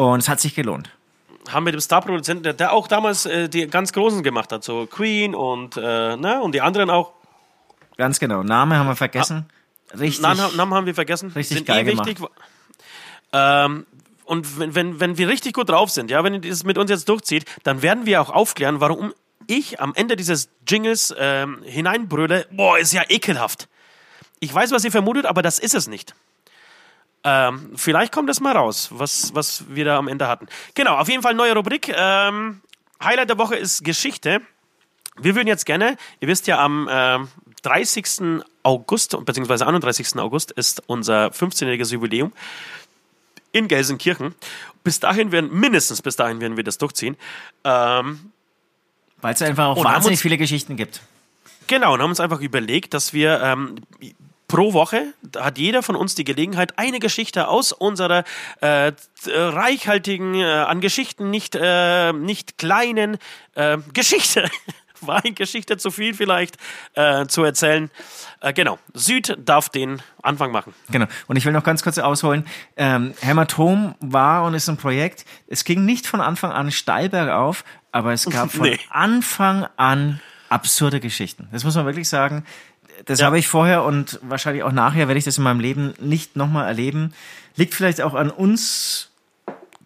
und 0.00 0.18
es 0.20 0.28
hat 0.28 0.40
sich 0.40 0.54
gelohnt. 0.54 0.90
haben 1.50 1.64
mit 1.64 1.72
dem 1.74 1.80
Star-Produzenten, 1.80 2.54
der, 2.56 2.72
auch 2.72 2.86
damals 2.86 3.24
äh, 3.24 3.48
die 3.48 3.66
ganz 3.66 3.92
Großen 3.94 4.22
gemacht 4.22 4.52
hat, 4.52 4.62
so 4.62 4.86
Queen 4.86 5.34
und, 5.34 5.76
äh, 5.78 6.16
ne, 6.16 6.40
und 6.42 6.54
die 6.54 6.60
anderen 6.60 6.90
auch. 6.90 7.12
Ganz 7.96 8.18
genau. 8.20 8.42
Name 8.42 8.76
haben 8.76 8.86
wir 8.88 8.96
vergessen. 8.96 9.46
Richtig. 9.98 10.20
Namen, 10.22 10.56
Namen 10.56 10.74
haben 10.74 10.86
wir 10.86 10.94
vergessen. 10.94 11.32
Richtig 11.34 11.58
sind 11.58 11.66
geil 11.66 11.86
eh 11.88 11.92
wichtig. 11.92 12.18
Ähm, 13.32 13.86
und 14.24 14.58
wenn, 14.58 14.74
wenn, 14.74 15.00
wenn 15.00 15.18
wir 15.18 15.28
richtig 15.28 15.54
gut 15.54 15.68
drauf 15.68 15.90
sind, 15.90 16.10
ja, 16.10 16.24
wenn 16.24 16.34
ihr 16.34 16.40
das 16.40 16.64
mit 16.64 16.78
uns 16.78 16.90
jetzt 16.90 17.08
durchzieht, 17.08 17.44
dann 17.62 17.82
werden 17.82 18.06
wir 18.06 18.20
auch 18.20 18.30
aufklären, 18.30 18.80
warum 18.80 19.12
ich 19.46 19.80
am 19.80 19.92
Ende 19.94 20.16
dieses 20.16 20.48
Jingles 20.66 21.14
ähm, 21.18 21.62
hineinbrülle, 21.64 22.46
boah, 22.50 22.78
ist 22.78 22.92
ja 22.92 23.02
ekelhaft. 23.08 23.68
Ich 24.40 24.52
weiß, 24.52 24.70
was 24.72 24.84
ihr 24.84 24.90
vermutet, 24.90 25.26
aber 25.26 25.42
das 25.42 25.58
ist 25.58 25.74
es 25.74 25.86
nicht. 25.86 26.14
Ähm, 27.24 27.72
vielleicht 27.76 28.12
kommt 28.12 28.28
es 28.28 28.40
mal 28.40 28.56
raus, 28.56 28.88
was, 28.90 29.34
was 29.34 29.64
wir 29.68 29.84
da 29.84 29.98
am 29.98 30.08
Ende 30.08 30.28
hatten. 30.28 30.46
Genau, 30.74 30.96
auf 30.96 31.08
jeden 31.08 31.22
Fall 31.22 31.34
neue 31.34 31.54
Rubrik. 31.54 31.92
Ähm, 31.94 32.60
Highlight 33.02 33.30
der 33.30 33.38
Woche 33.38 33.56
ist 33.56 33.84
Geschichte. 33.84 34.42
Wir 35.16 35.34
würden 35.34 35.48
jetzt 35.48 35.64
gerne, 35.64 35.96
ihr 36.20 36.28
wisst 36.28 36.46
ja, 36.46 36.58
am 36.58 36.88
ähm, 36.90 37.28
30. 37.62 38.42
August, 38.62 39.16
beziehungsweise 39.24 39.66
31. 39.66 40.16
August 40.18 40.50
ist 40.50 40.82
unser 40.86 41.28
15-jähriges 41.28 41.92
Jubiläum 41.92 42.32
in 43.54 43.68
Gelsenkirchen. 43.68 44.34
Bis 44.82 45.00
dahin 45.00 45.32
werden, 45.32 45.50
mindestens 45.52 46.02
bis 46.02 46.16
dahin 46.16 46.40
werden 46.40 46.56
wir 46.58 46.64
das 46.64 46.76
durchziehen. 46.76 47.16
Ähm, 47.64 48.32
Weil 49.22 49.34
es 49.34 49.40
einfach 49.42 49.68
auch 49.68 49.82
wahnsinnig 49.84 50.16
uns- 50.18 50.22
viele 50.22 50.36
Geschichten 50.36 50.76
gibt. 50.76 51.00
Genau, 51.66 51.94
und 51.94 52.02
haben 52.02 52.10
uns 52.10 52.20
einfach 52.20 52.40
überlegt, 52.40 52.92
dass 52.92 53.14
wir 53.14 53.40
ähm, 53.42 53.76
pro 54.48 54.74
Woche 54.74 55.14
da 55.22 55.46
hat 55.46 55.56
jeder 55.56 55.82
von 55.82 55.96
uns 55.96 56.14
die 56.14 56.24
Gelegenheit, 56.24 56.78
eine 56.78 56.98
Geschichte 57.00 57.48
aus 57.48 57.72
unserer 57.72 58.24
äh, 58.60 58.88
äh, 58.88 58.92
reichhaltigen, 59.34 60.34
äh, 60.34 60.44
an 60.44 60.82
Geschichten 60.82 61.30
nicht, 61.30 61.56
äh, 61.58 62.12
nicht 62.12 62.58
kleinen 62.58 63.16
äh, 63.54 63.78
Geschichte, 63.94 64.50
Weingeschichte 65.24 65.76
zu 65.76 65.90
viel 65.90 66.14
vielleicht, 66.14 66.56
äh, 66.94 67.26
zu 67.26 67.42
erzählen. 67.44 67.90
Äh, 68.40 68.52
genau, 68.52 68.78
Süd 68.94 69.36
darf 69.38 69.68
den 69.68 70.02
Anfang 70.22 70.52
machen. 70.52 70.74
Genau. 70.90 71.06
Und 71.26 71.36
ich 71.36 71.44
will 71.44 71.52
noch 71.52 71.64
ganz 71.64 71.82
kurz 71.82 71.98
ausholen. 71.98 72.46
Ähm, 72.76 73.14
Hämatom 73.20 73.94
war 74.00 74.44
und 74.44 74.54
ist 74.54 74.68
ein 74.68 74.76
Projekt. 74.76 75.24
Es 75.46 75.64
ging 75.64 75.84
nicht 75.84 76.06
von 76.06 76.20
Anfang 76.20 76.52
an 76.52 76.70
steil 76.70 77.08
bergauf, 77.08 77.64
aber 77.92 78.12
es 78.12 78.24
gab 78.26 78.50
von 78.52 78.62
Nee. 78.68 78.78
Anfang 78.90 79.66
an 79.76 80.20
absurde 80.48 81.00
Geschichten. 81.00 81.48
Das 81.52 81.64
muss 81.64 81.74
man 81.74 81.86
wirklich 81.86 82.08
sagen. 82.08 82.44
Das 83.06 83.18
Ja. 83.20 83.26
habe 83.26 83.38
ich 83.38 83.48
vorher 83.48 83.82
und 83.82 84.20
wahrscheinlich 84.22 84.62
auch 84.62 84.70
nachher 84.72 85.08
werde 85.08 85.18
ich 85.18 85.24
das 85.24 85.36
in 85.38 85.44
meinem 85.44 85.58
Leben 85.60 85.94
nicht 86.00 86.36
nochmal 86.36 86.66
erleben. 86.68 87.12
Liegt 87.56 87.74
vielleicht 87.74 88.00
auch 88.00 88.14
an 88.14 88.30
uns 88.30 89.10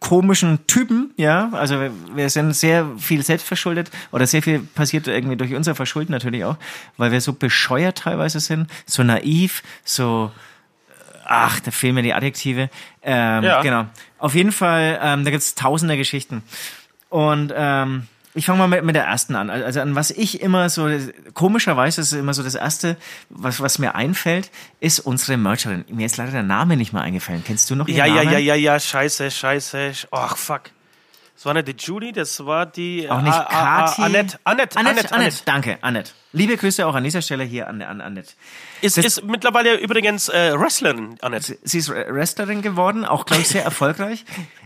komischen 0.00 0.66
Typen, 0.66 1.12
ja. 1.16 1.50
Also 1.52 1.80
wir, 2.14 2.30
sind 2.30 2.54
sehr 2.54 2.87
viel 2.98 3.22
selbstverschuldet 3.22 3.90
oder 4.12 4.26
sehr 4.26 4.42
viel 4.42 4.61
passiert 4.61 5.08
irgendwie 5.08 5.37
durch 5.37 5.54
unser 5.54 5.74
Verschulden 5.74 6.12
natürlich 6.12 6.44
auch, 6.44 6.56
weil 6.96 7.12
wir 7.12 7.20
so 7.20 7.32
bescheuert 7.32 7.98
teilweise 7.98 8.40
sind, 8.40 8.70
so 8.87 9.02
naiv, 9.02 9.62
so 9.84 10.30
ach, 11.24 11.61
da 11.61 11.70
fehlen 11.70 11.94
mir 11.94 12.02
die 12.02 12.14
Adjektive. 12.14 12.70
Ähm, 13.02 13.44
Ja. 13.44 13.62
Genau. 13.62 13.87
Auf 14.18 14.34
jeden 14.34 14.52
Fall, 14.52 14.98
ähm, 15.02 15.24
da 15.24 15.30
gibt's 15.30 15.54
tausende 15.54 15.96
Geschichten. 15.96 16.42
Und 17.11 17.52
ähm, 17.54 18.06
ich 18.38 18.46
fange 18.46 18.59
mal 18.61 18.68
mit, 18.68 18.85
mit 18.85 18.94
der 18.94 19.05
ersten 19.05 19.35
an. 19.37 19.51
Also 19.51 19.81
an 19.81 19.94
was 19.94 20.11
ich 20.11 20.40
immer 20.40 20.70
so, 20.70 20.88
komischerweise 21.35 22.01
ist 22.01 22.12
es 22.12 22.18
immer 22.18 22.33
so 22.35 22.42
das 22.42 22.55
Erste, 22.55 22.96
was, 23.29 23.61
was 23.61 23.79
mir 23.79 23.94
einfällt, 23.94 24.51
ist 24.81 25.01
unsere 25.01 25.37
Mercherin. 25.37 25.85
Mir 25.90 26.07
ist 26.07 26.16
leider 26.16 26.33
der 26.33 26.42
Name 26.44 26.77
nicht 26.77 26.92
mal 26.92 27.03
eingefallen. 27.03 27.42
Kennst 27.44 27.68
du 27.70 27.74
noch 27.74 27.88
ihren 27.88 27.96
Ja, 27.98 28.07
ja, 28.07 28.14
Namen? 28.24 28.33
ja, 28.33 28.38
ja, 28.38 28.55
ja, 28.55 28.79
scheiße, 28.81 29.31
scheiße. 29.31 29.92
Ach, 30.12 30.37
fuck. 30.37 30.62
Das 31.38 31.44
war 31.44 31.55
nicht 31.55 31.68
die 31.68 31.77
Judy, 31.79 32.11
das 32.11 32.44
war 32.44 32.66
die 32.66 33.09
Auch 33.09 33.22
nicht 33.22 33.33
Ah, 33.33 33.46
ah, 33.48 33.77
ah, 33.77 33.87
Kathi. 33.87 34.03
Annette, 34.03 34.40
Annette, 34.42 34.77
Annette, 34.77 34.98
Annette, 34.98 35.14
Annette. 35.14 35.37
Danke, 35.44 35.79
Annette. 35.83 36.11
Liebe 36.33 36.57
Grüße 36.57 36.85
auch 36.85 36.96
an 36.96 37.05
dieser 37.05 37.22
Stelle 37.22 37.44
hier 37.44 37.68
an, 37.68 37.81
an 37.81 38.01
Annette. 38.01 38.33
Ist, 38.81 38.98
ist 38.98 39.22
mittlerweile 39.22 39.77
übrigens 39.77 40.29
äh, 40.29 40.59
Wrestlerin, 40.59 41.16
Annette. 41.22 41.57
Sie 41.62 41.79
ist 41.79 41.90
Wrestlerin 41.90 42.61
geworden, 42.61 43.05
auch, 43.05 43.24
glaube 43.24 43.42
ich, 43.42 43.48
sehr 43.48 43.62
erfolgreich. 43.62 44.24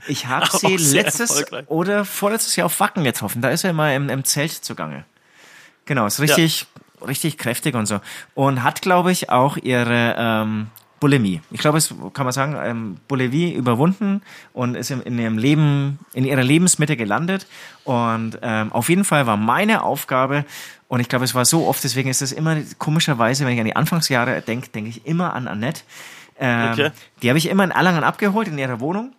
Ich 0.09 0.29
habe 0.29 0.47
sie 0.59 0.79
letztes 0.79 1.45
oder 1.67 2.07
vorletztes 2.07 2.57
Jahr 2.57 2.65
auf 2.65 2.81
Wacken 2.81 3.05
getroffen. 3.05 3.43
Da 3.43 3.51
ist 3.51 3.65
er 3.65 3.71
immer 3.71 3.95
im, 3.95 4.09
im 4.09 4.25
Zelt 4.25 4.53
zugange. 4.53 5.05
Genau, 5.85 6.07
ist 6.07 6.21
richtig, 6.21 6.69
richtig 7.07 7.37
kräftig 7.37 7.75
und 7.75 7.85
so. 7.85 8.01
Und 8.33 8.63
hat, 8.63 8.81
glaube 8.81 9.13
ich, 9.13 9.29
auch 9.29 9.59
ihre 9.59 10.15
ähm, 10.17 10.69
Bulimie. 11.03 11.41
Ich 11.51 11.59
glaube, 11.59 11.79
es 11.79 11.93
kann 12.15 12.25
man 12.25 12.33
sagen, 12.33 12.57
ähm, 12.62 12.97
Bulimie 13.09 13.53
überwunden 13.53 14.23
und 14.53 14.77
ist 14.77 14.93
in, 14.93 15.03
in 15.03 15.19
ihrem 15.19 15.37
Leben, 15.37 15.99
in 16.15 16.25
ihrer 16.25 16.45
Lebensmitte 16.45 16.97
gelandet. 16.97 17.47
Und 17.83 18.38
ähm, 18.41 18.73
auf 18.73 18.88
jeden 18.88 19.05
Fall 19.05 19.27
war 19.27 19.37
meine 19.37 19.83
Aufgabe, 19.83 20.45
und 20.87 21.01
ich 21.01 21.09
glaube, 21.09 21.25
es 21.25 21.35
war 21.35 21.45
so 21.45 21.67
oft, 21.67 21.83
deswegen 21.83 22.09
ist 22.11 22.23
es 22.23 22.33
immer 22.33 22.57
komischerweise, 22.79 23.45
wenn 23.47 23.55
ich 23.55 23.59
an 23.61 23.65
die 23.67 23.75
Anfangsjahre 23.75 24.43
denke, 24.43 24.69
denke 24.69 24.91
ich 24.91 25.05
immer 25.07 25.35
an 25.35 25.49
Annette. 25.49 25.81
Ähm, 26.38 26.71
Okay. 26.73 26.91
Die 27.23 27.29
habe 27.31 27.38
ich 27.38 27.49
immer 27.49 27.65
in 27.65 27.71
Erlangen 27.73 28.05
abgeholt, 28.05 28.47
in 28.47 28.59
ihrer 28.59 28.79
Wohnung. 28.79 29.12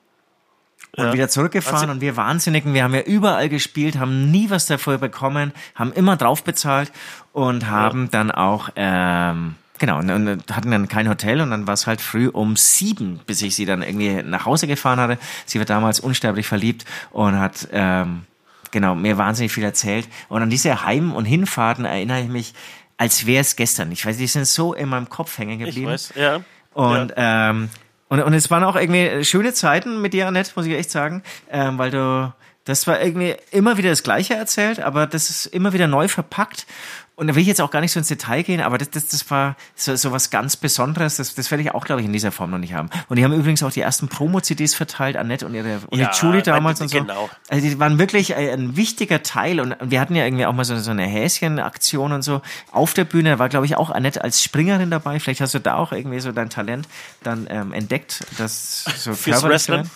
Und 0.96 1.06
Ja. 1.06 1.14
wieder 1.14 1.28
zurückgefahren 1.30 1.90
und 1.90 2.00
wir 2.02 2.16
Wahnsinnigen, 2.16 2.74
wir 2.76 2.84
haben 2.84 2.94
ja 2.94 3.02
überall 3.02 3.50
gespielt, 3.50 3.98
haben 3.98 4.30
nie 4.32 4.52
was 4.52 4.68
dafür 4.68 5.00
bekommen, 5.00 5.52
haben 5.74 5.92
immer 5.92 6.16
drauf 6.16 6.44
bezahlt 6.44 6.92
und 7.34 7.68
haben 7.68 8.10
dann 8.12 8.30
auch, 8.32 8.70
ähm, 8.76 9.56
genau, 9.80 10.00
und, 10.00 10.10
und 10.10 10.56
hatten 10.56 10.72
dann 10.72 10.88
kein 10.88 11.10
Hotel 11.10 11.42
und 11.42 11.52
dann 11.52 11.68
war 11.68 11.74
es 11.74 11.88
halt 11.88 12.02
früh 12.02 12.28
um 12.28 12.56
sieben, 12.56 13.20
bis 13.26 13.42
ich 13.42 13.56
sie 13.56 13.66
dann 13.66 13.82
irgendwie 13.82 14.22
nach 14.24 14.46
Hause 14.46 14.68
gefahren 14.68 15.00
hatte. 15.00 15.18
Sie 15.46 15.60
war 15.60 15.66
damals 15.66 16.00
unsterblich 16.00 16.48
verliebt 16.48 16.86
und 17.12 17.40
hat, 17.40 17.68
ähm, 17.72 18.24
genau, 18.72 18.96
mir 18.96 19.18
wahnsinnig 19.18 19.52
viel 19.52 19.64
erzählt. 19.64 20.08
Und 20.30 20.42
an 20.42 20.50
diese 20.50 20.84
Heim- 20.86 21.14
und 21.14 21.26
Hinfahrten 21.26 21.86
erinnere 21.86 22.22
ich 22.22 22.30
mich, 22.30 22.54
als 22.98 23.26
wäre 23.26 23.42
es 23.42 23.56
gestern. 23.56 23.92
Ich 23.92 24.06
weiß, 24.06 24.18
die 24.18 24.28
sind 24.28 24.46
so 24.48 24.74
in 24.74 24.90
meinem 24.90 25.10
Kopf 25.10 25.38
hängen 25.38 25.60
Ich 25.60 25.66
geblieben. 25.66 25.88
weiß, 25.92 26.14
ja. 26.16 26.42
Und, 26.74 27.14
ähm, 27.18 27.70
und, 28.10 28.22
und 28.22 28.34
es 28.34 28.50
waren 28.52 28.64
auch 28.64 28.76
irgendwie 28.76 29.24
schöne 29.26 29.54
Zeiten 29.54 30.02
mit 30.02 30.14
dir, 30.14 30.28
Annette, 30.28 30.52
muss 30.56 30.66
ich 30.66 30.74
echt 30.74 30.92
sagen, 30.92 31.24
ähm, 31.52 31.78
weil 31.78 31.92
du, 31.92 32.34
das 32.66 32.88
war 32.88 33.02
irgendwie 33.02 33.36
immer 33.52 33.78
wieder 33.78 33.90
das 33.90 34.04
Gleiche 34.04 34.36
erzählt, 34.36 34.80
aber 34.80 35.06
das 35.08 35.30
ist 35.30 35.48
immer 35.48 35.74
wieder 35.74 35.88
neu 35.88 36.08
verpackt. 36.08 36.66
Und 37.16 37.28
da 37.28 37.36
will 37.36 37.42
ich 37.44 37.48
jetzt 37.48 37.62
auch 37.62 37.70
gar 37.70 37.80
nicht 37.82 37.92
so 37.92 38.00
ins 38.00 38.08
Detail 38.08 38.42
gehen, 38.42 38.60
aber 38.60 38.80
das, 38.80 38.90
das, 38.90 39.08
das 39.08 39.30
war 39.30 39.56
so, 39.76 39.96
so 39.96 40.12
was 40.12 40.32
ganz 40.32 40.58
Besonderes. 40.58 41.18
Das, 41.18 41.36
das 41.36 41.52
werde 41.52 41.62
ich 41.62 41.72
auch, 41.72 41.86
glaube 41.86 42.02
ich, 42.02 42.08
in 42.08 42.14
dieser 42.14 42.32
Form 42.32 42.50
noch 42.50 42.58
nicht 42.58 42.74
haben. 42.74 42.90
Und 43.08 43.18
die 43.18 43.24
haben 43.24 43.34
übrigens 43.34 43.62
auch 43.62 43.72
die 43.72 43.82
ersten 43.82 44.08
Promo-CDs 44.08 44.74
verteilt, 44.74 45.16
Annette 45.16 45.46
und 45.46 45.54
ihre 45.54 45.80
und 45.88 46.00
Ja, 46.00 46.10
die 46.10 46.18
Julie 46.26 46.42
damals 46.42 46.82
und 46.82 46.88
so. 46.90 47.00
genau. 47.00 47.30
Also 47.50 47.68
die 47.68 47.80
waren 47.80 48.00
wirklich 48.00 48.36
ein, 48.36 48.50
ein 48.50 48.76
wichtiger 48.78 49.22
Teil 49.22 49.60
und 49.60 49.76
wir 49.80 50.00
hatten 50.02 50.16
ja 50.16 50.26
irgendwie 50.26 50.48
auch 50.48 50.54
mal 50.54 50.66
so, 50.66 50.76
so 50.80 50.90
eine 50.90 51.04
Häschen-Aktion 51.04 52.14
und 52.14 52.24
so 52.24 52.42
auf 52.72 52.96
der 52.96 53.06
Bühne. 53.06 53.38
War, 53.38 53.48
glaube 53.48 53.68
ich, 53.68 53.78
auch 53.78 53.92
Annette 53.92 54.24
als 54.24 54.42
Springerin 54.42 54.90
dabei. 54.90 55.20
Vielleicht 55.20 55.42
hast 55.42 55.54
du 55.54 55.60
da 55.60 55.76
auch 55.76 55.92
irgendwie 55.92 56.20
so 56.20 56.32
dein 56.32 56.50
Talent 56.50 56.88
dann 57.22 57.46
ähm, 57.50 57.74
entdeckt, 57.74 58.26
das 58.40 58.86
so 58.98 59.14
Fürs 59.14 59.44
Wrestling? 59.44 59.88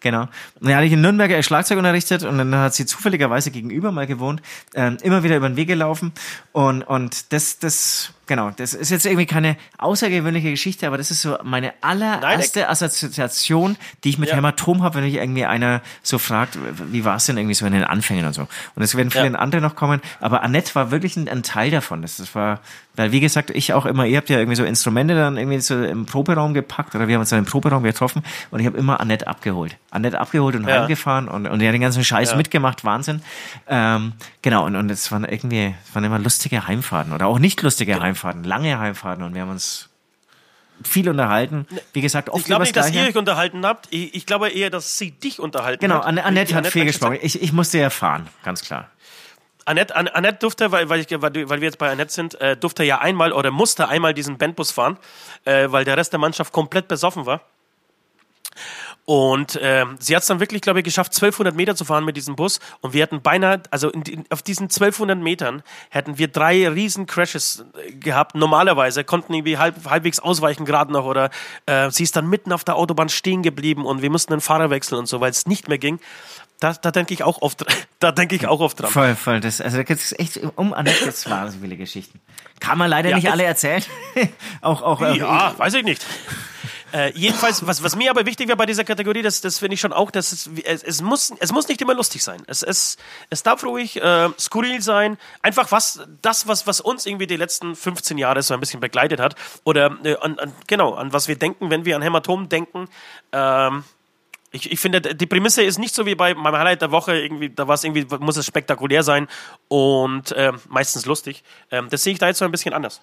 Genau. 0.00 0.22
Und 0.22 0.68
dann 0.68 0.76
hatte 0.76 0.86
ich 0.86 0.92
in 0.92 1.00
Nürnberg 1.00 1.44
Schlagzeug 1.44 1.78
unterrichtet 1.78 2.22
und 2.22 2.38
dann 2.38 2.54
hat 2.54 2.74
sie 2.74 2.86
zufälligerweise 2.86 3.50
gegenüber 3.50 3.90
mal 3.90 4.06
gewohnt, 4.06 4.42
ähm, 4.74 4.96
immer 5.02 5.22
wieder 5.22 5.36
über 5.36 5.48
den 5.48 5.56
Weg 5.56 5.68
gelaufen 5.68 6.12
und, 6.52 6.82
und 6.82 7.32
das, 7.32 7.58
das, 7.58 8.12
genau, 8.28 8.50
das 8.50 8.74
ist 8.74 8.90
jetzt 8.90 9.04
irgendwie 9.06 9.26
keine 9.26 9.56
außergewöhnliche 9.78 10.50
Geschichte, 10.50 10.86
aber 10.86 10.96
das 10.98 11.10
ist 11.10 11.22
so 11.22 11.36
meine 11.42 11.72
allererste 11.80 12.68
Assoziation, 12.68 13.76
die 14.04 14.10
ich 14.10 14.18
mit 14.18 14.28
Ja. 14.28 14.36
Hämatom 14.36 14.82
habe, 14.84 14.96
wenn 14.96 15.04
mich 15.04 15.14
irgendwie 15.14 15.44
einer 15.44 15.82
so 16.02 16.18
fragt, 16.18 16.56
wie 16.92 17.04
war 17.04 17.16
es 17.16 17.26
denn 17.26 17.36
irgendwie 17.36 17.54
so 17.54 17.66
in 17.66 17.72
den 17.72 17.84
Anfängen 17.84 18.24
und 18.26 18.32
so. 18.34 18.42
Und 18.76 18.82
es 18.82 18.94
werden 18.96 19.10
viele 19.10 19.30
Ja. 19.32 19.38
andere 19.38 19.60
noch 19.60 19.74
kommen, 19.74 20.00
aber 20.20 20.42
Annette 20.42 20.74
war 20.76 20.90
wirklich 20.90 21.16
ein, 21.16 21.28
ein 21.28 21.42
Teil 21.42 21.70
davon. 21.70 22.02
Das, 22.02 22.18
das 22.18 22.34
war, 22.34 22.60
weil 22.94 23.10
wie 23.12 23.20
gesagt, 23.20 23.50
ich 23.50 23.72
auch 23.72 23.86
immer, 23.86 24.04
ihr 24.06 24.18
habt 24.18 24.28
ja 24.28 24.38
irgendwie 24.38 24.56
so 24.56 24.64
Instrumente 24.64 25.14
dann 25.14 25.36
irgendwie 25.36 25.60
so 25.60 25.82
im 25.82 26.06
Proberaum 26.06 26.54
gepackt 26.54 26.94
oder 26.94 27.08
wir 27.08 27.14
haben 27.14 27.20
uns 27.20 27.30
dann 27.30 27.40
im 27.40 27.44
Proberaum 27.46 27.82
getroffen 27.82 28.22
und 28.50 28.60
ich 28.60 28.66
habe 28.66 28.76
immer 28.78 29.00
Annette 29.00 29.26
abgeholt. 29.26 29.76
Annette 29.90 30.20
abgeholt 30.20 30.54
und 30.54 30.68
Ja. 30.68 30.80
heimgefahren 30.80 31.28
und, 31.28 31.46
und 31.46 31.62
hat 31.62 31.72
den 31.74 31.80
ganzen 31.80 32.04
Scheiß 32.04 32.32
Ja. 32.32 32.36
mitgemacht, 32.36 32.84
Wahnsinn. 32.84 33.22
Ähm, 33.68 34.12
genau, 34.50 34.64
und, 34.64 34.76
und 34.76 34.90
es 34.90 35.10
waren 35.12 35.24
irgendwie, 35.24 35.74
es 35.86 35.94
waren 35.94 36.04
immer 36.04 36.18
lustige 36.18 36.66
Heimfahrten 36.66 37.12
oder 37.12 37.26
auch 37.26 37.38
nicht 37.38 37.60
lustige 37.62 38.00
Heimfahrten, 38.00 38.44
lange 38.44 38.78
Heimfahrten 38.78 39.22
und 39.24 39.34
wir 39.34 39.42
haben 39.42 39.50
uns 39.50 39.88
viel 40.84 41.08
unterhalten. 41.08 41.66
Wie 41.92 42.00
gesagt, 42.00 42.28
oft 42.30 42.38
Ich 42.40 42.44
glaube 42.46 42.62
nicht, 42.62 42.76
dass 42.76 42.90
ihr 42.92 43.02
euch 43.02 43.16
unterhalten 43.16 43.66
habt. 43.66 43.88
Ich, 43.90 44.14
ich 44.14 44.26
glaube 44.26 44.48
eher, 44.50 44.70
dass 44.70 44.96
sie 44.96 45.10
dich 45.10 45.40
unterhalten 45.40 45.80
Genau, 45.80 45.96
hat. 45.96 46.04
Anne- 46.06 46.24
Annette 46.24 46.54
hat 46.54 46.66
viel 46.68 46.82
hat 46.82 46.86
gesprochen. 46.88 47.18
Ich, 47.20 47.42
ich 47.42 47.52
musste 47.52 47.78
ja 47.78 47.90
fahren, 47.90 48.28
ganz 48.44 48.62
klar. 48.62 48.88
Annette, 49.64 49.94
An- 49.96 50.08
Annette 50.08 50.38
durfte, 50.38 50.70
weil, 50.72 50.88
weil, 50.88 51.00
ich, 51.00 51.08
weil 51.10 51.32
wir 51.34 51.58
jetzt 51.66 51.78
bei 51.78 51.90
Annette 51.90 52.12
sind, 52.12 52.40
äh, 52.40 52.56
durfte 52.56 52.84
ja 52.84 53.00
einmal 53.00 53.32
oder 53.32 53.50
musste 53.50 53.88
einmal 53.88 54.14
diesen 54.14 54.38
Bandbus 54.38 54.70
fahren, 54.70 54.96
äh, 55.44 55.66
weil 55.70 55.84
der 55.84 55.96
Rest 55.96 56.12
der 56.12 56.20
Mannschaft 56.20 56.52
komplett 56.52 56.86
besoffen 56.88 57.26
war. 57.26 57.42
Und 59.08 59.58
ähm, 59.62 59.96
sie 60.00 60.14
hat 60.14 60.20
es 60.20 60.28
dann 60.28 60.38
wirklich, 60.38 60.60
glaube 60.60 60.80
ich, 60.80 60.84
geschafft, 60.84 61.12
1200 61.14 61.56
Meter 61.56 61.74
zu 61.74 61.86
fahren 61.86 62.04
mit 62.04 62.18
diesem 62.18 62.36
Bus. 62.36 62.60
Und 62.82 62.92
wir 62.92 63.02
hatten 63.02 63.22
beinahe, 63.22 63.62
also 63.70 63.88
in, 63.88 64.02
die- 64.04 64.22
auf 64.28 64.42
diesen 64.42 64.64
1200 64.64 65.18
Metern 65.18 65.62
hätten 65.88 66.18
wir 66.18 66.28
drei 66.28 66.68
riesen 66.68 67.06
Crashes 67.06 67.64
äh, 67.86 67.92
gehabt. 67.92 68.34
Normalerweise 68.34 69.04
konnten 69.04 69.32
irgendwie 69.32 69.56
halb, 69.56 69.88
halbwegs 69.88 70.20
ausweichen 70.20 70.66
gerade 70.66 70.92
noch 70.92 71.06
oder 71.06 71.30
äh, 71.64 71.90
sie 71.90 72.02
ist 72.02 72.16
dann 72.16 72.28
mitten 72.28 72.52
auf 72.52 72.64
der 72.64 72.76
Autobahn 72.76 73.08
stehen 73.08 73.42
geblieben 73.42 73.86
und 73.86 74.02
wir 74.02 74.10
mussten 74.10 74.34
den 74.34 74.42
Fahrer 74.42 74.68
wechseln 74.68 74.98
und 74.98 75.06
so, 75.06 75.22
weil 75.22 75.30
es 75.30 75.46
nicht 75.46 75.68
mehr 75.68 75.78
ging. 75.78 76.00
Da, 76.60 76.74
da 76.74 76.90
denke 76.90 77.14
ich 77.14 77.22
auch 77.22 77.40
oft, 77.40 77.64
da 78.00 78.12
denke 78.12 78.34
ich 78.36 78.46
auch 78.46 78.60
oft 78.60 78.78
dran. 78.78 78.90
Voll, 78.90 79.14
voll. 79.14 79.40
Das, 79.40 79.62
also 79.62 79.78
da 79.78 79.84
gibt 79.84 80.02
es 80.02 80.12
echt 80.18 80.38
um 80.56 80.74
jetzt 80.84 81.30
wahnsinnig 81.30 81.62
viele 81.64 81.76
Geschichten. 81.78 82.20
Kann 82.60 82.76
man 82.76 82.90
leider 82.90 83.08
Ja, 83.08 83.16
nicht 83.16 83.30
alle 83.30 83.44
erzählen. 83.44 83.82
auch, 84.60 84.82
auch, 84.82 85.00
äh, 85.00 85.16
Ja, 85.16 85.54
weiß 85.56 85.72
ich 85.72 85.84
nicht. 85.84 86.04
Äh, 86.92 87.12
jedenfalls, 87.14 87.66
was, 87.66 87.82
was 87.82 87.96
mir 87.96 88.10
aber 88.10 88.24
wichtig 88.24 88.48
wäre 88.48 88.56
bei 88.56 88.66
dieser 88.66 88.84
Kategorie, 88.84 89.22
das, 89.22 89.40
das 89.40 89.58
finde 89.58 89.74
ich 89.74 89.80
schon 89.80 89.92
auch, 89.92 90.10
dass 90.10 90.32
es, 90.32 90.50
es, 90.64 90.82
es, 90.82 91.02
muss, 91.02 91.32
es 91.38 91.52
muss 91.52 91.68
nicht 91.68 91.80
immer 91.82 91.94
lustig 91.94 92.22
sein. 92.22 92.42
Es, 92.46 92.62
es, 92.62 92.96
es 93.30 93.42
darf 93.42 93.62
ruhig 93.64 93.96
äh, 93.96 94.28
skurril 94.38 94.80
sein. 94.80 95.18
Einfach 95.42 95.70
was, 95.70 96.00
das, 96.22 96.48
was, 96.48 96.66
was 96.66 96.80
uns 96.80 97.06
irgendwie 97.06 97.26
die 97.26 97.36
letzten 97.36 97.76
15 97.76 98.16
Jahre 98.18 98.42
so 98.42 98.54
ein 98.54 98.60
bisschen 98.60 98.80
begleitet 98.80 99.20
hat. 99.20 99.34
Oder 99.64 99.98
äh, 100.04 100.16
an, 100.16 100.38
an, 100.38 100.52
genau, 100.66 100.94
an 100.94 101.12
was 101.12 101.28
wir 101.28 101.36
denken, 101.36 101.70
wenn 101.70 101.84
wir 101.84 101.96
an 101.96 102.02
Hämatom 102.02 102.48
denken. 102.48 102.88
Ähm, 103.32 103.84
ich, 104.50 104.72
ich 104.72 104.80
finde, 104.80 105.00
die 105.00 105.26
Prämisse 105.26 105.62
ist 105.62 105.78
nicht 105.78 105.94
so 105.94 106.06
wie 106.06 106.14
bei 106.14 106.34
meinem 106.34 106.56
Highlight 106.56 106.80
der 106.80 106.90
Woche, 106.90 107.18
irgendwie, 107.18 107.50
da 107.50 107.68
war 107.68 107.74
es 107.74 107.84
irgendwie, 107.84 108.06
muss 108.18 108.38
es 108.38 108.46
spektakulär 108.46 109.02
sein 109.02 109.28
und 109.68 110.34
ähm, 110.36 110.58
meistens 110.68 111.04
lustig. 111.04 111.44
Ähm, 111.70 111.88
das 111.90 112.02
sehe 112.02 112.14
ich 112.14 112.18
da 112.18 112.28
jetzt 112.28 112.38
so 112.38 112.46
ein 112.46 112.50
bisschen 112.50 112.72
anders. 112.72 113.02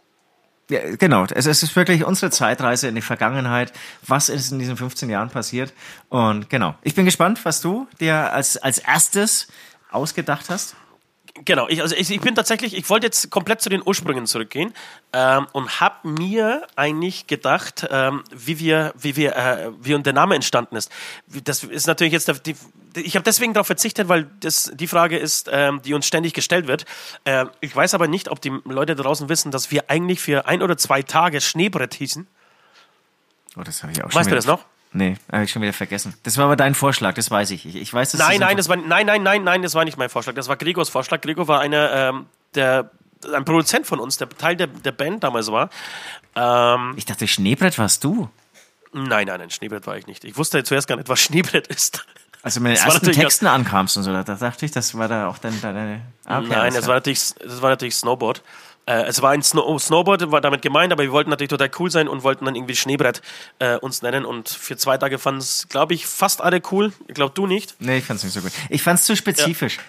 Ja, 0.70 0.96
genau, 0.96 1.26
es, 1.32 1.46
es 1.46 1.62
ist 1.62 1.76
wirklich 1.76 2.06
unsere 2.06 2.32
Zeitreise 2.32 2.88
in 2.88 2.96
die 2.96 3.02
Vergangenheit. 3.02 3.72
Was 4.08 4.30
ist 4.30 4.52
in 4.52 4.58
diesen 4.58 4.78
15 4.78 5.10
Jahren 5.10 5.30
passiert? 5.30 5.74
Und 6.10 6.50
genau, 6.50 6.76
ich 6.82 6.96
bin 6.96 7.06
gespannt, 7.06 7.44
was 7.46 7.62
du 7.62 7.88
dir 8.00 8.34
als, 8.34 8.58
als 8.58 8.80
erstes 8.80 9.48
ausgedacht 9.92 10.50
hast. 10.50 10.76
Genau, 11.44 11.68
ich, 11.68 11.82
also 11.82 11.96
ich, 11.96 12.10
ich 12.10 12.22
bin 12.22 12.34
tatsächlich, 12.34 12.74
ich 12.78 12.90
wollte 12.90 13.08
jetzt 13.08 13.30
komplett 13.30 13.60
zu 13.60 13.68
den 13.68 13.82
Ursprüngen 13.86 14.26
zurückgehen 14.26 14.74
ähm, 15.12 15.48
und 15.52 15.82
habe 15.82 16.08
mir 16.08 16.66
eigentlich 16.78 17.28
gedacht, 17.28 17.86
ähm, 17.92 18.24
wie 18.34 18.58
wir, 18.60 18.94
wie 18.98 19.18
wir, 19.18 19.36
äh, 19.36 19.72
wie 19.82 19.96
und 19.96 20.06
der 20.06 20.14
Name 20.14 20.36
entstanden 20.36 20.78
ist. 20.78 20.90
Das 21.44 21.66
ist 21.66 21.88
natürlich 21.88 22.14
jetzt, 22.14 22.46
die, 22.46 22.56
ich 22.96 23.16
habe 23.16 23.24
deswegen 23.26 23.54
darauf 23.54 23.68
verzichtet, 23.68 24.08
weil 24.08 24.30
das 24.40 24.72
die 24.74 24.88
Frage 24.88 25.18
ist, 25.18 25.50
ähm, 25.52 25.82
die 25.82 25.94
uns 25.94 26.08
ständig 26.08 26.34
gestellt 26.34 26.68
wird. 26.68 26.86
Ähm, 27.26 27.50
ich 27.60 27.76
weiß 27.76 27.96
aber 27.96 28.08
nicht, 28.08 28.30
ob 28.30 28.40
die 28.40 28.54
Leute 28.64 28.96
draußen 28.96 29.28
wissen, 29.28 29.52
dass 29.52 29.72
wir 29.72 29.90
eigentlich 29.90 30.22
für 30.22 30.46
ein 30.46 30.62
oder 30.62 30.78
zwei 30.78 31.02
Tage 31.02 31.42
Schneebrett 31.42 31.96
hießen. 31.96 32.28
Oh, 33.58 33.64
das 33.64 33.84
habe 33.84 33.92
ich 33.92 34.02
auch 34.02 34.10
schon 34.10 34.20
Weißt 34.20 34.32
du 34.32 34.36
das 34.36 34.46
noch? 34.46 34.64
Nee, 34.96 35.18
habe 35.30 35.44
ich 35.44 35.52
schon 35.52 35.62
wieder 35.62 35.74
vergessen. 35.74 36.14
Das 36.24 36.38
war 36.38 36.46
aber 36.46 36.56
dein 36.56 36.74
Vorschlag, 36.74 37.16
das 37.16 37.30
weiß 37.30 37.52
ich. 37.52 37.66
Ich, 37.66 37.76
ich 37.76 37.94
weiß, 37.94 38.12
dass 38.12 38.20
Nein, 38.20 38.40
das 38.40 38.48
nein, 38.48 38.58
das 38.58 38.70
war, 38.70 38.78
nein, 38.78 39.06
nein, 39.06 39.24
nein, 39.24 39.44
nein, 39.44 39.62
das 39.62 39.76
war 39.76 39.84
nicht 39.84 39.98
mein 39.98 40.08
Vorschlag. 40.08 40.36
Das 40.36 40.48
war 40.48 40.56
Gregors 40.56 40.88
Vorschlag. 40.88 41.20
Gregor 41.20 41.50
war 41.50 41.60
einer, 41.60 41.92
ähm, 41.92 42.28
der, 42.56 42.92
ein 43.34 43.44
Produzent 43.44 43.86
von 43.86 44.00
uns, 44.00 44.16
der 44.18 44.30
Teil 44.30 44.56
der, 44.56 44.68
der 44.68 44.94
Band 44.94 45.22
damals 45.26 45.52
war. 45.52 45.70
Ähm, 46.34 46.94
Ich 46.96 47.04
dachte, 47.04 47.28
Schneebrett 47.28 47.78
warst 47.78 48.06
du. 48.06 48.30
Nein, 48.94 49.28
nein, 49.28 49.40
nein, 49.42 49.50
Schneebrett 49.50 49.86
war 49.86 49.98
ich 49.98 50.08
nicht. 50.08 50.24
Ich 50.24 50.38
wusste 50.38 50.64
zuerst 50.64 50.88
gar 50.88 50.96
nicht, 50.96 51.10
was 51.10 51.20
Schneebrett 51.20 51.68
ist. 51.68 52.06
Also 52.42 52.62
mit 52.62 52.70
den 52.72 52.76
Das 52.76 52.86
ersten 52.86 53.12
Texten 53.12 53.48
ankamst 53.48 53.98
und 53.98 54.04
so, 54.04 54.14
da, 54.14 54.24
da 54.24 54.36
dachte 54.36 54.66
ich, 54.66 54.72
das 54.72 54.98
war 54.98 55.10
da 55.10 55.28
auch 55.28 55.40
dann 55.40 55.60
deine. 55.62 56.02
Ah, 56.24 56.40
okay, 56.40 56.48
nein, 56.52 56.74
das 56.74 56.88
war 56.88 56.96
natürlich, 56.96 57.34
das 57.36 57.62
war 57.62 57.72
natürlich 57.72 57.96
Snowboard. 57.96 58.44
Äh, 58.88 59.04
es 59.08 59.22
war 59.22 59.32
ein 59.32 59.42
Snow 59.42 59.82
Snowboard, 59.82 60.32
war 60.32 60.42
damit 60.42 60.62
gemeint, 60.62 60.94
aber 60.94 61.04
wir 61.04 61.12
wollten 61.12 61.30
natürlich 61.32 61.50
total 61.50 61.72
cool 61.80 61.90
sein 61.90 62.08
und 62.08 62.24
wollten 62.24 62.46
dann 62.46 62.56
irgendwie 62.56 62.76
Schneebrett 62.76 63.22
äh, 63.60 63.78
uns 63.78 64.02
nennen. 64.02 64.26
Und 64.26 64.48
für 64.50 64.78
zwei 64.78 64.98
Tage 64.98 65.18
fanden 65.18 65.40
es, 65.42 65.68
glaube 65.70 65.94
ich, 65.96 66.06
fast 66.06 66.42
alle 66.42 66.62
cool. 66.72 66.94
Ich 67.08 67.16
glaube, 67.16 67.34
du 67.34 67.48
nicht. 67.48 67.76
Nee, 67.80 67.98
ich 67.98 68.06
fand's 68.06 68.24
nicht 68.24 68.34
so 68.34 68.42
gut. 68.42 68.52
Ich 68.70 68.84
fand's 68.84 69.04
zu 69.06 69.16
spezifisch. 69.16 69.80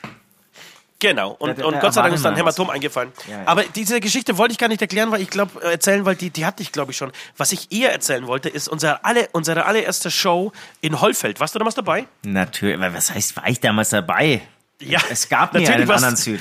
Genau. 0.99 1.33
Und, 1.33 1.51
Da- 1.51 1.63
da- 1.63 1.65
und 1.69 1.81
Gott 1.81 1.93
sei 1.93 2.01
Dank 2.03 2.15
ist 2.15 2.25
dann 2.25 2.37
Hämatom 2.37 2.71
eingefallen. 2.71 3.13
Ja, 3.29 3.43
ja. 3.43 3.47
Aber 3.47 3.65
diese 3.65 4.01
Geschichte 4.01 4.39
wollte 4.39 4.53
ich 4.53 4.59
gar 4.59 4.69
nicht 4.69 4.81
erklären, 4.81 5.11
weil 5.11 5.21
ich 5.21 5.29
glaube, 5.29 5.63
erzählen, 5.63 6.07
weil 6.07 6.17
die, 6.17 6.31
die 6.31 6.47
hatte 6.47 6.63
ich, 6.63 6.73
glaube 6.73 6.93
ich, 6.93 6.97
schon. 6.97 7.13
Was 7.37 7.53
ich 7.53 7.71
eher 7.71 7.93
erzählen 7.93 8.27
wollte, 8.27 8.49
ist 8.49 8.67
unsere, 8.67 9.05
alle, 9.05 9.29
unsere 9.33 9.67
allererste 9.67 10.11
Show 10.11 10.53
in 10.81 10.99
Hollfeld. 11.03 11.39
Warst 11.39 11.55
du 11.55 11.59
damals 11.59 11.75
dabei? 11.75 12.07
Natürlich, 12.25 12.77
aber 12.77 12.95
was 12.95 13.13
heißt, 13.13 13.37
war 13.37 13.47
ich 13.47 13.61
damals 13.61 13.91
dabei? 13.91 14.41
Ja, 14.81 15.01
Es 15.11 15.29
gab 15.29 15.53
nie 15.53 15.61
natürlich 15.61 15.81
einen 15.81 15.89
warst- 15.89 16.05
anderen 16.05 16.17
Süd. 16.23 16.41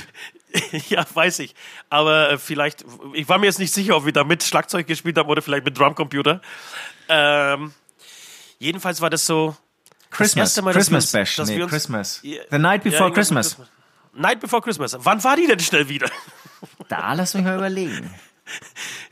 ja, 0.90 1.06
weiß 1.14 1.40
ich. 1.40 1.54
Aber 1.90 2.32
äh, 2.32 2.38
vielleicht, 2.38 2.86
ich 3.14 3.28
war 3.28 3.38
mir 3.38 3.48
jetzt 3.48 3.60
nicht 3.60 3.74
sicher, 3.74 3.98
ob 3.98 4.06
wir 4.06 4.14
da 4.14 4.24
mit 4.24 4.44
Schlagzeug 4.44 4.88
gespielt 4.88 5.18
haben 5.18 5.30
oder 5.30 5.42
vielleicht 5.42 5.66
mit 5.66 5.78
Drumcomputer. 5.78 6.42
Ähm, 7.10 7.74
jedenfalls 8.60 9.02
war 9.02 9.10
das 9.10 9.26
so. 9.26 9.56
Christmas, 10.12 10.50
erste 10.50 10.62
Mal, 10.62 10.74
Christmas 10.74 11.14
wir 11.14 11.20
Bash, 11.20 11.38
nee, 11.40 11.62
uns- 11.62 11.70
Christmas. 11.70 12.22
The 12.22 12.58
night 12.58 12.84
before 12.84 13.10
ja, 13.10 13.14
Christmas. 13.14 13.58
Night 14.14 14.40
before 14.40 14.62
Christmas. 14.62 14.96
Wann 15.00 15.22
war 15.24 15.36
die 15.36 15.48
denn 15.48 15.60
schnell 15.60 15.90
wieder? 15.90 16.10
Da 16.88 17.14
lass 17.14 17.34
mich 17.34 17.44
mal 17.44 17.58
überlegen. 17.58 18.14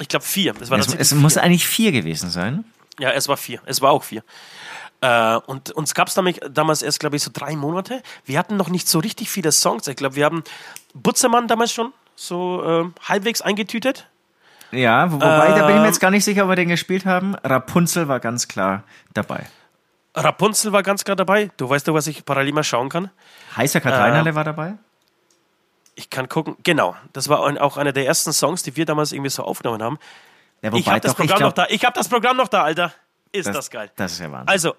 Ich 0.00 0.08
glaube 0.08 0.24
4. 0.24 0.54
Es 0.60 0.70
war 0.70 0.78
Es, 0.78 0.94
es 0.94 1.14
muss 1.14 1.36
eigentlich 1.36 1.66
vier 1.66 1.92
gewesen 1.92 2.30
sein. 2.30 2.64
Ja, 2.98 3.10
es 3.10 3.28
war 3.28 3.36
vier. 3.36 3.60
Es 3.66 3.82
war 3.82 3.92
auch 3.92 4.04
vier. 4.04 4.24
Äh, 5.00 5.36
und 5.46 5.70
uns 5.72 5.94
gab 5.94 6.08
es 6.08 6.14
damals 6.14 6.82
erst, 6.82 7.00
glaube 7.00 7.16
ich, 7.16 7.22
so 7.22 7.30
drei 7.32 7.54
Monate. 7.56 8.02
Wir 8.24 8.38
hatten 8.38 8.56
noch 8.56 8.68
nicht 8.68 8.88
so 8.88 8.98
richtig 8.98 9.30
viele 9.30 9.52
Songs. 9.52 9.86
Ich 9.88 9.96
glaube, 9.96 10.16
wir 10.16 10.24
haben 10.24 10.42
Butzemann 10.94 11.48
damals 11.48 11.72
schon 11.72 11.92
so 12.14 12.62
äh, 12.64 12.90
halbwegs 13.08 13.42
eingetütet. 13.42 14.08
Ja, 14.72 15.10
wo- 15.12 15.16
wobei, 15.16 15.48
da 15.48 15.54
bin 15.54 15.68
ich 15.68 15.74
mir 15.74 15.78
Ähm. 15.80 15.84
jetzt 15.84 16.00
gar 16.00 16.10
nicht 16.10 16.24
sicher, 16.24 16.44
ob 16.44 16.48
wir 16.48 16.56
den 16.56 16.68
gespielt 16.68 17.04
haben. 17.06 17.34
Rapunzel 17.36 18.08
war 18.08 18.20
ganz 18.20 18.48
klar 18.48 18.82
dabei. 19.14 19.46
Rapunzel 20.14 20.72
war 20.72 20.82
ganz 20.82 21.04
klar 21.04 21.14
dabei. 21.16 21.50
Du 21.58 21.68
weißt 21.68 21.86
du, 21.86 21.94
was 21.94 22.06
ich 22.06 22.24
parallel 22.24 22.52
mal 22.54 22.64
schauen 22.64 22.88
kann? 22.88 23.10
Heißer 23.56 23.80
Katharinerle 23.80 24.34
war 24.34 24.44
dabei. 24.44 24.74
Ich 25.94 26.10
kann 26.10 26.28
gucken. 26.28 26.56
Genau, 26.62 26.96
das 27.12 27.28
war 27.28 27.46
ein, 27.46 27.58
auch 27.58 27.76
einer 27.76 27.92
der 27.92 28.06
ersten 28.06 28.32
Songs, 28.32 28.62
die 28.62 28.76
wir 28.76 28.86
damals 28.86 29.12
irgendwie 29.12 29.30
so 29.30 29.42
aufgenommen 29.44 29.82
haben. 29.82 29.98
Ja, 30.62 30.72
Ich 30.72 30.88
habe 30.88 31.00
das 31.00 31.12
doch, 31.12 31.18
Programm 31.18 31.40
noch 31.42 31.52
da. 31.52 31.66
Ich 31.68 31.84
habe 31.84 31.94
das 31.94 32.08
Programm 32.08 32.36
noch 32.36 32.48
da, 32.48 32.62
Alter. 32.64 32.92
Ist 33.32 33.46
das, 33.48 33.70
geil. 33.70 33.90
Das 33.96 34.12
ist 34.12 34.20
ja 34.20 34.30
Wahnsinn. 34.32 34.48
Also, 34.48 34.74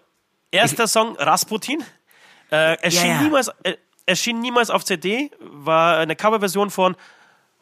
erster 0.52 0.88
Song 0.88 1.16
Rasputin. 1.18 1.84
Äh, 2.52 2.76
erschien, 2.82 3.08
ja. 3.10 3.22
Niemals, 3.22 3.52
äh, 3.64 3.76
erschien 4.06 4.40
niemals 4.40 4.70
auf 4.70 4.86
CD, 4.86 5.32
war 5.40 5.98
eine 5.98 6.16
Coverversion 6.16 6.70
von 6.70 6.96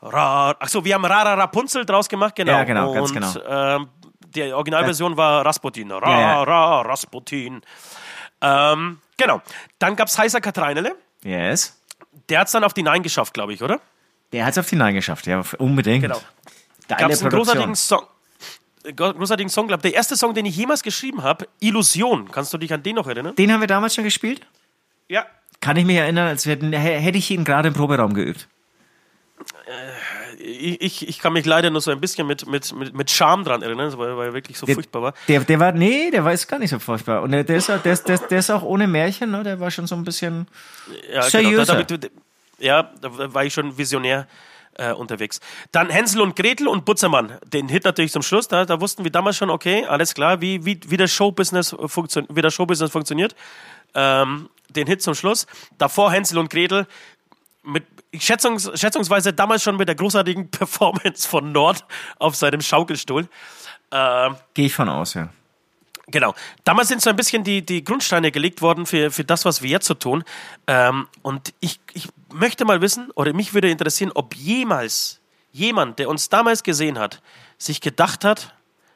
Ra. 0.01 0.51
Achso, 0.59 0.85
wir 0.85 0.93
haben 0.93 1.05
Rara 1.05 1.33
Rapunzel 1.33 1.85
draus 1.85 2.07
gemacht, 2.07 2.35
genau. 2.35 2.51
Ja, 2.51 2.63
genau, 2.63 2.91
Und, 2.91 3.13
ganz 3.13 3.35
genau. 3.35 3.47
Ähm, 3.47 3.89
die 4.27 4.53
Originalversion 4.53 5.17
war 5.17 5.45
Rasputin. 5.45 5.91
Ra, 5.91 6.09
Ja, 6.09 6.19
ja. 6.19 6.43
Ra, 6.43 6.81
Rasputin. 6.81 7.61
Ähm, 8.41 8.99
genau. 9.17 9.41
Dann 9.79 9.95
gab's 9.95 10.17
Heißer 10.17 10.41
Katreinele. 10.41 10.95
yes. 11.23 11.81
Der 12.29 12.39
hat's 12.39 12.51
dann 12.53 12.63
auf 12.63 12.73
die 12.73 12.81
Nein 12.81 13.03
geschafft, 13.03 13.33
glaube 13.35 13.53
ich, 13.53 13.61
oder? 13.61 13.79
Der 14.31 14.45
hat 14.45 14.53
es 14.53 14.57
auf 14.57 14.67
die 14.67 14.75
Nein 14.75 14.95
geschafft, 14.95 15.27
ja, 15.27 15.43
unbedingt. 15.59 16.01
Genau. 16.01 16.19
Geile 16.87 17.01
Gab's 17.01 17.21
einen 17.21 17.31
großartigen 17.31 17.75
Song. 17.75 18.05
Äh, 18.87 18.93
Großartigen 18.93 19.49
Song, 19.49 19.67
glaube 19.67 19.81
Der 19.83 19.93
erste 19.93 20.15
Song, 20.15 20.33
den 20.33 20.45
ich 20.45 20.55
jemals 20.55 20.83
geschrieben 20.83 21.23
habe, 21.23 21.47
Illusion. 21.59 22.31
Kannst 22.31 22.53
du 22.53 22.57
dich 22.57 22.73
an 22.73 22.83
den 22.83 22.95
noch 22.95 23.07
erinnern? 23.07 23.35
Den 23.35 23.51
haben 23.51 23.59
wir 23.61 23.67
damals 23.67 23.95
schon 23.95 24.03
gespielt? 24.03 24.41
Ja. 25.07 25.25
Kann 25.61 25.77
ich 25.77 25.85
mich 25.85 25.97
erinnern, 25.97 26.27
als 26.27 26.45
hätten, 26.45 26.73
hä- 26.73 26.99
hätte 26.99 27.17
ich 27.17 27.29
ihn 27.31 27.43
gerade 27.43 27.67
im 27.69 27.73
Proberaum 27.73 28.13
geübt. 28.13 28.47
Ich, 30.37 30.81
ich, 30.81 31.07
ich 31.09 31.19
kann 31.19 31.33
mich 31.33 31.45
leider 31.45 31.69
nur 31.69 31.81
so 31.81 31.91
ein 31.91 31.99
bisschen 31.99 32.27
mit, 32.27 32.47
mit, 32.47 32.73
mit, 32.73 32.93
mit 32.93 33.11
Charme 33.11 33.43
dran 33.43 33.61
erinnern, 33.61 33.95
weil, 33.97 34.15
weil 34.17 34.27
er 34.27 34.33
wirklich 34.33 34.57
so 34.57 34.65
Der, 34.65 34.75
furchtbar 34.75 35.01
war. 35.01 35.13
der, 35.27 35.41
der 35.41 35.59
war, 35.59 35.71
nee, 35.71 36.09
der 36.11 36.23
war 36.23 36.31
jetzt 36.31 36.47
gar 36.47 36.59
nicht 36.59 36.69
so 36.69 36.79
furchtbar. 36.79 37.21
Und 37.21 37.31
der, 37.31 37.43
der, 37.43 37.57
ist, 37.57 37.69
auch- 37.69 37.81
der, 37.81 37.93
ist, 37.93 38.07
der, 38.07 38.17
der 38.17 38.39
ist 38.39 38.49
auch 38.49 38.63
ohne 38.63 38.87
Märchen, 38.87 39.31
ne? 39.31 39.43
Der 39.43 39.59
war 39.59 39.71
schon 39.71 39.87
so 39.87 39.95
ein 39.95 40.03
bisschen. 40.03 40.47
Ja, 41.11 41.23
Seriöser. 41.23 41.75
Genau, 41.83 41.85
da, 41.87 41.97
da, 41.97 42.07
ja, 42.59 42.83
da 43.01 43.33
war 43.33 43.43
ich 43.45 43.53
schon 43.53 43.77
visionär 43.77 44.27
äh, 44.75 44.91
unterwegs. 44.91 45.39
Dann 45.71 45.89
Hänsel 45.89 46.21
und 46.21 46.35
Gretel 46.35 46.67
und 46.67 46.85
Butzermann. 46.85 47.37
Den 47.45 47.67
Hit 47.69 47.85
natürlich 47.85 48.11
zum 48.11 48.21
Schluss. 48.21 48.47
Da, 48.47 48.65
da 48.65 48.79
wussten 48.81 49.03
wir 49.03 49.11
damals 49.11 49.37
schon, 49.37 49.49
okay, 49.49 49.85
alles 49.85 50.13
klar, 50.13 50.41
wie, 50.41 50.65
wie, 50.65 50.79
wie, 50.87 50.97
das, 50.97 51.11
Showbusiness 51.11 51.75
funktion 51.87 52.25
wie 52.29 52.41
das 52.41 52.53
Showbusiness 52.53 52.91
funktioniert. 52.91 53.35
Ähm, 53.93 54.49
den 54.69 54.87
Hit 54.87 55.01
zum 55.01 55.15
Schluss. 55.15 55.47
Davor 55.77 56.11
Hänsel 56.11 56.37
und 56.37 56.49
Gretel 56.49 56.87
mit 57.63 57.85
schätzungs, 58.13 58.69
schätzungsweise 58.75 59.33
damals 59.33 59.63
schon 59.63 59.77
mit 59.77 59.87
der 59.87 59.95
großartigen 59.95 60.49
Performance 60.51 61.27
von 61.27 61.51
Nord 61.51 61.85
auf 62.19 62.35
seinem 62.35 62.61
Schaukelstuhl. 62.61 63.27
Ähm, 63.91 64.35
Gehe 64.53 64.67
ich 64.67 64.73
von 64.73 64.89
aus, 64.89 65.13
ja. 65.13 65.29
Genau. 66.07 66.35
Damals 66.63 66.89
sind 66.89 67.01
so 67.01 67.09
ein 67.09 67.15
bisschen 67.15 67.43
die, 67.43 67.65
die 67.65 67.83
Grundsteine 67.83 68.31
gelegt 68.31 68.61
worden 68.61 68.85
für, 68.85 69.09
für 69.09 69.23
das, 69.23 69.43
was 69.43 69.63
wir 69.63 69.69
jetzt 69.69 69.87
so 69.87 69.95
tun. 69.95 70.23
Ähm, 70.67 71.07
und 71.23 71.53
ich, 71.61 71.79
ich 71.93 72.09
möchte 72.35 72.65
mal 72.65 72.81
wissen, 72.81 73.11
oder 73.15 73.33
mich 73.33 73.53
würde 73.53 73.69
interessieren, 73.69 74.11
ob 74.13 74.35
jemals 74.35 75.19
jemand, 75.51 75.99
der 75.99 76.09
uns 76.09 76.29
damals 76.29 76.63
gesehen 76.63 76.99
hat, 76.99 77.21
sich 77.57 77.81
gedacht 77.81 78.23
hat, 78.25 78.53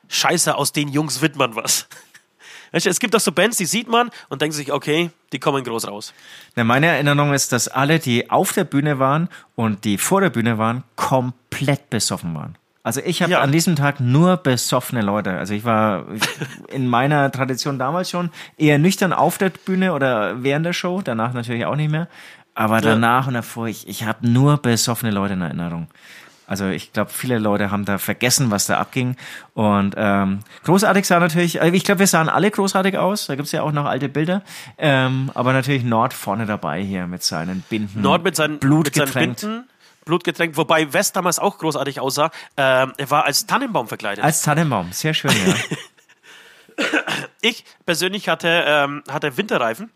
scheiße, 0.09 0.55
aus 0.55 0.71
den 0.73 0.89
Jungs 0.89 1.21
wird 1.21 1.35
man 1.35 1.55
was. 1.55 1.87
Weißt 2.71 2.85
du, 2.85 2.89
es 2.91 2.99
gibt 2.99 3.15
auch 3.15 3.19
so 3.19 3.31
Bands, 3.31 3.57
die 3.57 3.65
sieht 3.65 3.87
man 3.87 4.11
und 4.27 4.41
denkt 4.41 4.55
sich, 4.55 4.71
okay, 4.71 5.09
die 5.33 5.39
kommen 5.39 5.63
groß 5.63 5.87
raus. 5.87 6.13
Na, 6.55 6.63
meine 6.63 6.87
Erinnerung 6.87 7.33
ist, 7.33 7.51
dass 7.51 7.67
alle, 7.67 7.97
die 7.97 8.29
auf 8.29 8.53
der 8.53 8.63
Bühne 8.63 8.99
waren 8.99 9.27
und 9.55 9.85
die 9.85 9.97
vor 9.97 10.21
der 10.21 10.29
Bühne 10.29 10.57
waren, 10.59 10.83
komplett 10.95 11.89
besoffen 11.89 12.35
waren. 12.35 12.57
Also 12.83 13.01
ich 13.03 13.21
habe 13.21 13.33
Ja. 13.33 13.41
an 13.41 13.51
diesem 13.51 13.75
Tag 13.75 13.99
nur 13.99 14.37
besoffene 14.37 15.01
Leute. 15.01 15.31
Also 15.31 15.53
ich 15.53 15.63
war 15.65 16.05
in 16.69 16.87
meiner 16.87 17.31
Tradition 17.31 17.77
damals 17.79 18.09
schon 18.09 18.29
eher 18.57 18.77
nüchtern 18.77 19.13
auf 19.13 19.37
der 19.37 19.49
Bühne 19.49 19.93
oder 19.93 20.43
während 20.43 20.65
der 20.65 20.73
Show, 20.73 21.01
danach 21.03 21.33
natürlich 21.33 21.65
auch 21.65 21.75
nicht 21.75 21.91
mehr. 21.91 22.07
Aber 22.55 22.81
danach 22.81 23.27
und 23.27 23.35
davor, 23.35 23.67
ich, 23.67 23.87
ich 23.87 24.03
habe 24.03 24.27
nur 24.27 24.57
besoffene 24.57 25.11
Leute 25.11 25.33
in 25.33 25.41
Erinnerung. 25.41 25.87
Also 26.49 26.67
ich 26.67 26.93
glaube, 26.93 27.11
viele 27.11 27.37
Leute 27.37 27.69
haben 27.69 27.85
da 27.85 27.99
vergessen, 27.99 28.49
was 28.49 28.65
da 28.65 28.79
abging. 28.79 29.17
Und 29.53 29.93
ähm, 29.95 30.39
großartig 30.63 31.05
sah 31.05 31.19
natürlich, 31.19 31.61
äh, 31.61 31.69
ich 31.69 31.83
glaube, 31.83 31.99
wir 31.99 32.07
sahen 32.07 32.27
alle 32.27 32.49
großartig 32.49 32.97
aus. 32.97 33.27
Da 33.27 33.35
gibt's 33.35 33.51
ja 33.51 33.61
auch 33.61 33.71
noch 33.71 33.85
alte 33.85 34.09
Bilder. 34.09 34.41
Ähm, 34.79 35.29
aber 35.35 35.53
natürlich 35.53 35.83
Nord 35.83 36.11
vorne 36.11 36.47
dabei 36.47 36.81
hier 36.81 37.05
mit 37.05 37.21
seinen 37.21 37.61
Binden. 37.69 38.01
Nord 38.01 38.23
mit 38.23 38.35
seinen, 38.35 38.57
Blut 38.57 38.85
mit 38.85 38.95
seinen. 38.95 39.35
Binden, 39.35 39.69
Blutgetränkt, 40.05 40.57
wobei 40.57 40.91
West 40.91 41.15
damals 41.15 41.37
auch 41.37 41.59
großartig 41.59 41.99
aussah. 41.99 42.31
Ähm, 42.57 42.93
er 42.97 43.11
war 43.11 43.25
als 43.25 43.45
Tannenbaum 43.45 43.87
verkleidet. 43.87 44.23
Als 44.23 44.41
Tannenbaum, 44.41 44.91
sehr 44.91 45.13
schön, 45.13 45.31
ja. 45.45 45.53
ich 47.41 47.63
persönlich 47.85 48.27
hatte, 48.27 48.63
ähm, 48.65 49.03
hatte 49.07 49.37
Winterreifen. 49.37 49.91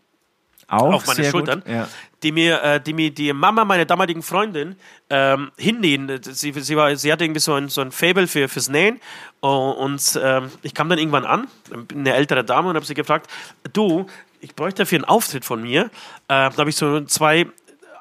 Auch 0.68 0.94
auf 0.94 1.06
meine 1.06 1.30
Schultern. 1.30 1.62
Ja. 1.66 1.88
die 2.22 2.32
mir, 2.32 2.62
äh, 2.62 2.80
die 2.80 2.92
mir 2.92 3.10
die 3.10 3.32
Mama 3.32 3.64
meiner 3.64 3.84
damaligen 3.84 4.22
Freundin 4.22 4.76
ähm, 5.10 5.52
hinnähen. 5.56 6.20
Sie, 6.22 6.52
sie, 6.52 6.76
war, 6.76 6.94
sie 6.96 7.12
hatte 7.12 7.24
irgendwie 7.24 7.40
so 7.40 7.54
ein, 7.54 7.68
so 7.68 7.80
ein 7.80 7.92
Fable 7.92 8.26
für, 8.26 8.48
fürs 8.48 8.68
Nähen 8.68 9.00
und 9.40 10.20
ähm, 10.22 10.50
ich 10.62 10.74
kam 10.74 10.88
dann 10.88 10.98
irgendwann 10.98 11.26
an, 11.26 11.48
eine 11.92 12.14
ältere 12.14 12.44
Dame, 12.44 12.70
und 12.70 12.76
habe 12.76 12.86
sie 12.86 12.94
gefragt, 12.94 13.30
du, 13.72 14.06
ich 14.40 14.54
bräuchte 14.54 14.86
für 14.86 14.96
einen 14.96 15.04
Auftritt 15.04 15.44
von 15.44 15.62
mir, 15.62 15.84
äh, 15.84 15.88
da 16.28 16.56
habe 16.56 16.70
ich 16.70 16.76
so 16.76 17.00
zwei 17.02 17.46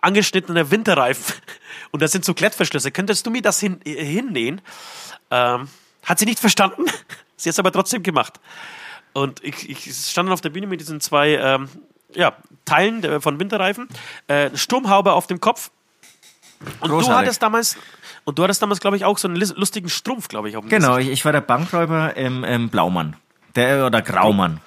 angeschnittene 0.02 0.72
Winterreifen 0.72 1.36
und 1.92 2.02
das 2.02 2.12
sind 2.12 2.26
so 2.26 2.34
Klettverschlüsse. 2.34 2.92
Könntest 2.92 3.26
du 3.26 3.32
mir 3.32 3.42
das 3.42 3.60
hin, 3.60 3.80
äh, 3.84 4.04
hinnähen? 4.04 4.62
Ähm, 5.32 5.68
hat 6.04 6.20
sie 6.20 6.26
nicht 6.26 6.40
verstanden, 6.40 6.86
sie 7.36 7.50
hat 7.50 7.54
es 7.54 7.60
aber 7.60 7.72
trotzdem 7.72 8.04
gemacht. 8.04 8.40
Und 9.14 9.44
ich, 9.44 9.70
ich 9.70 9.96
stand 9.96 10.28
dann 10.28 10.34
auf 10.34 10.42
der 10.42 10.50
Bühne 10.50 10.68
mit 10.68 10.82
diesen 10.82 11.00
zwei 11.00 11.36
ähm, 11.36 11.70
ja, 12.16 12.34
Teilen 12.66 13.22
von 13.22 13.40
Winterreifen, 13.40 13.88
äh, 14.28 14.50
Sturmhaube 14.56 15.14
auf 15.14 15.28
dem 15.28 15.40
Kopf. 15.40 15.70
Und 16.80 16.90
du 16.90 16.96
Großartig. 16.96 17.18
hattest 17.28 17.42
damals, 17.44 17.78
und 18.24 18.40
du 18.40 18.44
hattest 18.44 18.62
damals, 18.62 18.80
glaube 18.80 18.96
ich, 18.96 19.04
auch 19.04 19.18
so 19.18 19.28
einen 19.28 19.36
lustigen 19.36 19.90
Strumpf, 19.90 20.30
glaube 20.30 20.48
ich, 20.50 20.56
auf 20.56 20.64
dem 20.64 20.70
Genau, 20.70 20.98
ich, 20.98 21.10
ich 21.10 21.26
war 21.26 21.34
der 21.34 21.42
Bankräuber 21.42 22.16
im, 22.16 22.44
im 22.46 22.70
Blaumann. 22.70 23.18
Der, 23.56 23.86
oder 23.86 24.02
Graumann. 24.02 24.62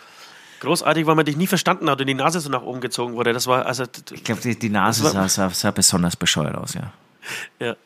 Großartig, 0.61 1.07
weil 1.07 1.15
man 1.15 1.25
dich 1.25 1.37
nie 1.37 1.47
verstanden 1.47 1.89
hat 1.91 2.01
und 2.01 2.07
die 2.07 2.15
Nase 2.15 2.41
so 2.41 2.51
nach 2.51 2.63
oben 2.63 2.81
gezogen 2.81 3.15
wurde. 3.15 3.33
Das 3.33 3.47
war, 3.47 3.67
also, 3.67 3.85
Ich 4.13 4.25
glaube, 4.25 4.41
die, 4.43 4.59
die 4.59 4.69
Nase 4.69 5.05
war- 5.05 5.11
sah, 5.11 5.29
sah, 5.29 5.51
sah 5.51 5.71
besonders 5.71 6.17
bescheuert 6.17 6.55
aus, 6.57 6.75
ja. 6.75 6.93
ja. 7.59 7.77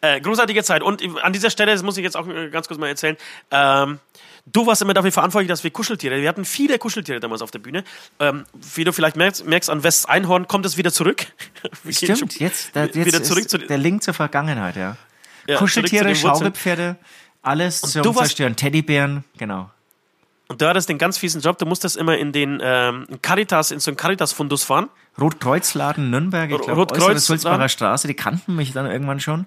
Äh, 0.00 0.20
großartige 0.20 0.62
Zeit. 0.62 0.82
Und 0.82 1.02
an 1.22 1.32
dieser 1.32 1.50
Stelle, 1.50 1.72
das 1.72 1.82
muss 1.82 1.96
ich 1.96 2.04
jetzt 2.04 2.16
auch 2.16 2.26
ganz 2.50 2.68
kurz 2.68 2.78
mal 2.78 2.88
erzählen, 2.88 3.16
ähm, 3.50 4.00
du 4.46 4.66
warst 4.66 4.82
immer 4.82 4.94
dafür 4.94 5.12
verantwortlich, 5.12 5.48
dass 5.48 5.64
wir 5.64 5.70
Kuscheltiere, 5.70 6.20
wir 6.20 6.28
hatten 6.28 6.44
viele 6.44 6.78
Kuscheltiere 6.78 7.20
damals 7.20 7.42
auf 7.42 7.50
der 7.50 7.58
Bühne. 7.58 7.84
Ähm, 8.20 8.44
wie 8.74 8.84
du 8.84 8.92
vielleicht 8.92 9.16
merkst, 9.16 9.46
merkst 9.46 9.70
an 9.70 9.82
Wests 9.82 10.06
Einhorn 10.06 10.46
kommt 10.48 10.66
es 10.66 10.76
wieder 10.76 10.92
zurück. 10.92 11.26
Wir 11.82 11.92
gehen 11.92 12.08
schon 12.08 12.16
Stimmt, 12.30 12.40
jetzt, 12.40 12.70
da, 12.74 12.84
jetzt 12.84 12.94
wieder 13.04 13.22
zurück 13.22 13.48
zu 13.48 13.58
der 13.58 13.78
Link 13.78 14.02
zur 14.02 14.14
Vergangenheit, 14.14 14.76
ja. 14.76 14.96
ja, 15.46 15.56
Kuscheltiere. 15.56 16.14
Schaukelpferde, 16.14 16.96
alles 17.42 17.80
zum 17.80 18.02
du 18.02 18.08
warst- 18.10 18.28
Zerstören. 18.28 18.56
Teddybären, 18.56 19.24
genau. 19.36 19.70
Und 20.54 20.62
du 20.62 20.68
hattest 20.68 20.88
den 20.88 20.98
ganz 20.98 21.18
fiesen 21.18 21.40
Job, 21.40 21.58
du 21.58 21.66
musstest 21.66 21.96
immer 21.96 22.16
in 22.16 22.30
den 22.30 22.60
ähm, 22.62 23.06
Caritas, 23.22 23.72
in 23.72 23.80
so 23.80 23.90
einen 23.90 23.96
Caritas-Fundus 23.96 24.62
fahren. 24.62 24.88
Rotkreuzladen 25.20 26.10
Nürnberg, 26.10 26.48
ich 26.50 26.60
glaube, 26.60 26.80
Rotkreuz- 26.82 27.18
Sulzbacher 27.26 27.68
Straße, 27.68 28.06
die 28.06 28.14
kannten 28.14 28.54
mich 28.54 28.72
dann 28.72 28.86
irgendwann 28.86 29.18
schon. 29.18 29.46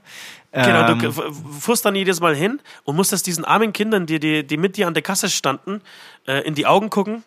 Genau, 0.52 0.92
Ähm, 0.92 1.00
du 1.00 1.08
f- 1.08 1.22
fuhrst 1.62 1.86
dann 1.86 1.96
jedes 1.96 2.20
Mal 2.20 2.36
hin 2.36 2.60
und 2.84 2.98
musstest 2.98 3.26
diesen 3.26 3.46
armen 3.46 3.72
Kindern, 3.72 4.06
die, 4.06 4.20
die, 4.20 4.46
die 4.46 4.58
mit 4.58 4.76
dir 4.76 4.88
an 4.88 4.94
der 4.94 5.04
Kasse 5.04 5.30
standen, 5.30 5.82
äh, 6.28 6.42
in 6.42 6.56
die 6.56 6.66
Augen 6.66 6.90
gucken, 6.90 7.24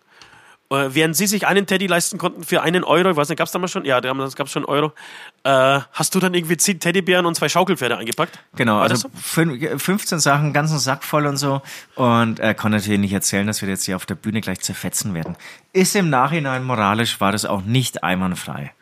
äh, 0.71 0.89
während 0.95 1.17
sie 1.17 1.27
sich 1.27 1.47
einen 1.47 1.67
Teddy 1.67 1.87
leisten 1.87 2.17
konnten 2.19 2.45
für 2.45 2.63
einen 2.63 2.85
Euro. 2.85 3.11
Ich 3.11 3.17
weiß 3.17 3.29
nicht, 3.29 3.39
gab 3.39 3.47
es 3.47 3.53
damals 3.53 3.73
schon? 3.73 3.85
Ja, 3.85 4.01
damals 4.01 4.37
gab 4.37 4.47
es 4.47 4.53
schon 4.53 4.65
Euro. 4.65 4.93
Äh, 5.43 5.81
hast 5.93 6.15
du 6.15 6.21
dann 6.21 6.33
irgendwie 6.35 6.57
zehn 6.57 6.79
Teddybären 6.81 7.27
und 7.27 7.35
zwei 7.35 7.49
Schaukelpferde 7.49 7.97
eingepackt? 7.99 8.39
Genau, 8.57 8.77
War 8.77 8.83
also 8.83 9.09
fün- 9.21 9.79
15 9.79 10.21
Sachen, 10.21 10.53
ganzen 10.53 10.79
Sack 10.79 11.03
voll 11.05 11.27
und 11.27 11.37
so. 11.37 11.61
Und 11.97 12.39
er 12.41 12.55
konnte 12.55 12.79
natürlich 12.79 13.01
nicht 13.01 13.13
erzählen, 13.13 13.47
dass 13.47 13.63
wir 13.63 13.69
jetzt 13.69 13.85
hier 13.85 13.97
auf 13.97 14.07
der 14.07 14.15
Bühne 14.15 14.41
gleich 14.41 14.61
zerfetzen 14.61 15.15
werden. 15.15 15.37
Ist 15.73 15.97
im 15.97 16.09
Nachhinein 16.11 16.65
moralisch, 16.65 17.21
war 17.21 17.33
das 17.33 17.45
auch 17.45 17.63
nicht 17.63 18.03
einwandfrei. 18.05 18.73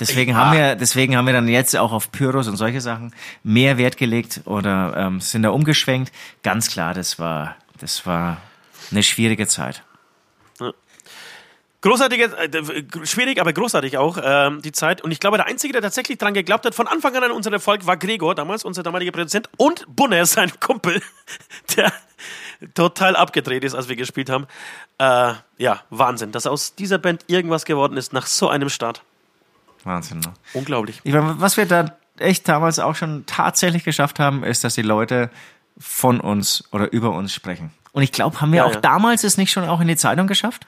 Deswegen 0.00 0.36
haben 0.36 0.56
wir, 0.56 0.76
deswegen 0.76 1.16
haben 1.16 1.26
wir 1.26 1.32
dann 1.32 1.48
jetzt 1.48 1.76
auch 1.76 1.90
auf 1.90 2.12
Pyros 2.12 2.46
und 2.46 2.56
solche 2.56 2.80
Sachen 2.80 3.12
mehr 3.42 3.78
Wert 3.78 3.96
gelegt 3.96 4.42
oder 4.44 4.94
ähm, 4.96 5.20
sind 5.20 5.42
da 5.42 5.50
umgeschwenkt. 5.50 6.12
Ganz 6.44 6.68
klar, 6.70 6.94
das 6.94 7.18
war, 7.18 7.56
das 7.80 8.06
war 8.06 8.36
eine 8.92 9.02
schwierige 9.02 9.48
Zeit. 9.48 9.82
Großartige, 11.80 12.24
äh, 12.36 13.06
schwierig, 13.06 13.40
aber 13.40 13.52
großartig 13.52 13.98
auch, 13.98 14.18
ähm, 14.22 14.60
die 14.62 14.72
Zeit. 14.72 15.00
Und 15.00 15.12
ich 15.12 15.20
glaube, 15.20 15.36
der 15.36 15.46
Einzige, 15.46 15.72
der 15.72 15.80
tatsächlich 15.82 16.18
dran 16.18 16.34
geglaubt 16.34 16.66
hat, 16.66 16.74
von 16.74 16.88
Anfang 16.88 17.14
an 17.14 17.22
an 17.22 17.30
unseren 17.30 17.52
Erfolg, 17.52 17.86
war 17.86 17.96
Gregor, 17.96 18.34
damals 18.34 18.64
unser 18.64 18.82
damaliger 18.82 19.12
Produzent, 19.12 19.48
und 19.58 19.84
Bunner, 19.88 20.26
sein 20.26 20.50
Kumpel, 20.58 21.00
der 21.76 21.92
total 22.74 23.14
abgedreht 23.14 23.62
ist, 23.62 23.74
als 23.76 23.88
wir 23.88 23.94
gespielt 23.94 24.28
haben. 24.28 24.46
Äh, 24.98 25.34
ja, 25.58 25.82
Wahnsinn, 25.90 26.32
dass 26.32 26.46
aus 26.48 26.74
dieser 26.74 26.98
Band 26.98 27.24
irgendwas 27.28 27.64
geworden 27.64 27.96
ist 27.96 28.12
nach 28.12 28.26
so 28.26 28.48
einem 28.48 28.68
Start. 28.70 29.02
Wahnsinn, 29.84 30.18
ne? 30.18 30.34
Unglaublich. 30.54 31.00
Ich 31.04 31.12
meine, 31.12 31.40
was 31.40 31.56
wir 31.56 31.66
da 31.66 31.96
echt 32.18 32.48
damals 32.48 32.80
auch 32.80 32.96
schon 32.96 33.24
tatsächlich 33.26 33.84
geschafft 33.84 34.18
haben, 34.18 34.42
ist, 34.42 34.64
dass 34.64 34.74
die 34.74 34.82
Leute 34.82 35.30
von 35.78 36.18
uns 36.18 36.64
oder 36.72 36.92
über 36.92 37.12
uns 37.12 37.32
sprechen. 37.32 37.70
Und 37.92 38.02
ich 38.02 38.10
glaube, 38.10 38.40
haben 38.40 38.50
wir 38.50 38.58
Ja, 38.58 38.64
auch 38.64 38.74
ja. 38.74 38.80
damals 38.80 39.22
es 39.22 39.36
nicht 39.36 39.52
schon 39.52 39.64
auch 39.68 39.80
in 39.80 39.86
die 39.86 39.96
Zeitung 39.96 40.26
geschafft? 40.26 40.66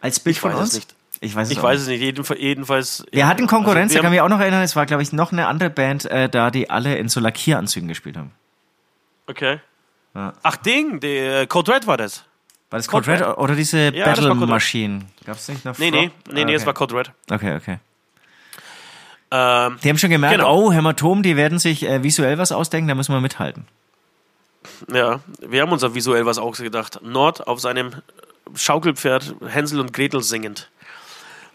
Als 0.00 0.20
Bild 0.20 0.36
Ich 0.36 0.40
von 0.40 0.52
weiß 0.52 0.60
uns? 0.60 0.68
es 0.70 0.74
nicht. 0.76 0.94
Ich 1.20 1.34
weiß 1.34 1.48
es 1.48 1.52
Ich 1.56 1.62
weiß 1.62 1.80
es 1.80 1.88
nicht, 1.88 2.00
jedenfalls. 2.00 2.40
jedenfalls 2.40 3.04
Wir 3.10 3.26
hatten 3.26 3.46
Konkurrenz, 3.48 3.90
Also, 3.90 3.94
da 3.94 3.98
wir 3.98 4.02
kann 4.04 4.10
mich 4.12 4.20
auch 4.20 4.28
noch 4.28 4.40
erinnern, 4.40 4.62
es 4.62 4.76
war, 4.76 4.86
glaube 4.86 5.02
ich, 5.02 5.12
noch 5.12 5.32
eine 5.32 5.48
andere 5.48 5.68
Band 5.70 6.04
äh, 6.04 6.28
da, 6.28 6.50
die 6.52 6.70
alle 6.70 6.96
in 6.96 7.08
so 7.08 7.18
Lackieranzügen 7.18 7.88
gespielt 7.88 8.16
haben. 8.16 8.30
Okay. 9.26 9.58
Ja. 10.14 10.32
Ach, 10.42 10.56
Ding, 10.56 11.00
der 11.00 11.46
Code 11.48 11.74
Red 11.74 11.86
war 11.88 11.96
das. 11.96 12.24
War 12.70 12.78
das 12.78 12.86
Code 12.86 13.06
Code 13.10 13.26
Red 13.30 13.38
oder 13.38 13.54
diese 13.56 13.92
Ja, 13.94 14.04
Battle 14.04 14.30
Red. 14.30 14.36
Machine? 14.48 15.06
Gab's 15.24 15.48
nicht 15.48 15.64
noch? 15.64 15.76
Nee, 15.78 15.90
nee, 15.90 16.10
Frog? 16.24 16.34
nee, 16.34 16.44
nee, 16.44 16.52
Ah, 16.52 16.56
es 16.56 16.66
war 16.66 16.74
Code 16.74 16.94
Red. 16.96 17.10
Okay, 17.30 17.56
okay. 17.56 17.78
Ähm, 19.30 19.78
Die 19.82 19.88
haben 19.88 19.98
schon 19.98 20.10
gemerkt, 20.10 20.36
Genau. 20.38 20.54
oh, 20.68 20.72
Hämatom, 20.72 21.22
die 21.22 21.36
werden 21.36 21.58
sich 21.58 21.84
äh, 21.86 22.02
visuell 22.02 22.38
was 22.38 22.52
ausdenken, 22.52 22.88
da 22.88 22.94
müssen 22.94 23.12
wir 23.12 23.20
mithalten. 23.20 23.66
ja, 24.92 25.20
wir 25.40 25.62
haben 25.62 25.72
uns 25.72 25.82
auch 25.84 25.94
visuell 25.94 26.24
was 26.26 26.38
ausgedacht. 26.38 27.00
Nord 27.02 27.46
auf 27.46 27.60
seinem 27.60 27.92
Schaukelpferd 28.54 29.36
Hänsel 29.46 29.80
und 29.80 29.92
Gretel 29.92 30.22
singend. 30.22 30.70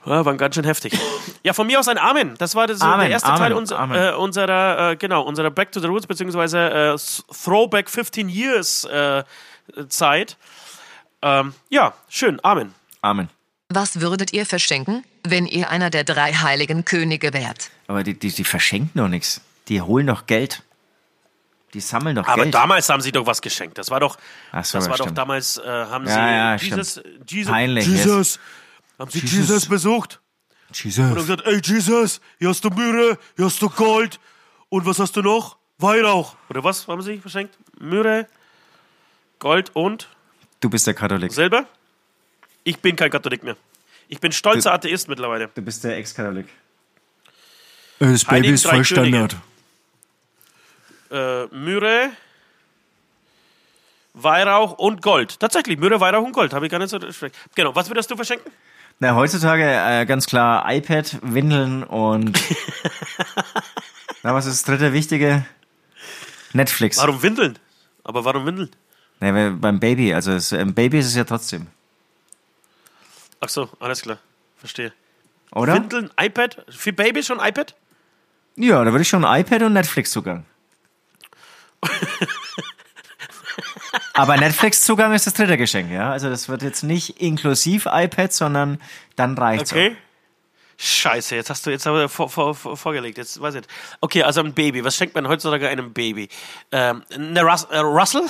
Ja, 0.05 0.25
war 0.25 0.35
ganz 0.35 0.55
schön 0.55 0.65
heftig. 0.65 0.97
Ja, 1.43 1.53
von 1.53 1.67
mir 1.67 1.79
aus 1.79 1.87
ein 1.87 1.97
Amen. 1.97 2.35
Das 2.37 2.55
war 2.55 2.67
das, 2.67 2.79
so 2.79 2.85
Amen, 2.85 3.01
der 3.01 3.09
erste 3.11 3.29
Amen, 3.29 3.65
Teil 3.65 3.77
Amen. 3.77 3.97
äh, 3.97 4.15
unserer, 4.15 4.91
äh, 4.91 4.95
genau, 4.95 5.23
unserer 5.23 5.49
Back 5.49 5.71
to 5.71 5.79
the 5.79 5.87
Roots, 5.87 6.07
beziehungsweise 6.07 6.57
äh, 6.59 6.97
Throwback 7.43 7.89
15 7.89 8.27
Years 8.27 8.83
äh, 8.85 9.23
Zeit. 9.87 10.37
Ähm, 11.21 11.53
ja, 11.69 11.93
schön. 12.09 12.39
Amen. 12.43 12.73
Amen. 13.01 13.29
Was 13.69 14.01
würdet 14.01 14.33
ihr 14.33 14.45
verschenken, 14.45 15.03
wenn 15.23 15.45
ihr 15.45 15.69
einer 15.69 15.89
der 15.89 16.03
drei 16.03 16.33
heiligen 16.33 16.85
Könige 16.85 17.33
wärt? 17.33 17.71
Aber 17.87 18.03
die, 18.03 18.13
die, 18.13 18.31
die 18.31 18.43
verschenken 18.43 18.91
doch 18.95 19.07
nichts. 19.07 19.41
Die 19.69 19.81
holen 19.81 20.07
doch 20.07 20.25
Geld. 20.27 20.63
Die 21.73 21.79
sammeln 21.79 22.15
doch 22.15 22.27
Aber 22.27 22.43
Geld. 22.43 22.53
damals 22.53 22.87
haben 22.89 23.01
sie 23.01 23.11
doch 23.11 23.25
was 23.25 23.41
geschenkt. 23.41 23.77
Das 23.77 23.89
war 23.89 23.99
doch, 23.99 24.17
Ach 24.51 24.63
so, 24.63 24.77
das 24.77 24.89
war 24.89 24.97
doch 24.97 25.11
damals, 25.11 25.57
äh, 25.57 25.63
haben 25.67 26.05
Ja, 26.05 26.57
sie 26.59 26.69
ja, 26.69 26.75
Jesus, 26.77 27.01
Jesus, 27.27 27.51
Peinlich, 27.51 27.87
Jesus, 27.87 28.39
haben 28.99 29.09
sie 29.09 29.19
Jesus, 29.19 29.37
Jesus. 29.49 29.65
besucht 29.67 30.19
und 30.69 30.77
haben 30.77 30.85
Jesus. 30.85 31.15
gesagt, 31.15 31.41
ey 31.47 31.61
Jesus, 31.63 32.21
hier 32.39 32.49
hast 32.49 32.63
du 32.63 32.69
Myrrhe, 32.69 33.17
hier 33.35 33.45
hast 33.45 33.61
du 33.61 33.69
Gold 33.69 34.19
und 34.69 34.85
was 34.85 34.99
hast 34.99 35.15
du 35.15 35.21
noch? 35.21 35.57
Weihrauch. 35.79 36.35
Oder 36.49 36.63
was 36.63 36.87
haben 36.87 37.01
sie 37.01 37.17
verschenkt? 37.17 37.57
Myrrhe, 37.79 38.27
Gold 39.39 39.71
und 39.75 40.07
Du 40.61 40.69
bist 40.69 40.85
der 40.87 40.93
Katholik. 40.93 41.33
Silber? 41.33 41.65
Ich 42.63 42.77
bin 42.79 42.95
kein 42.95 43.09
Katholik 43.09 43.43
mehr. 43.43 43.57
Ich 44.07 44.19
bin 44.19 44.31
stolzer 44.31 44.73
Atheist 44.73 45.09
mittlerweile. 45.09 45.49
Du 45.55 45.61
bist 45.61 45.83
der 45.83 45.97
Ex-Katholik. 45.97 46.47
Das 47.99 48.27
Heiligen 48.27 48.43
Baby 48.43 48.53
ist 48.53 48.65
drei 48.65 48.83
voll 48.83 48.95
Könige. 48.95 49.27
Äh, 51.13 51.45
Myrrhe, 51.51 52.09
Weihrauch 54.15 54.73
und 54.79 55.03
Gold. 55.03 55.39
Tatsächlich, 55.39 55.77
Myrrhe, 55.77 55.99
Weihrauch 55.99 56.23
und 56.23 56.31
Gold. 56.31 56.53
Habe 56.53 56.65
ich 56.65 56.71
gar 56.71 56.79
nicht 56.79 56.89
so 56.89 56.99
schlecht. 57.11 57.35
Genau, 57.53 57.75
was 57.75 57.87
würdest 57.89 58.09
du 58.09 58.15
verschenken? 58.15 58.51
Na, 58.99 59.15
heutzutage 59.15 59.63
äh, 59.63 60.05
ganz 60.05 60.25
klar 60.25 60.65
iPad, 60.71 61.19
Windeln 61.21 61.83
und. 61.83 62.39
Na, 64.23 64.33
was 64.33 64.47
ist 64.47 64.61
das 64.61 64.63
dritte 64.63 64.93
wichtige? 64.93 65.45
Netflix. 66.53 66.97
Warum 66.97 67.21
Windeln? 67.21 67.59
Aber 68.03 68.25
warum 68.25 68.45
Windeln? 68.45 68.71
Weil 69.19 69.51
beim 69.51 69.79
Baby, 69.79 70.13
also 70.13 70.31
es, 70.31 70.51
ein 70.51 70.73
Baby 70.73 70.99
ist 70.99 71.07
es 71.07 71.15
ja 71.15 71.23
trotzdem. 71.23 71.67
Ach 73.39 73.49
so, 73.49 73.69
alles 73.79 74.01
klar. 74.01 74.17
Verstehe. 74.57 74.93
Oder? 75.51 75.75
Windeln, 75.75 76.09
iPad? 76.19 76.65
Für 76.69 76.91
Babys 76.91 77.27
schon 77.27 77.39
iPad? 77.39 77.75
Ja, 78.55 78.83
da 78.83 78.91
würde 78.91 79.01
ich 79.01 79.09
schon 79.09 79.23
iPad 79.23 79.63
und 79.63 79.73
Netflix-Zugang. 79.73 80.45
Aber 84.13 84.37
Netflix-Zugang 84.37 85.13
ist 85.13 85.27
das 85.27 85.33
dritte 85.33 85.57
Geschenk, 85.57 85.91
ja? 85.91 86.11
Also 86.11 86.29
das 86.29 86.47
wird 86.49 86.61
jetzt 86.61 86.83
nicht 86.83 87.21
inklusiv 87.21 87.87
iPad, 87.91 88.31
sondern 88.31 88.79
dann 89.15 89.37
reicht's 89.37 89.71
Okay. 89.71 89.97
Scheiße, 90.77 91.35
jetzt 91.35 91.49
hast 91.49 91.65
du 91.65 91.69
jetzt 91.69 91.85
aber 91.87 92.09
vor, 92.09 92.29
vor, 92.29 92.55
vor, 92.55 92.75
vorgelegt. 92.75 93.17
Jetzt 93.17 93.39
weiß 93.39 93.55
ich 93.55 93.61
nicht. 93.61 93.69
Okay, 94.01 94.23
also 94.23 94.41
ein 94.41 94.53
Baby. 94.53 94.83
Was 94.83 94.95
schenkt 94.95 95.15
man 95.15 95.27
heutzutage 95.27 95.69
einem 95.69 95.93
Baby? 95.93 96.29
Ähm, 96.71 97.03
eine 97.13 97.41
Rus 97.43 97.65
äh, 97.65 97.77
Russell? 97.77 98.23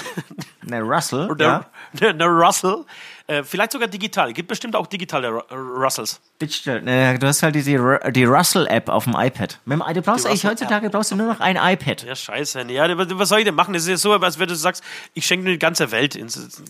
Ne, 0.61 0.81
Russell, 0.81 1.29
Oder 1.31 1.45
ja? 1.45 1.65
eine, 1.99 2.09
eine 2.09 2.25
Russell? 2.25 2.85
Äh, 3.25 3.43
vielleicht 3.43 3.71
sogar 3.71 3.87
digital. 3.87 4.33
Gibt 4.33 4.49
bestimmt 4.49 4.75
auch 4.75 4.85
digitale 4.85 5.29
Ru 5.29 5.39
Russells. 5.51 6.19
Digital. 6.41 6.81
Ne, 6.81 7.17
du 7.17 7.25
hast 7.27 7.41
halt 7.41 7.55
die, 7.55 7.63
die, 7.63 7.77
Ru- 7.79 8.11
die 8.11 8.25
Russell-App 8.25 8.89
auf 8.89 9.05
dem 9.05 9.15
iPad. 9.15 9.59
Mit 9.63 9.79
dem, 9.79 9.93
du 9.93 10.01
brauchst 10.01 10.25
eigentlich 10.25 10.43
heutzutage 10.45 10.89
brauchst 10.89 11.11
du 11.11 11.15
nur 11.15 11.27
noch 11.27 11.39
ein 11.39 11.55
iPad. 11.55 12.03
Ja, 12.03 12.15
scheiße. 12.15 12.63
Ja, 12.63 12.85
was 13.17 13.29
soll 13.29 13.39
ich 13.39 13.45
denn 13.45 13.55
machen? 13.55 13.73
Das 13.73 13.83
ist 13.83 13.89
ja 13.89 13.95
so, 13.97 14.11
als 14.13 14.39
wenn 14.39 14.49
du 14.49 14.55
sagst, 14.55 14.83
ich 15.13 15.25
schenke 15.25 15.45
dir 15.45 15.51
die 15.53 15.59
ganze 15.59 15.91
Welt. 15.91 16.15
Ins, 16.15 16.61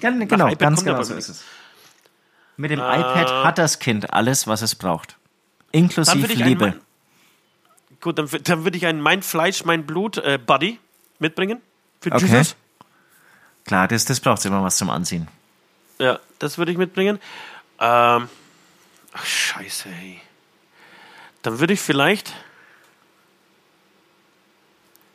Gan- 0.00 0.18
genau, 0.28 0.48
iPad 0.48 0.58
ganz 0.58 0.84
genau 0.84 1.02
so 1.02 1.14
ist 1.14 1.30
es. 1.30 1.44
Mit 2.58 2.70
dem 2.70 2.80
iPad 2.80 3.44
hat 3.44 3.56
das 3.56 3.78
Kind 3.78 4.12
alles, 4.12 4.46
was 4.46 4.60
es 4.60 4.74
braucht. 4.74 5.16
Inklusive 5.70 6.28
würde 6.28 6.34
Liebe. 6.44 6.66
mein, 6.66 6.80
gut, 8.02 8.18
dann, 8.18 8.28
dann 8.44 8.64
würde 8.64 8.76
ich 8.76 8.84
einen 8.84 9.00
Mein 9.00 9.22
Fleisch, 9.22 9.64
Mein 9.64 9.86
Blut 9.86 10.18
äh, 10.18 10.38
Buddy 10.38 10.78
mitbringen. 11.18 11.62
Für 12.02 12.12
Okay. 12.12 12.26
Jesus. 12.26 12.54
Klar, 13.64 13.88
das, 13.88 14.04
das 14.04 14.20
braucht 14.20 14.44
immer 14.44 14.62
was 14.62 14.76
zum 14.76 14.90
Anziehen. 14.90 15.28
Ja, 16.02 16.18
das 16.40 16.58
würde 16.58 16.72
ich 16.72 16.78
mitbringen. 16.78 17.20
Ähm, 17.78 18.28
ach, 19.12 19.24
scheiße, 19.24 19.88
ey. 19.88 20.20
Dann 21.42 21.60
würde 21.60 21.74
ich 21.74 21.80
vielleicht. 21.80 22.32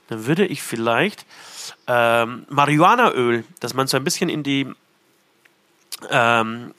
Dann 0.07 0.25
würde 0.25 0.45
ich 0.45 0.63
vielleicht 0.63 1.25
ähm, 1.87 2.45
Marihuanaöl, 2.49 3.43
dass 3.59 3.73
man 3.73 3.87
so 3.87 3.97
ein 3.97 4.05
bisschen 4.05 4.29
in 4.29 4.43
die 4.43 4.73
ähm, 6.09 6.73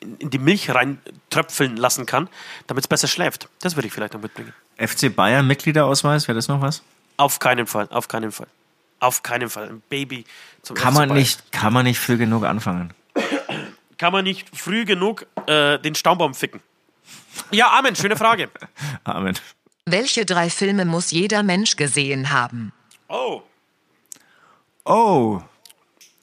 in 0.00 0.30
die 0.30 0.38
Milch 0.38 0.70
reintröpfeln 0.70 1.76
lassen 1.76 2.06
kann, 2.06 2.28
damit 2.66 2.84
es 2.84 2.88
besser 2.88 3.08
schläft. 3.08 3.48
Das 3.60 3.76
würde 3.76 3.88
ich 3.88 3.92
vielleicht 3.92 4.14
noch 4.14 4.22
mitbringen. 4.22 4.54
FC 4.78 5.14
Bayern 5.14 5.46
Mitgliederausweis, 5.46 6.28
wäre 6.28 6.36
das 6.36 6.48
noch 6.48 6.60
was? 6.62 6.82
Auf 7.18 7.38
keinen 7.38 7.66
Fall, 7.66 7.88
auf 7.90 8.08
keinen 8.08 8.32
Fall. 8.32 8.48
Auf 9.00 9.22
keinen 9.22 9.50
Fall. 9.50 9.68
Ein 9.68 9.82
Baby 9.90 10.24
zum 10.62 10.76
Kann 10.76 10.92
FC 10.92 10.98
man 11.00 11.08
Bayern. 11.10 11.20
nicht, 11.20 11.52
kann 11.52 11.72
man 11.72 11.84
nicht 11.84 11.98
früh 12.00 12.16
genug 12.16 12.44
anfangen. 12.44 12.94
Kann 13.98 14.12
man 14.12 14.24
nicht 14.24 14.56
früh 14.56 14.84
genug 14.84 15.26
äh, 15.46 15.78
den 15.78 15.94
Staumbaum 15.94 16.34
ficken? 16.34 16.60
Ja, 17.50 17.70
Amen, 17.78 17.96
schöne 17.96 18.16
Frage. 18.16 18.50
Amen. 19.04 19.38
Welche 19.86 20.24
drei 20.24 20.50
Filme 20.50 20.84
muss 20.84 21.10
jeder 21.10 21.42
Mensch 21.42 21.76
gesehen 21.76 22.30
haben? 22.30 22.72
Oh. 23.08 23.42
Oh. 24.84 25.40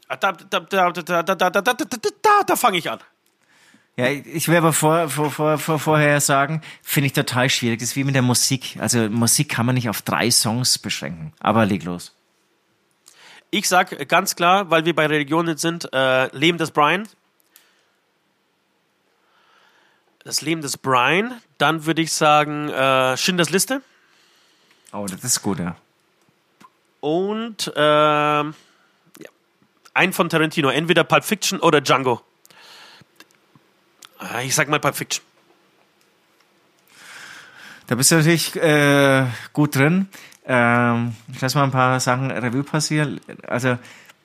Ah, 0.07 0.15
Da, 0.17 0.31
da, 0.31 0.59
da, 0.59 0.91
da, 0.91 0.91
da, 0.91 1.23
da, 1.23 1.33
da, 1.35 1.49
da, 1.49 1.61
da, 1.61 1.73
da, 1.73 1.85
da, 2.21 2.29
da 2.45 2.55
fange 2.55 2.77
ich 2.77 2.89
an. 2.89 2.99
Ja, 3.97 4.07
ich 4.07 4.47
will 4.47 4.55
aber 4.57 4.73
vor, 4.73 5.09
vor, 5.09 5.29
vor, 5.29 5.57
vor, 5.57 5.77
vorher 5.77 6.21
sagen, 6.21 6.61
finde 6.81 7.07
ich 7.07 7.13
total 7.13 7.49
schwierig. 7.49 7.79
Das 7.79 7.89
ist 7.89 7.95
wie 7.95 8.03
mit 8.03 8.15
der 8.15 8.21
Musik. 8.21 8.77
Also 8.79 9.09
Musik 9.09 9.49
kann 9.49 9.65
man 9.65 9.75
nicht 9.75 9.89
auf 9.89 10.01
drei 10.01 10.31
Songs 10.31 10.79
beschränken. 10.79 11.33
Aber 11.39 11.65
leg 11.65 11.83
los. 11.83 12.15
Ich 13.51 13.67
sag 13.67 14.07
ganz 14.07 14.35
klar, 14.35 14.69
weil 14.69 14.85
wir 14.85 14.95
bei 14.95 15.07
Religionen 15.07 15.57
sind, 15.57 15.93
äh, 15.93 16.35
Leben 16.35 16.57
des 16.57 16.71
Brian. 16.71 17.07
Das 20.23 20.41
Leben 20.41 20.61
des 20.61 20.77
Brian. 20.77 21.41
Dann 21.57 21.85
würde 21.85 22.01
ich 22.01 22.13
sagen, 22.13 22.69
äh, 22.69 23.17
Schindlers 23.17 23.49
Liste. 23.49 23.81
Oh, 24.93 25.05
das 25.09 25.23
ist 25.23 25.41
gut, 25.41 25.59
ja. 25.59 25.75
Und 26.99 27.71
ähm, 27.75 28.53
ja, 29.19 29.29
ein 29.93 30.13
von 30.13 30.29
Tarantino. 30.29 30.69
Entweder 30.69 31.03
Pulp 31.03 31.23
Fiction 31.23 31.59
oder 31.59 31.81
Django. 31.81 32.21
Ah, 34.19 34.41
Ich 34.41 34.53
sag 34.53 34.69
mal 34.69 34.79
Pulp 34.79 34.95
Fiction. 34.95 35.25
Da 37.87 37.95
bist 37.95 38.11
du 38.11 38.15
natürlich 38.15 38.55
äh, 38.55 39.25
gut 39.53 39.75
drin. 39.75 40.07
Ähm, 40.45 41.15
ich 41.33 41.41
lasse 41.41 41.57
mal 41.57 41.65
ein 41.65 41.71
paar 41.71 41.99
Sachen 41.99 42.29
Revue 42.31 42.63
passieren. 42.63 43.19
Also 43.47 43.77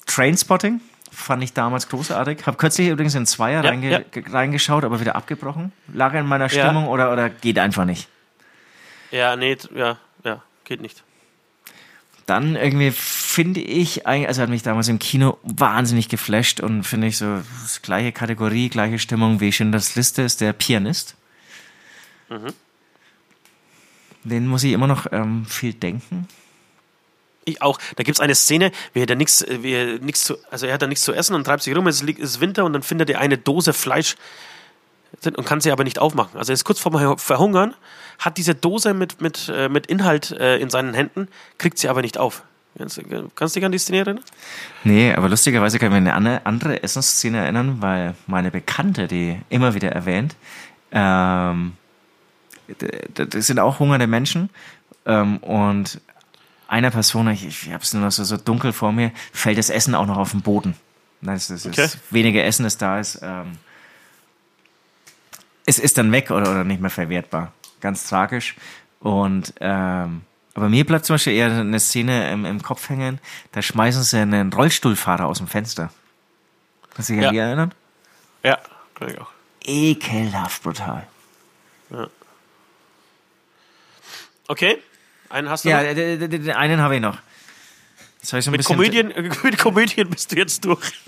Trainspotting 0.06 0.80
fand 1.16 1.42
ich 1.42 1.52
damals 1.54 1.88
großartig. 1.88 2.46
Hab 2.46 2.58
kürzlich 2.58 2.88
übrigens 2.88 3.14
in 3.14 3.24
Zweier 3.26 3.64
Ja, 3.64 3.70
reinge 3.70 3.90
ja. 3.90 3.98
ge- 4.00 4.24
reingeschaut, 4.30 4.84
aber 4.84 5.00
wieder 5.00 5.16
abgebrochen. 5.16 5.72
Lag 5.92 6.12
in 6.14 6.26
meiner 6.26 6.44
Ja. 6.52 6.64
Stimmung 6.64 6.88
oder, 6.88 7.10
oder 7.12 7.30
geht 7.30 7.58
einfach 7.58 7.84
nicht. 7.86 8.08
Ja, 9.10 9.34
nee, 9.36 9.56
ja, 9.74 9.98
ja, 10.24 10.42
geht 10.64 10.80
nicht. 10.82 11.02
Dann 12.26 12.56
irgendwie 12.56 12.90
finde 12.90 13.60
ich, 13.60 14.06
eigentlich- 14.06 14.28
also 14.28 14.42
hat 14.42 14.48
mich 14.50 14.62
damals 14.62 14.88
im 14.88 14.98
Kino 14.98 15.38
wahnsinnig 15.44 16.08
geflasht 16.08 16.60
und 16.60 16.82
finde 16.82 17.06
ich 17.06 17.16
so 17.18 17.40
das 17.62 17.80
gleiche 17.82 18.12
Kategorie, 18.12 18.68
gleiche 18.68 18.98
Stimmung 18.98 19.40
wie 19.40 19.52
Schindlers 19.52 19.94
Liste 19.94 20.22
ist 20.22 20.40
der 20.40 20.52
Pianist. 20.52 21.14
Mhm. 22.28 22.52
Den 24.24 24.48
muss 24.48 24.64
ich 24.64 24.72
immer 24.72 24.88
noch 24.88 25.06
ähm, 25.12 25.46
viel 25.46 25.72
denken. 25.72 26.26
Ich 27.48 27.62
auch. 27.62 27.78
Da 27.94 28.02
gibt 28.02 28.16
es 28.16 28.20
eine 28.20 28.34
Szene, 28.34 28.72
wie 28.92 29.00
er 29.00 29.06
da 29.06 29.14
nichts, 29.14 29.46
nichts 30.00 30.24
zu, 30.24 30.36
also 30.50 30.66
er 30.66 30.74
hat 30.74 30.82
da 30.82 30.88
nichts 30.88 31.04
zu 31.04 31.12
essen 31.14 31.34
und 31.34 31.44
treibt 31.44 31.62
sich 31.62 31.74
rum, 31.76 31.86
es 31.86 32.02
ist 32.02 32.40
Winter 32.40 32.64
und 32.64 32.72
dann 32.72 32.82
findet 32.82 33.08
er 33.08 33.20
eine 33.20 33.38
Dose 33.38 33.72
Fleisch 33.72 34.16
und 35.24 35.46
kann 35.46 35.60
sie 35.60 35.70
aber 35.70 35.84
nicht 35.84 36.00
aufmachen. 36.00 36.36
Also 36.38 36.50
er 36.52 36.54
ist 36.54 36.64
kurz 36.64 36.80
vorm 36.80 37.16
Verhungern, 37.18 37.74
hat 38.18 38.36
diese 38.36 38.56
Dose 38.56 38.94
mit, 38.94 39.20
mit, 39.20 39.48
äh, 39.54 39.68
mit 39.68 39.86
Inhalt 39.86 40.32
äh, 40.32 40.56
in 40.58 40.70
seinen 40.70 40.92
Händen, 40.92 41.28
kriegt 41.56 41.78
sie 41.78 41.88
aber 41.88 42.02
nicht 42.02 42.18
auf. 42.18 42.42
Kannst, 42.76 42.96
du- 42.98 43.30
kannst 43.36 43.54
du 43.54 43.60
dich 43.60 43.64
an 43.64 43.72
die 43.72 43.78
Szene 43.78 43.98
erinnern? 43.98 44.24
Nee, 44.82 45.14
aber 45.14 45.28
lustigerweise 45.28 45.78
kann 45.78 45.94
ich 45.94 46.00
mich 46.02 46.12
an 46.12 46.26
eine 46.26 46.44
andere, 46.46 46.82
Essensszene 46.82 47.38
erinnern, 47.38 47.76
weil 47.80 48.14
meine 48.26 48.50
Bekannte, 48.50 49.06
die 49.06 49.38
immer 49.50 49.72
wieder 49.74 49.92
erwähnt, 49.92 50.34
ähm, 50.90 51.74
das 53.14 53.46
sind 53.46 53.60
auch 53.60 53.78
hungernde 53.78 54.08
Menschen 54.08 54.50
ähm, 55.06 55.36
und 55.38 56.00
einer 56.68 56.90
Person, 56.90 57.28
ich, 57.28 57.46
ich 57.46 57.72
habe 57.72 57.82
es 57.82 57.92
nur 57.94 58.02
noch 58.02 58.12
so, 58.12 58.24
so 58.24 58.36
dunkel 58.36 58.72
vor 58.72 58.92
mir, 58.92 59.12
fällt 59.32 59.58
das 59.58 59.70
Essen 59.70 59.94
auch 59.94 60.06
noch 60.06 60.16
auf 60.18 60.32
den 60.32 60.42
Boden. 60.42 60.76
Es 61.26 61.50
ist, 61.50 61.66
Okay. 61.66 61.82
es 61.82 61.98
weniger 62.10 62.44
Essen, 62.44 62.64
das 62.64 62.76
da 62.78 62.98
ist. 63.00 63.18
Ähm, 63.22 63.58
es 65.64 65.78
ist 65.78 65.98
dann 65.98 66.12
weg 66.12 66.30
oder, 66.30 66.50
oder 66.50 66.64
nicht 66.64 66.80
mehr 66.80 66.90
verwertbar. 66.90 67.52
Ganz 67.80 68.08
tragisch. 68.08 68.56
Und 69.00 69.54
ähm, 69.60 70.22
aber 70.54 70.68
mir 70.70 70.86
bleibt 70.86 71.04
zum 71.04 71.14
Beispiel 71.14 71.34
eher 71.34 71.50
eine 71.50 71.78
Szene 71.80 72.30
im, 72.32 72.44
im 72.46 72.62
Kopf 72.62 72.88
hängen, 72.88 73.20
da 73.52 73.60
schmeißen 73.60 74.02
sie 74.02 74.18
einen 74.18 74.52
Rollstuhlfahrer 74.52 75.26
aus 75.26 75.38
dem 75.38 75.48
Fenster. 75.48 75.90
Kannst 76.94 77.10
du 77.10 77.14
dich 77.14 77.22
Ja. 77.22 77.28
an 77.28 77.34
die 77.34 77.38
erinnern? 77.40 77.74
Ja, 78.42 78.58
kann 78.94 79.10
ich 79.10 79.18
auch. 79.20 79.30
Ekelhaft 79.64 80.62
brutal. 80.62 81.06
Okay, 84.48 84.78
einen 85.30 85.48
hast 85.50 85.64
du 85.64 85.68
Ja, 85.70 85.82
noch? 85.82 85.94
d- 85.94 86.16
d- 86.16 86.28
d- 86.28 86.38
den 86.38 86.50
einen 86.56 86.80
habe 86.80 86.96
ich 86.96 87.00
noch. 87.00 87.18
Ich 88.22 88.28
so 88.28 88.50
Mit 88.50 88.64
Komödien, 88.64 89.12
mit 89.42 89.58
Komödien 89.58 90.10
bist 90.10 90.32
du 90.32 90.36
jetzt 90.36 90.64
durch. 90.64 90.92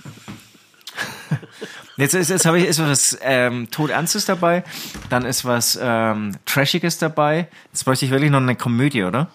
Jetzt, 1.96 2.14
ist, 2.14 2.30
jetzt 2.30 2.46
habe 2.46 2.60
ich 2.60 2.66
ist 2.66 2.78
was 2.78 3.18
ähm, 3.22 3.72
Todernstes 3.72 4.24
dabei, 4.24 4.62
dann 5.10 5.24
ist 5.24 5.44
was 5.44 5.76
ähm, 5.82 6.36
Trashiges 6.46 6.98
dabei. 6.98 7.48
Jetzt 7.72 7.84
bräuchte 7.84 8.04
ich 8.04 8.12
wirklich 8.12 8.30
noch 8.30 8.38
eine 8.38 8.54
Komödie, 8.54 9.02
oder? 9.02 9.26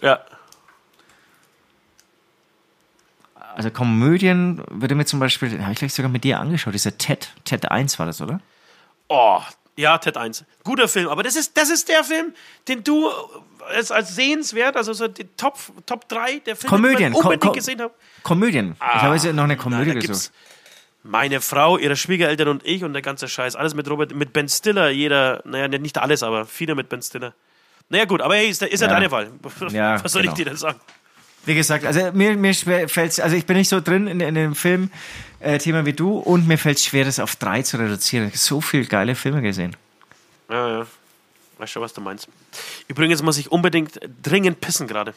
Ja. 0.00 0.20
Also 3.56 3.72
Komödien 3.72 4.62
würde 4.70 4.94
mir 4.94 5.04
zum 5.04 5.18
Beispiel, 5.18 5.60
habe 5.62 5.72
ich 5.72 5.78
gleich 5.80 5.92
sogar 5.92 6.10
mit 6.12 6.22
dir 6.22 6.38
angeschaut, 6.38 6.74
dieser 6.74 6.96
Ted, 6.96 7.28
Ted 7.44 7.68
1 7.68 7.98
war 7.98 8.06
das, 8.06 8.20
oder? 8.20 8.40
Oh, 9.08 9.40
ja, 9.76 9.96
Ted 9.98 10.16
1. 10.16 10.44
Guter 10.64 10.88
Film, 10.88 11.08
aber 11.08 11.22
das 11.22 11.36
ist, 11.36 11.56
das 11.56 11.70
ist 11.70 11.88
der 11.88 12.04
Film, 12.04 12.34
den 12.68 12.84
du 12.84 13.08
äh, 13.08 13.12
als, 13.76 13.90
als 13.90 14.14
sehenswert, 14.14 14.76
also 14.76 14.92
so 14.92 15.08
die 15.08 15.24
Top, 15.36 15.58
Top 15.86 16.08
3 16.08 16.40
der 16.40 16.56
Filme, 16.56 16.70
Komödien, 16.76 17.12
die 17.12 17.18
man 17.18 17.22
unbedingt 17.22 17.42
Ko- 17.42 17.52
gesehen 17.52 17.80
habe. 17.80 17.94
Komödien. 18.22 18.76
ich 18.78 19.02
habe 19.02 19.14
jetzt 19.14 19.32
noch 19.32 19.44
eine 19.44 19.56
Komödie 19.56 19.90
Nein, 19.92 20.00
da 20.00 20.06
gesucht. 20.06 20.32
meine 21.02 21.40
Frau, 21.40 21.78
ihre 21.78 21.96
Schwiegereltern 21.96 22.48
und 22.48 22.66
ich 22.66 22.84
und 22.84 22.92
der 22.92 23.02
ganze 23.02 23.28
Scheiß. 23.28 23.56
Alles 23.56 23.74
mit 23.74 23.88
Robert, 23.88 24.14
mit 24.14 24.32
Ben 24.32 24.48
Stiller, 24.48 24.90
jeder, 24.90 25.40
naja, 25.44 25.68
nicht 25.68 25.98
alles, 25.98 26.22
aber 26.22 26.44
viele 26.46 26.74
mit 26.74 26.88
Ben 26.88 27.00
Stiller. 27.02 27.32
Naja, 27.88 28.04
gut, 28.04 28.20
aber 28.20 28.34
hey, 28.36 28.48
ist, 28.48 28.62
ist 28.62 28.80
ja, 28.80 28.86
Ja. 28.88 28.94
deine 28.94 29.10
Wahl. 29.10 29.30
Ja, 29.70 30.02
Was 30.04 30.12
soll 30.12 30.22
genau. 30.22 30.32
ich 30.32 30.36
dir 30.38 30.44
denn 30.44 30.56
sagen? 30.56 30.78
Wie 31.46 31.54
gesagt, 31.54 31.84
also 31.86 32.12
mir, 32.12 32.36
mir 32.36 32.54
fällt 32.54 33.18
also 33.20 33.34
ich 33.36 33.46
bin 33.46 33.56
nicht 33.56 33.68
so 33.68 33.80
drin 33.80 34.06
in, 34.06 34.20
in 34.20 34.34
dem 34.34 34.54
Film 34.54 34.90
äh, 35.40 35.58
Thema 35.58 35.86
wie 35.86 35.92
du 35.94 36.18
und 36.18 36.46
mir 36.46 36.58
fällt 36.58 36.76
es 36.78 36.84
schwer, 36.84 37.04
das 37.04 37.18
auf 37.18 37.36
drei 37.36 37.62
zu 37.62 37.78
reduzieren. 37.78 38.26
Ich 38.26 38.32
habe 38.32 38.38
so 38.38 38.60
viele 38.60 38.84
geile 38.84 39.14
Filme 39.14 39.40
gesehen. 39.40 39.74
Ja, 40.50 40.68
ja. 40.80 40.86
Weißt 41.58 41.72
schon, 41.72 41.82
was 41.82 41.92
du 41.94 42.00
meinst. 42.00 42.28
Übrigens 42.88 43.22
muss 43.22 43.38
ich 43.38 43.50
unbedingt 43.50 43.98
dringend 44.22 44.60
pissen 44.60 44.86
gerade. 44.86 45.14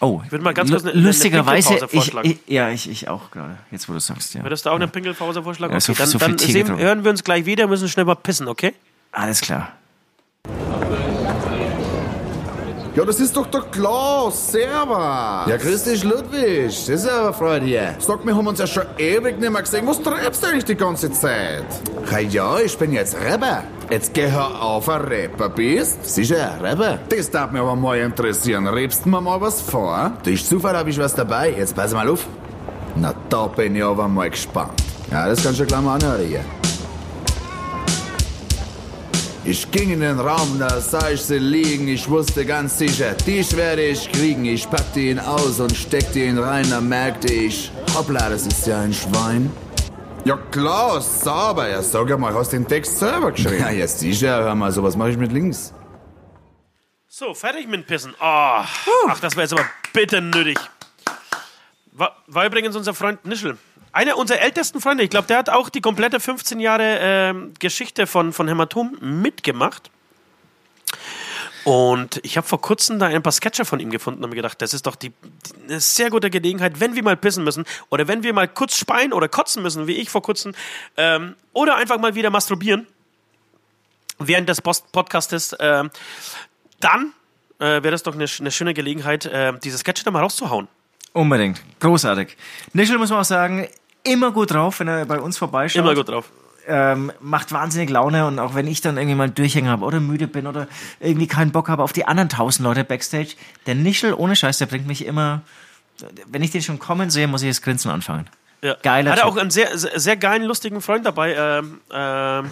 Oh, 0.00 0.20
Ich 0.26 0.32
würde 0.32 0.42
mal 0.44 0.52
ganz 0.54 0.70
kurz 0.70 0.82
eine- 0.82 0.92
eine 0.92 1.00
lustigerweise, 1.02 1.68
Pinkelpause 1.68 1.86
ich, 1.96 2.02
vorschlagen. 2.04 2.30
ich, 2.46 2.52
ja, 2.52 2.70
ich, 2.70 2.90
ich 2.90 3.08
auch 3.08 3.30
gerade, 3.30 3.56
jetzt 3.70 3.88
wo 3.88 3.92
du 3.92 4.00
sagst, 4.00 4.34
ja. 4.34 4.42
Würdest 4.42 4.66
du 4.66 4.70
auch 4.70 4.74
eine 4.74 4.88
Pinkelpause 4.88 5.42
vorschlagen? 5.44 5.72
Ja, 5.72 5.76
Okay, 5.78 5.92
so- 5.92 5.94
dann, 5.94 6.08
so 6.08 6.18
dann 6.18 6.38
sehen, 6.38 6.76
hören 6.76 7.04
wir 7.04 7.10
uns 7.12 7.22
gleich 7.22 7.46
wieder, 7.46 7.68
müssen 7.68 7.88
schnell 7.88 8.04
mal 8.04 8.16
pissen, 8.16 8.48
okay? 8.48 8.74
Alles 9.12 9.40
klar. 9.40 9.72
Ja, 12.94 13.06
das 13.06 13.20
ist 13.20 13.34
doch 13.34 13.46
der 13.46 13.62
Klaus. 13.62 14.52
Servus. 14.52 15.48
Ja, 15.48 15.56
grüß 15.56 15.84
dich, 15.84 16.04
Ludwig. 16.04 16.66
Das 16.66 16.88
ist 16.88 17.08
aber 17.08 17.32
Freude 17.32 17.64
hier. 17.64 17.94
Sag, 17.98 18.24
wir 18.26 18.36
haben 18.36 18.46
uns 18.46 18.58
ja 18.58 18.66
schon 18.66 18.84
ewig 18.98 19.40
nicht 19.40 19.50
mehr 19.50 19.62
gesehen. 19.62 19.86
Was 19.86 20.02
treibst 20.02 20.42
du 20.42 20.48
eigentlich 20.48 20.66
die 20.66 20.74
ganze 20.74 21.10
Zeit? 21.10 21.64
Ja, 22.10 22.18
ja, 22.18 22.58
ich 22.58 22.76
bin 22.76 22.92
jetzt 22.92 23.16
Rapper. 23.18 23.64
Jetzt 23.88 24.12
geh 24.12 24.30
auf, 24.30 24.90
ein 24.90 25.00
Rapper 25.00 25.48
bist. 25.48 26.04
Sicher, 26.04 26.58
Rapper. 26.60 26.98
Das 27.08 27.30
darf 27.30 27.50
mich 27.50 27.62
aber 27.62 27.76
mal 27.76 27.96
interessieren. 27.98 28.66
Rebst 28.66 29.06
mir 29.06 29.22
mal 29.22 29.40
was 29.40 29.62
vor? 29.62 30.12
Durch 30.22 30.44
Zufall 30.44 30.76
habe 30.76 30.90
ich 30.90 30.98
was 30.98 31.14
dabei. 31.14 31.54
Jetzt 31.56 31.74
pass 31.74 31.94
mal 31.94 32.06
auf. 32.10 32.26
Na, 32.94 33.14
da 33.30 33.46
bin 33.46 33.74
ich 33.74 33.82
aber 33.82 34.06
mal 34.06 34.28
gespannt. 34.28 34.72
Ja, 35.10 35.26
das 35.28 35.42
kannst 35.42 35.60
du 35.60 35.64
gleich 35.64 35.80
mal 35.80 35.94
anhören 35.94 36.26
hier. 36.26 36.44
Ich 39.44 39.68
ging 39.72 39.90
in 39.90 40.00
den 40.00 40.20
Raum, 40.20 40.56
da 40.60 40.80
sah 40.80 41.10
ich 41.10 41.20
sie 41.20 41.38
liegen. 41.38 41.88
Ich 41.88 42.08
wusste 42.08 42.46
ganz 42.46 42.78
sicher, 42.78 43.12
dich 43.14 43.56
werde 43.56 43.82
ich 43.82 44.10
kriegen. 44.12 44.44
Ich 44.44 44.70
packte 44.70 45.00
ihn 45.00 45.18
aus 45.18 45.58
und 45.58 45.76
steckte 45.76 46.20
ihn 46.20 46.38
rein. 46.38 46.70
Da 46.70 46.80
merkte 46.80 47.32
ich, 47.32 47.72
hoppla, 47.92 48.30
das 48.30 48.46
ist 48.46 48.64
ja 48.68 48.80
ein 48.80 48.92
Schwein. 48.92 49.50
Ja, 50.24 50.36
Klaus, 50.52 51.22
sauber. 51.22 51.68
Ja, 51.68 51.82
sag 51.82 52.16
mal, 52.20 52.32
hast 52.32 52.52
den 52.52 52.68
Text 52.68 53.00
selber 53.00 53.32
geschrieben? 53.32 53.56
Ja, 53.62 53.70
jetzt 53.70 53.98
sicher. 53.98 54.44
Hör 54.44 54.54
mal, 54.54 54.70
sowas 54.70 54.94
mache 54.94 55.10
ich 55.10 55.16
mit 55.16 55.32
links. 55.32 55.74
So, 57.08 57.34
fertig 57.34 57.66
mit 57.66 57.80
dem 57.80 57.84
Pissen. 57.84 58.14
Oh, 58.20 58.22
ach, 58.22 59.20
das 59.20 59.34
wäre 59.34 59.42
jetzt 59.42 59.54
aber 59.54 59.66
bitte 59.92 60.20
nötig. 60.20 60.56
War, 61.90 62.16
war 62.28 62.46
übrigens 62.46 62.76
unser 62.76 62.94
Freund 62.94 63.24
Nischel. 63.24 63.58
Einer 63.92 64.16
unserer 64.16 64.40
ältesten 64.40 64.80
Freunde. 64.80 65.04
Ich 65.04 65.10
glaube, 65.10 65.26
der 65.28 65.38
hat 65.38 65.50
auch 65.50 65.68
die 65.68 65.82
komplette 65.82 66.18
15 66.18 66.60
Jahre 66.60 66.98
ähm, 67.00 67.52
Geschichte 67.58 68.06
von, 68.06 68.32
von 68.32 68.48
Hämatom 68.48 68.96
mitgemacht. 69.00 69.90
Und 71.64 72.18
ich 72.24 72.36
habe 72.36 72.46
vor 72.46 72.60
kurzem 72.60 72.98
da 72.98 73.06
ein 73.06 73.22
paar 73.22 73.32
Sketche 73.32 73.64
von 73.64 73.78
ihm 73.78 73.90
gefunden 73.90 74.24
und 74.24 74.30
mir 74.30 74.36
gedacht, 74.36 74.60
das 74.62 74.74
ist 74.74 74.86
doch 74.86 74.96
die, 74.96 75.10
die, 75.10 75.68
eine 75.68 75.80
sehr 75.80 76.10
gute 76.10 76.28
Gelegenheit, 76.28 76.80
wenn 76.80 76.96
wir 76.96 77.04
mal 77.04 77.16
pissen 77.16 77.44
müssen 77.44 77.64
oder 77.88 78.08
wenn 78.08 78.24
wir 78.24 78.32
mal 78.32 78.48
kurz 78.48 78.76
speien 78.76 79.12
oder 79.12 79.28
kotzen 79.28 79.62
müssen, 79.62 79.86
wie 79.86 79.92
ich 79.92 80.10
vor 80.10 80.22
kurzem, 80.22 80.54
ähm, 80.96 81.36
oder 81.52 81.76
einfach 81.76 81.98
mal 81.98 82.16
wieder 82.16 82.30
masturbieren 82.30 82.86
während 84.18 84.48
des 84.48 84.60
Post 84.60 84.90
Podcastes, 84.90 85.54
ähm, 85.60 85.90
dann 86.80 87.12
äh, 87.60 87.64
wäre 87.64 87.92
das 87.92 88.02
doch 88.02 88.14
eine, 88.14 88.26
eine 88.40 88.50
schöne 88.50 88.74
Gelegenheit, 88.74 89.26
äh, 89.26 89.52
diese 89.62 89.78
Sketche 89.78 90.04
da 90.04 90.10
mal 90.10 90.22
rauszuhauen. 90.22 90.66
Unbedingt. 91.12 91.62
Großartig. 91.78 92.36
Nischel 92.72 92.98
muss 92.98 93.10
man 93.10 93.20
auch 93.20 93.24
sagen, 93.24 93.68
immer 94.04 94.30
gut 94.32 94.52
drauf, 94.52 94.80
wenn 94.80 94.88
er 94.88 95.04
bei 95.04 95.20
uns 95.20 95.38
vorbeischaut. 95.38 95.82
Immer 95.82 95.94
gut 95.94 96.08
drauf. 96.08 96.30
Ähm, 96.66 97.10
macht 97.20 97.50
wahnsinnig 97.50 97.90
Laune 97.90 98.24
und 98.26 98.38
auch 98.38 98.54
wenn 98.54 98.68
ich 98.68 98.80
dann 98.80 98.96
irgendwie 98.96 99.16
mal 99.16 99.24
einen 99.24 99.34
Durchhänger 99.34 99.70
habe 99.70 99.84
oder 99.84 99.98
müde 99.98 100.28
bin 100.28 100.46
oder 100.46 100.68
irgendwie 101.00 101.26
keinen 101.26 101.50
Bock 101.50 101.68
habe 101.68 101.82
auf 101.82 101.92
die 101.92 102.04
anderen 102.04 102.28
tausend 102.28 102.64
Leute 102.64 102.84
Backstage, 102.84 103.34
der 103.66 103.74
Nischel 103.74 104.14
ohne 104.14 104.36
Scheiß, 104.36 104.58
der 104.58 104.66
bringt 104.66 104.86
mich 104.86 105.04
immer, 105.04 105.42
wenn 106.26 106.42
ich 106.42 106.52
den 106.52 106.62
schon 106.62 106.78
kommen 106.78 107.10
sehe, 107.10 107.26
muss 107.26 107.42
ich 107.42 107.48
das 107.48 107.62
Grinsen 107.62 107.90
anfangen. 107.90 108.28
Ja. 108.62 108.76
Geiler 108.80 109.10
Hat 109.10 109.18
er 109.18 109.26
auch 109.26 109.36
einen 109.36 109.50
sehr, 109.50 109.76
sehr, 109.76 109.98
sehr 109.98 110.16
geilen, 110.16 110.44
lustigen 110.44 110.80
Freund 110.80 111.04
dabei. 111.04 111.34
Ähm, 111.34 111.80
ähm, 111.92 112.50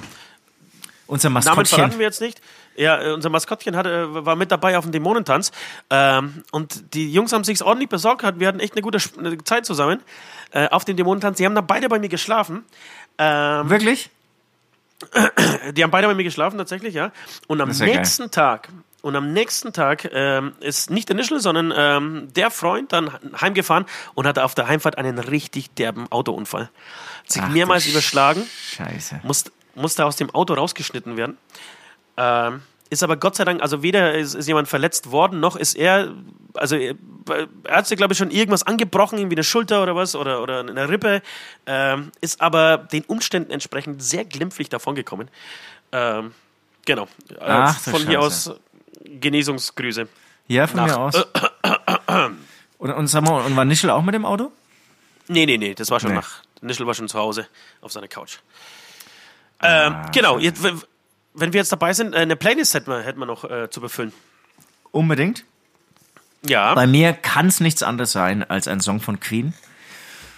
Unser 1.07 1.31
Namen 1.31 1.43
verraten 1.43 1.61
Maskottchen. 1.61 1.99
wir 1.99 2.07
jetzt 2.07 2.21
nicht. 2.21 2.41
Ja, 2.77 3.01
äh, 3.01 3.13
unser 3.13 3.31
Maskottchen 3.31 3.77
hat, 3.77 3.87
äh, 3.87 4.25
war 4.25 4.35
mit 4.35 4.51
dabei 4.51 4.77
auf 4.77 4.85
dem 4.85 4.91
Dämonentanz. 4.91 5.53
Ähm, 5.89 6.43
und 6.51 6.95
die 6.95 7.13
Jungs 7.13 7.33
haben 7.33 7.45
sich's 7.45 7.63
ordentlich 7.63 7.89
besorgt. 7.89 8.23
gehabt. 8.23 8.41
Wir 8.41 8.49
hatten 8.49 8.59
echt 8.59 8.75
eine 8.75 8.83
gute 8.83 8.99
Zeit 9.45 9.67
zusammen 9.67 10.01
äh, 10.53 10.69
auf 10.69 10.85
dem 10.85 10.97
Dämonentanz. 10.97 11.39
Die 11.39 11.47
haben 11.47 11.55
dann 11.55 11.67
beide 11.67 11.89
bei 11.89 11.99
mir 11.99 12.09
geschlafen. 12.09 12.65
Ähm, 13.19 13.71
Wirklich? 13.71 14.11
Die 15.73 15.83
haben 15.83 15.91
beide 15.91 16.07
bei 16.09 16.15
mir 16.15 16.25
geschlafen, 16.25 16.59
tatsächlich, 16.59 16.95
ja. 16.95 17.13
Und 17.47 17.61
am 17.61 17.71
nächsten 17.71 18.31
Tag, 18.31 18.69
und 19.03 19.17
am 19.17 19.33
nächsten 19.33 19.73
Tag 19.73 20.09
ähm, 20.13 20.53
ist 20.61 20.91
nicht 20.91 21.09
der 21.09 21.17
Nischel, 21.17 21.41
sondern 21.41 21.73
ähm, 21.75 22.29
der 22.35 22.51
Freund 22.51 22.93
dann 22.93 23.11
heimgefahren 23.41 23.87
und 24.15 24.27
hatte 24.27 24.45
auf 24.45 24.55
der 24.55 24.69
Heimfahrt 24.69 24.99
einen 24.99 25.19
richtig 25.19 25.75
derben 25.75 26.11
Autounfall. 26.13 26.71
Hat 27.23 27.33
sich 27.33 27.43
Ach 27.43 27.49
mehrmals 27.49 27.87
überschlagen, 27.87 28.43
Scheiße. 28.77 29.21
musste, 29.23 29.53
musste 29.75 30.05
aus 30.05 30.17
dem 30.17 30.31
Auto 30.31 30.55
rausgeschnitten 30.55 31.17
werden. 31.17 31.39
Ähm, 32.17 32.63
ist 32.91 33.03
aber 33.03 33.17
Gott 33.17 33.37
sei 33.37 33.45
Dank, 33.45 33.63
also 33.63 33.83
weder 33.83 34.15
ist, 34.15 34.35
ist 34.35 34.47
jemand 34.47 34.69
verletzt 34.69 35.11
worden, 35.11 35.41
noch 35.41 35.57
ist 35.57 35.75
er, 35.75 36.13
also 36.55 36.77
er, 36.77 36.95
er 37.65 37.77
hat 37.77 37.87
sich, 37.87 37.97
glaube 37.97 38.13
ich, 38.13 38.19
schon 38.19 38.31
irgendwas 38.31 38.65
angebrochen, 38.65 39.19
irgendwie 39.19 39.37
eine 39.37 39.45
Schulter 39.45 39.83
oder 39.83 39.95
was, 39.97 40.15
oder, 40.17 40.43
oder 40.43 40.61
eine 40.61 40.89
Rippe, 40.89 41.23
ähm, 41.67 42.11
ist 42.21 42.41
aber 42.41 42.77
den 42.79 43.05
Umständen 43.05 43.51
entsprechend 43.53 44.03
sehr 44.03 44.25
glimpflich 44.25 44.69
davongekommen. 44.69 45.29
Ähm, 45.93 46.35
genau. 46.85 47.05
Äh, 47.31 47.37
Ach, 47.41 47.83
du 47.85 47.91
Von 47.91 48.07
hier 48.07 48.21
Scheiße. 48.21 48.53
aus 48.55 48.61
Genesungsgrüße. 49.05 50.09
Ja, 50.49 50.67
von 50.67 50.77
Nach- 50.81 50.87
mir 50.87 50.99
aus. 50.99 51.15
Und, 52.79 52.91
und 52.93 53.07
sag 53.09 53.23
mal, 53.25 53.45
und 53.45 53.55
war 53.57 53.67
Nischel 53.67 53.91
auch 53.91 54.03
mit 54.03 54.15
dem 54.15 54.25
Auto? 54.25 54.51
Nee, 55.29 55.45
nee, 55.45 55.59
nee, 55.59 55.75
das 55.75 55.91
war 55.91 56.01
schon 56.01 56.11
Nee. 56.11 56.17
nach. 56.17 56.43
Nischel 56.63 56.87
war 56.87 56.95
schon 56.95 57.09
zu 57.09 57.19
Hause 57.19 57.47
auf 57.83 57.93
seiner 57.93 58.09
Couch. 58.09 58.39
Ähm, 59.63 59.95
genau, 60.13 60.39
jetzt, 60.39 60.63
wenn- 61.35 61.53
wir 61.53 61.61
jetzt 61.61 61.73
dabei 61.73 61.93
sind, 61.93 62.15
äh, 62.15 62.19
eine 62.19 62.37
Playlist 62.37 62.75
hätten 62.75 62.91
wir, 62.91 63.03
hätten 63.03 63.19
wir 63.19 63.27
noch 63.27 63.45
äh, 63.45 63.71
zu 63.71 63.81
befüllen. 63.81 64.13
Unbedingt. 64.91 65.45
Ja. 66.45 66.75
Bei 66.75 66.87
mir 66.87 67.13
kann 67.13 67.47
es 67.49 67.61
nichts 67.61 67.83
anderes 67.83 68.13
sein 68.13 68.43
als 68.49 68.67
ein 68.69 68.81
Song 68.81 69.01
von 69.01 69.21
Queen. 69.21 69.53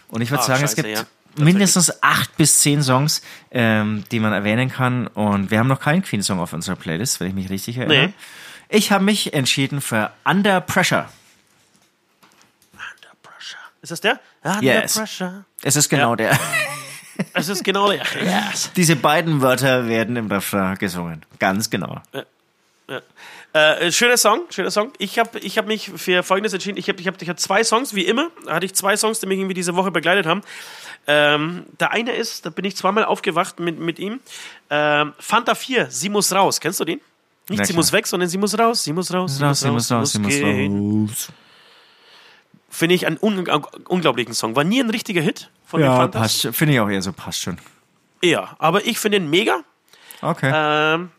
Und 0.09 0.21
ich 0.21 0.31
würde 0.31 0.43
Ah, 0.43 0.47
sagen, 0.47 0.65
es 0.65 0.73
scheiße, 0.73 0.83
gibt 0.83 0.99
ja. 0.99 1.05
mindestens 1.45 2.03
acht 2.03 2.37
bis 2.37 2.59
zehn 2.59 2.83
Songs, 2.83 3.23
ähm, 3.51 4.05
die 4.11 4.21
man 4.21 4.33
erwähnen 4.33 4.69
kann. 4.71 5.07
Und 5.07 5.51
wir 5.51 5.59
haben 5.59 5.69
noch 5.69 5.81
keinen 5.81 6.03
Queen-Song 6.03 6.41
auf 6.41 6.53
unserer 6.53 6.77
Playlist, 6.77 7.21
wenn 7.21 7.29
ich 7.29 7.35
mich 7.35 7.49
richtig 7.51 7.79
erinnere. 7.79 8.09
Nee. 8.09 8.13
Ich 8.69 8.91
habe 8.93 9.05
mich 9.05 9.33
entschieden 9.33 9.81
für 9.81 10.11
Under 10.25 10.61
Pressure. 10.61 11.09
Under 12.73 13.15
Pressure. 13.23 13.59
Ist 13.81 13.91
das 13.93 14.01
der? 14.01 14.21
Under 14.43 14.63
Yes. 14.63 14.95
Pressure. 14.99 15.45
Es 15.63 15.77
ist 15.77 15.89
genau 15.89 16.11
Ja. 16.11 16.17
der. 16.17 16.41
Es 17.35 17.49
ist 17.49 17.65
genau 17.65 17.91
der. 17.91 18.05
Yes. 18.23 18.71
Diese 18.77 18.97
beiden 18.97 19.41
Wörter 19.41 19.87
werden 19.89 20.17
im 20.17 20.31
Refrain 20.31 20.77
gesungen. 20.79 21.25
Ganz 21.39 21.71
genau. 21.71 22.01
Ja. 22.13 23.01
Äh, 23.55 23.93
schöner 23.93 24.17
Song, 24.17 24.41
schöner 24.51 24.71
Song. 24.71 24.93
Ich 24.99 25.19
habe 25.19 25.39
ich 25.39 25.59
hab 25.59 25.67
mich 25.67 25.91
für 25.95 26.23
Folgendes 26.23 26.55
entschieden. 26.55 26.79
Ich 26.79 26.89
habe 26.89 27.01
ich 27.01 27.07
hab, 27.07 27.21
ich 27.21 27.29
hab 27.29 27.39
zwei 27.39 27.63
Songs, 27.63 27.95
wie 27.95 28.07
immer. 28.07 28.31
Da 28.47 28.55
hatte 28.55 28.67
ich 28.67 28.75
zwei 28.75 28.97
Songs, 28.97 29.21
die 29.21 29.27
mich 29.27 29.39
irgendwie 29.39 29.55
diese 29.55 29.77
Woche 29.77 29.91
begleitet 29.91 30.25
haben. 30.25 30.43
Ähm, 31.07 31.67
der 31.79 31.91
eine 31.91 32.13
ist, 32.13 32.47
da 32.47 32.51
bin 32.51 32.65
ich 32.65 32.77
zweimal 32.77 33.05
aufgewacht 33.05 33.61
mit, 33.61 33.79
mit 33.79 33.99
ihm. 33.99 34.21
Ähm, 34.71 35.13
Fanta 35.19 35.55
4, 35.55 35.91
Sie 35.91 36.09
muss 36.09 36.33
raus. 36.33 36.61
Kennst 36.61 36.81
du 36.81 36.85
den? 36.85 37.01
Nicht 37.49 37.67
Sie 37.67 37.75
muss 37.75 37.93
weg, 37.93 38.07
sondern 38.07 38.29
Sie 38.31 38.39
muss 38.39 38.59
raus, 38.59 38.85
Sie 38.85 38.93
muss 38.93 39.13
raus, 39.13 39.37
Sie 39.37 39.45
muss 39.45 39.91
raus, 39.91 40.13
Sie 40.13 40.19
muss 40.19 40.33
gehen. 40.33 41.11
Finde 42.71 42.95
ich 42.95 43.07
einen 43.07 43.19
un 43.21 43.47
unglaublichen 43.87 44.33
Song. 44.33 44.57
War 44.57 44.65
nie 44.65 44.81
ein 44.81 44.89
richtiger 44.89 45.21
Hit 45.21 45.51
von 45.73 45.81
den 45.81 45.89
Ja, 45.91 45.97
Fantas. 45.97 46.21
passt. 46.43 46.57
Finde 46.57 46.75
ich 46.75 46.81
auch 46.81 46.89
eher 46.89 47.01
so, 47.03 47.13
passt 47.13 47.41
schon. 47.41 47.59
Ja, 48.23 48.55
aber 48.59 48.85
ich 48.87 48.99
finde 48.99 49.17
ihn 49.17 49.29
mega. 49.31 49.61
Okay. 50.21 50.53
Ähm, 50.55 51.11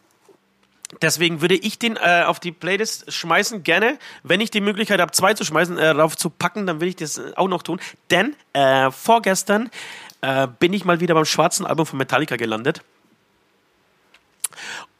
deswegen 1.02 1.42
würde 1.42 1.56
ich 1.56 1.80
den 1.80 1.98
äh, 1.98 2.24
auf 2.26 2.40
die 2.40 2.52
Playlist 2.52 3.12
schmeißen, 3.12 3.64
gerne. 3.64 3.98
Wenn 4.24 4.40
ich 4.42 4.52
die 4.52 4.62
Möglichkeit 4.62 5.02
habe, 5.02 5.12
zwei 5.12 5.34
zu 5.34 5.44
schmeißen, 5.44 5.78
äh, 5.78 5.94
drauf 5.94 6.16
zu 6.16 6.30
packen, 6.30 6.66
dann 6.68 6.80
will 6.80 6.88
ich 6.88 6.96
das 6.96 7.18
äh, 7.18 7.34
auch 7.36 7.48
noch 7.50 7.64
tun. 7.64 7.80
Denn 8.12 8.36
äh, 8.54 8.92
vorgestern 8.92 9.70
äh, 10.22 10.48
bin 10.60 10.72
ich 10.72 10.86
mal 10.86 11.00
wieder 11.00 11.16
beim 11.16 11.26
schwarzen 11.26 11.66
Album 11.66 11.86
von 11.86 11.98
Metallica 11.98 12.36
gelandet. 12.38 12.82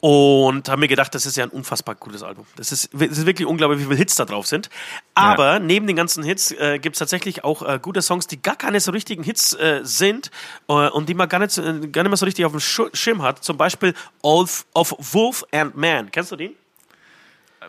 Und 0.00 0.68
habe 0.68 0.80
mir 0.80 0.88
gedacht, 0.88 1.14
das 1.14 1.24
ist 1.24 1.36
ja 1.36 1.44
ein 1.44 1.50
unfassbar 1.50 1.94
gutes 1.94 2.22
Album. 2.22 2.44
Das 2.56 2.72
ist, 2.72 2.90
das 2.92 3.08
ist 3.18 3.24
wirklich 3.24 3.48
unglaublich, 3.48 3.80
wie 3.80 3.84
viele 3.84 3.96
Hits 3.96 4.16
da 4.16 4.26
drauf 4.26 4.46
sind. 4.46 4.68
Aber 5.14 5.58
neben 5.60 5.86
den 5.86 5.96
ganzen 5.96 6.22
Hits 6.22 6.50
äh, 6.52 6.78
gibt 6.78 6.96
es 6.96 6.98
tatsächlich 6.98 7.42
auch 7.42 7.62
äh, 7.62 7.78
gute 7.80 8.02
Songs, 8.02 8.26
die 8.26 8.42
gar 8.42 8.56
keine 8.56 8.80
so 8.80 8.90
richtigen 8.92 9.22
Hits 9.22 9.54
äh, 9.54 9.80
sind 9.82 10.30
äh, 10.68 10.72
und 10.72 11.08
die 11.08 11.14
man 11.14 11.28
gar 11.28 11.38
nicht, 11.38 11.56
äh, 11.56 11.62
gar 11.88 12.02
nicht 12.02 12.10
mehr 12.10 12.16
so 12.18 12.26
richtig 12.26 12.44
auf 12.44 12.52
dem 12.52 12.60
Schirm 12.60 13.22
hat. 13.22 13.42
Zum 13.42 13.56
Beispiel 13.56 13.94
Of, 14.22 14.66
of 14.74 14.94
Wolf 14.98 15.42
and 15.52 15.74
Man. 15.74 16.10
Kennst 16.10 16.32
du 16.32 16.36
den? 16.36 16.54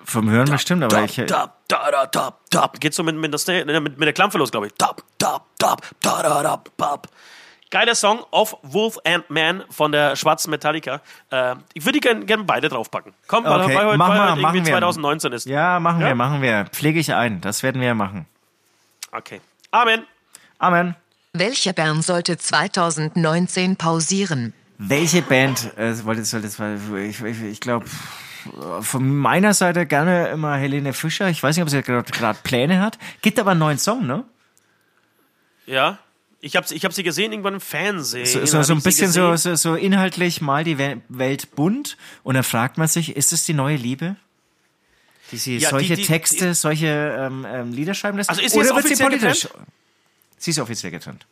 Vom 0.03 0.29
Hören 0.29 0.51
bestimmt, 0.51 0.83
aber 0.83 1.03
ich. 1.05 1.17
äh, 1.17 1.25
Dab, 1.25 1.61
da, 1.69 1.89
da, 1.89 2.05
dab, 2.05 2.49
dab. 2.49 2.79
Geht 2.81 2.93
so 2.93 3.01
mit, 3.03 3.15
mit, 3.15 3.31
der, 3.31 3.39
Snare- 3.39 3.61
äh, 3.65 3.79
mit, 3.79 3.97
mit 3.97 4.05
der 4.05 4.13
Klampfe 4.13 4.37
los, 4.37 4.51
glaube 4.51 4.67
ich. 4.67 4.73
Dab, 4.73 5.03
dab, 5.17 5.45
dab, 5.57 5.81
da, 6.01 6.21
da, 6.21 6.43
dab, 6.43 6.69
dab. 6.75 7.07
Geiler 7.75 7.93
Song, 7.93 8.23
Of 8.31 8.55
Wolf 8.63 8.97
and 9.03 9.29
Man 9.29 9.61
von 9.69 9.91
der 9.91 10.15
schwarzen 10.15 10.49
Metallica. 10.49 11.01
Äh, 11.29 11.55
ich 11.73 11.83
würde 11.85 11.99
die 11.99 11.99
gerne 11.99 12.23
gern 12.25 12.45
beide 12.45 12.69
draufpacken. 12.69 13.11
Komm, 13.27 13.45
Okay, 13.45 13.75
weil, 13.75 13.85
weil, 13.87 13.97
mach 13.97 14.07
weil 14.07 14.17
mal, 14.17 14.31
heute 14.31 14.41
machen 14.41 14.55
irgendwie 14.55 14.71
wir. 14.71 14.75
2019 14.77 15.33
ist. 15.33 15.45
Ja, 15.45 15.81
machen 15.81 15.99
Ja? 15.99 16.07
wir, 16.07 16.15
machen 16.15 16.41
wir. 16.41 16.67
Pflege 16.71 17.01
ich 17.01 17.13
ein. 17.13 17.41
Das 17.41 17.63
werden 17.63 17.81
wir 17.81 17.93
machen. 17.93 18.27
Okay. 19.11 19.41
Amen. 19.71 20.05
Amen. 20.57 20.95
Welche 21.33 21.73
Band 21.73 22.01
sollte 22.05 22.37
2019 22.37 23.75
pausieren? 23.75 24.53
Welche 24.77 25.21
Band 25.21 25.77
äh, 25.77 26.01
wollte 26.05 26.23
soll 26.23 26.43
das 26.43 26.57
ich, 26.57 27.21
ich, 27.21 27.41
ich 27.41 27.59
glaube 27.59 27.87
von 28.79 29.17
meiner 29.17 29.53
Seite 29.53 29.85
gerne 29.85 30.29
immer 30.29 30.55
Helene 30.55 30.93
Fischer. 30.93 31.27
Ich 31.27 31.43
weiß 31.43 31.57
nicht, 31.57 31.63
ob 31.63 31.69
sie 31.69 31.81
gerade 31.81 32.09
gerade 32.09 32.39
Pläne 32.41 32.79
hat. 32.81 32.97
Gibt 33.21 33.37
aber 33.37 33.51
einen 33.51 33.59
neuen 33.59 33.79
Song, 33.79 34.07
ne? 34.07 34.23
Ja. 35.65 35.97
Ich 36.45 36.55
habe 36.55 36.67
ich 36.69 36.85
hab 36.85 36.93
sie 36.93 37.01
gesehen 37.01 37.31
irgendwann 37.31 37.55
im 37.55 37.59
Fernsehen. 37.59 38.25
So, 38.27 38.45
so, 38.45 38.61
so 38.61 38.73
ein 38.73 38.81
bisschen 38.83 39.11
so, 39.11 39.35
so, 39.35 39.55
so 39.55 39.73
inhaltlich 39.73 40.41
mal 40.41 40.63
die 40.63 40.77
We- 40.77 41.01
Welt 41.09 41.55
bunt 41.55 41.97
und 42.23 42.35
dann 42.35 42.43
fragt 42.43 42.77
man 42.77 42.87
sich, 42.87 43.15
ist 43.15 43.33
es 43.33 43.45
die 43.45 43.53
neue 43.55 43.77
Liebe? 43.77 44.15
Die 45.31 45.37
sie 45.37 45.53
Ja, 45.57 45.69
die- 45.69 45.71
solche 45.71 45.95
die- 45.95 46.05
Texte, 46.05 46.53
solche 46.53 46.85
ähm, 47.19 47.47
ähm, 47.49 47.73
Lieder 47.73 47.95
schreiben 47.95 48.17
lässt? 48.17 48.29
Also 48.29 48.43
ist 48.43 48.51
sie 48.53 48.59
Oder 48.59 48.75
wird 48.75 48.87
sie 48.87 49.03
politisch? 49.03 49.47
Sie 50.37 50.51
ist 50.51 50.59
offiziell 50.59 50.91
getrennt. 50.91 51.25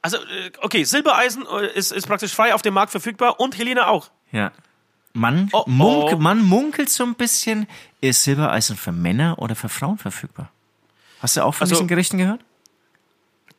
Also, 0.00 0.16
äh, 0.16 0.50
okay, 0.62 0.84
Silbereisen 0.84 1.44
äh, 1.46 1.66
ist, 1.74 1.92
ist 1.92 2.06
praktisch 2.06 2.32
frei 2.32 2.54
auf 2.54 2.62
dem 2.62 2.72
Markt 2.72 2.90
verfügbar 2.92 3.40
und 3.40 3.58
Helene 3.58 3.86
auch. 3.86 4.08
Ja. 4.32 4.52
Man, 5.12 5.50
Oh, 5.52 5.64
oh. 5.66 5.70
Munk, 5.70 6.20
man 6.20 6.42
munkelt 6.42 6.88
so 6.88 7.04
ein 7.04 7.16
bisschen, 7.16 7.66
ist 8.00 8.22
Silbereisen 8.24 8.78
für 8.78 8.92
Männer 8.92 9.38
oder 9.40 9.54
für 9.54 9.68
Frauen 9.68 9.98
verfügbar? 9.98 10.50
Hast 11.20 11.36
du 11.36 11.44
auch 11.44 11.52
von 11.54 11.64
Also- 11.66 11.74
diesen 11.74 11.88
Gerichten 11.88 12.16
gehört? 12.16 12.40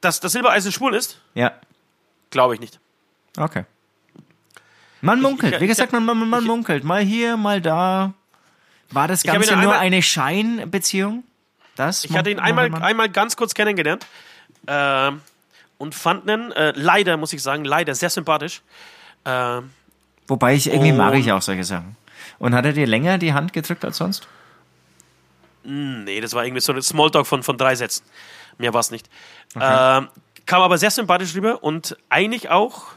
Dass 0.02 0.20
das 0.20 0.32
Silbereisen 0.32 0.72
schwul 0.72 0.96
ist, 0.96 1.20
Ja. 1.34 1.52
glaube 2.30 2.54
ich 2.56 2.60
nicht. 2.60 2.80
Okay. 3.38 3.66
Man 5.02 5.22
munkelt. 5.22 5.56
ich- 5.56 5.62
Wie 5.62 5.68
gesagt, 5.68 5.90
ich- 5.94 6.00
man, 6.00 6.06
man, 6.18 6.30
man 6.30 6.42
ich- 6.42 6.48
munkelt. 6.48 6.84
Mal 6.84 7.02
hier, 7.04 7.38
mal 7.38 7.62
da. 7.62 8.14
War 8.92 9.08
das 9.08 9.24
Ich 9.24 9.32
Ganze 9.32 9.52
ihn 9.54 9.60
nur 9.62 9.72
einmal- 9.74 9.80
eine 9.86 10.02
Scheinbeziehung? 10.02 11.24
Das? 11.76 12.04
Ich 12.04 12.16
hatte 12.18 12.30
ihn 12.32 12.40
einmal, 12.40 12.74
einmal 12.84 13.08
ganz 13.10 13.36
kurz 13.36 13.54
kennengelernt 13.54 14.06
ähm, 14.68 15.22
und 15.78 15.96
fand 15.96 16.30
ihn, 16.30 16.52
äh, 16.52 16.74
leider, 16.76 17.16
muss 17.16 17.32
ich 17.32 17.42
sagen, 17.42 17.64
leider 17.64 17.96
sehr 17.96 18.10
sympathisch. 18.10 18.62
Ähm, 19.26 19.72
Wobei 20.28 20.56
ich 20.56 20.68
irgendwie 20.68 20.92
mag 20.92 21.14
ich 21.16 21.32
auch 21.32 21.42
solche 21.42 21.64
Sachen. 21.64 21.96
Und 22.38 22.54
hat 22.56 22.66
er 22.66 22.74
dir 22.74 22.88
länger 22.88 23.18
die 23.18 23.34
Hand 23.34 23.54
gedrückt 23.54 23.86
als 23.86 23.98
sonst? 23.98 24.28
nee, 25.64 26.20
das 26.22 26.34
war 26.34 26.44
irgendwie 26.46 26.62
so 26.62 26.74
ein 26.74 26.82
Smalltalk 26.82 27.28
von, 27.28 27.44
von 27.44 27.58
drei 27.58 27.76
Sätzen. 27.76 28.04
Mehr 28.58 28.74
war 28.74 28.80
es 28.82 28.92
nicht. 28.92 29.10
Ähm, 29.56 30.10
kam 30.46 30.62
aber 30.62 30.78
sehr 30.78 30.92
sympathisch 30.92 31.36
rüber 31.36 31.64
und 31.64 31.98
eigentlich 32.10 32.50
auch, 32.50 32.88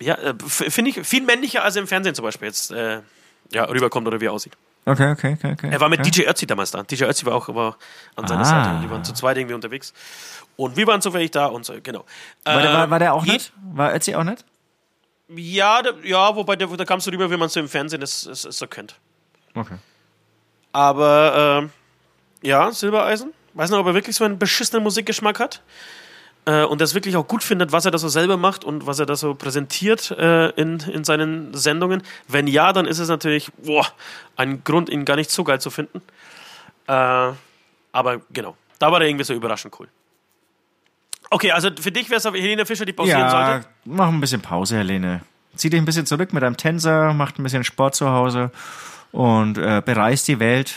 ja, 0.00 0.14
äh, 0.14 0.34
finde 0.46 0.90
ich, 0.90 1.06
viel 1.06 1.22
männlicher 1.22 1.62
als 1.64 1.76
im 1.76 1.86
Fernsehen 1.86 2.14
zum 2.14 2.24
Beispiel 2.24 2.48
jetzt 2.48 2.70
äh, 2.70 3.00
ja, 3.52 3.64
rüberkommt 3.64 4.06
oder 4.06 4.20
wie 4.20 4.26
er 4.26 4.32
aussieht. 4.32 4.54
Okay, 4.84 5.12
okay, 5.12 5.34
okay. 5.38 5.52
okay. 5.52 5.68
Er 5.70 5.80
war 5.80 5.88
mit 5.88 6.00
okay. 6.00 6.10
DJ 6.10 6.28
Ötzi 6.28 6.46
damals 6.46 6.72
da. 6.72 6.82
DJ 6.82 7.04
Ötzi 7.04 7.24
war 7.24 7.34
auch 7.34 7.48
war 7.54 7.76
an 8.16 8.26
seiner 8.26 8.40
Ah. 8.40 8.44
Seite. 8.44 8.70
Und 8.76 8.82
die 8.82 8.90
waren 8.90 9.04
zu 9.04 9.12
zweit 9.12 9.36
irgendwie 9.36 9.54
unterwegs. 9.54 9.92
Und 10.56 10.76
wir 10.76 10.86
waren 10.88 11.00
zufällig 11.00 11.30
da 11.30 11.46
und 11.46 11.64
so, 11.64 11.74
genau. 11.80 12.04
War, 12.44 12.62
der, 12.62 12.72
war, 12.72 12.90
war 12.90 12.98
der 12.98 13.14
auch 13.14 13.24
nicht? 13.24 13.52
War 13.72 13.94
Ötzi 13.94 14.14
auch 14.16 14.24
nicht? 14.24 14.44
Ja, 15.28 15.82
da, 15.82 15.92
ja, 16.02 16.34
wobei 16.34 16.56
der, 16.56 16.66
da 16.66 16.84
kamst 16.84 17.06
du 17.06 17.10
rüber, 17.12 17.30
wie 17.30 17.36
man 17.36 17.46
es 17.46 17.52
so 17.52 17.60
im 17.60 17.68
Fernsehen 17.68 18.00
das, 18.00 18.24
das, 18.24 18.42
das 18.42 18.58
so 18.58 18.66
kennt. 18.66 18.96
Okay. 19.54 19.76
Aber 20.72 21.60
ähm, 21.62 21.70
ja, 22.42 22.72
Silbereisen. 22.72 23.32
Weiß 23.54 23.70
nicht, 23.70 23.78
ob 23.78 23.86
er 23.86 23.94
wirklich 23.94 24.16
so 24.16 24.24
einen 24.24 24.38
beschissenen 24.38 24.82
Musikgeschmack 24.82 25.38
hat. 25.40 25.62
Äh, 26.44 26.64
und 26.64 26.80
das 26.80 26.94
wirklich 26.94 27.16
auch 27.16 27.26
gut 27.28 27.44
findet, 27.44 27.70
was 27.70 27.84
er 27.84 27.90
da 27.92 27.98
so 27.98 28.08
selber 28.08 28.36
macht 28.36 28.64
und 28.64 28.86
was 28.86 28.98
er 28.98 29.06
da 29.06 29.14
so 29.14 29.34
präsentiert 29.34 30.10
äh, 30.10 30.48
in, 30.50 30.80
in 30.80 31.04
seinen 31.04 31.54
Sendungen. 31.54 32.02
Wenn 32.26 32.46
ja, 32.48 32.72
dann 32.72 32.86
ist 32.86 32.98
es 32.98 33.08
natürlich 33.08 33.52
boah, 33.64 33.86
ein 34.36 34.64
Grund, 34.64 34.88
ihn 34.90 35.04
gar 35.04 35.16
nicht 35.16 35.30
so 35.30 35.44
geil 35.44 35.60
zu 35.60 35.70
finden. 35.70 36.02
Äh, 36.88 36.92
aber 37.92 38.20
genau, 38.32 38.56
da 38.78 38.90
war 38.90 39.00
er 39.00 39.06
irgendwie 39.06 39.24
so 39.24 39.34
überraschend 39.34 39.78
cool. 39.78 39.88
Okay, 41.30 41.52
also 41.52 41.70
für 41.80 41.92
dich 41.92 42.10
wäre 42.10 42.18
es 42.18 42.24
Helene 42.24 42.66
Fischer, 42.66 42.84
die 42.84 42.92
pausieren 42.92 43.20
Ja, 43.20 43.52
sollte. 43.52 43.68
mach 43.84 44.08
ein 44.08 44.20
bisschen 44.20 44.42
Pause, 44.42 44.78
Helene. 44.78 45.20
Zieh 45.54 45.70
dich 45.70 45.80
ein 45.80 45.84
bisschen 45.84 46.06
zurück 46.06 46.32
mit 46.32 46.42
deinem 46.42 46.56
Tänzer, 46.56 47.12
macht 47.12 47.38
ein 47.38 47.42
bisschen 47.42 47.62
Sport 47.64 47.94
zu 47.94 48.10
Hause 48.10 48.50
und 49.12 49.58
äh, 49.58 49.80
bereist 49.84 50.26
die 50.28 50.40
Welt. 50.40 50.74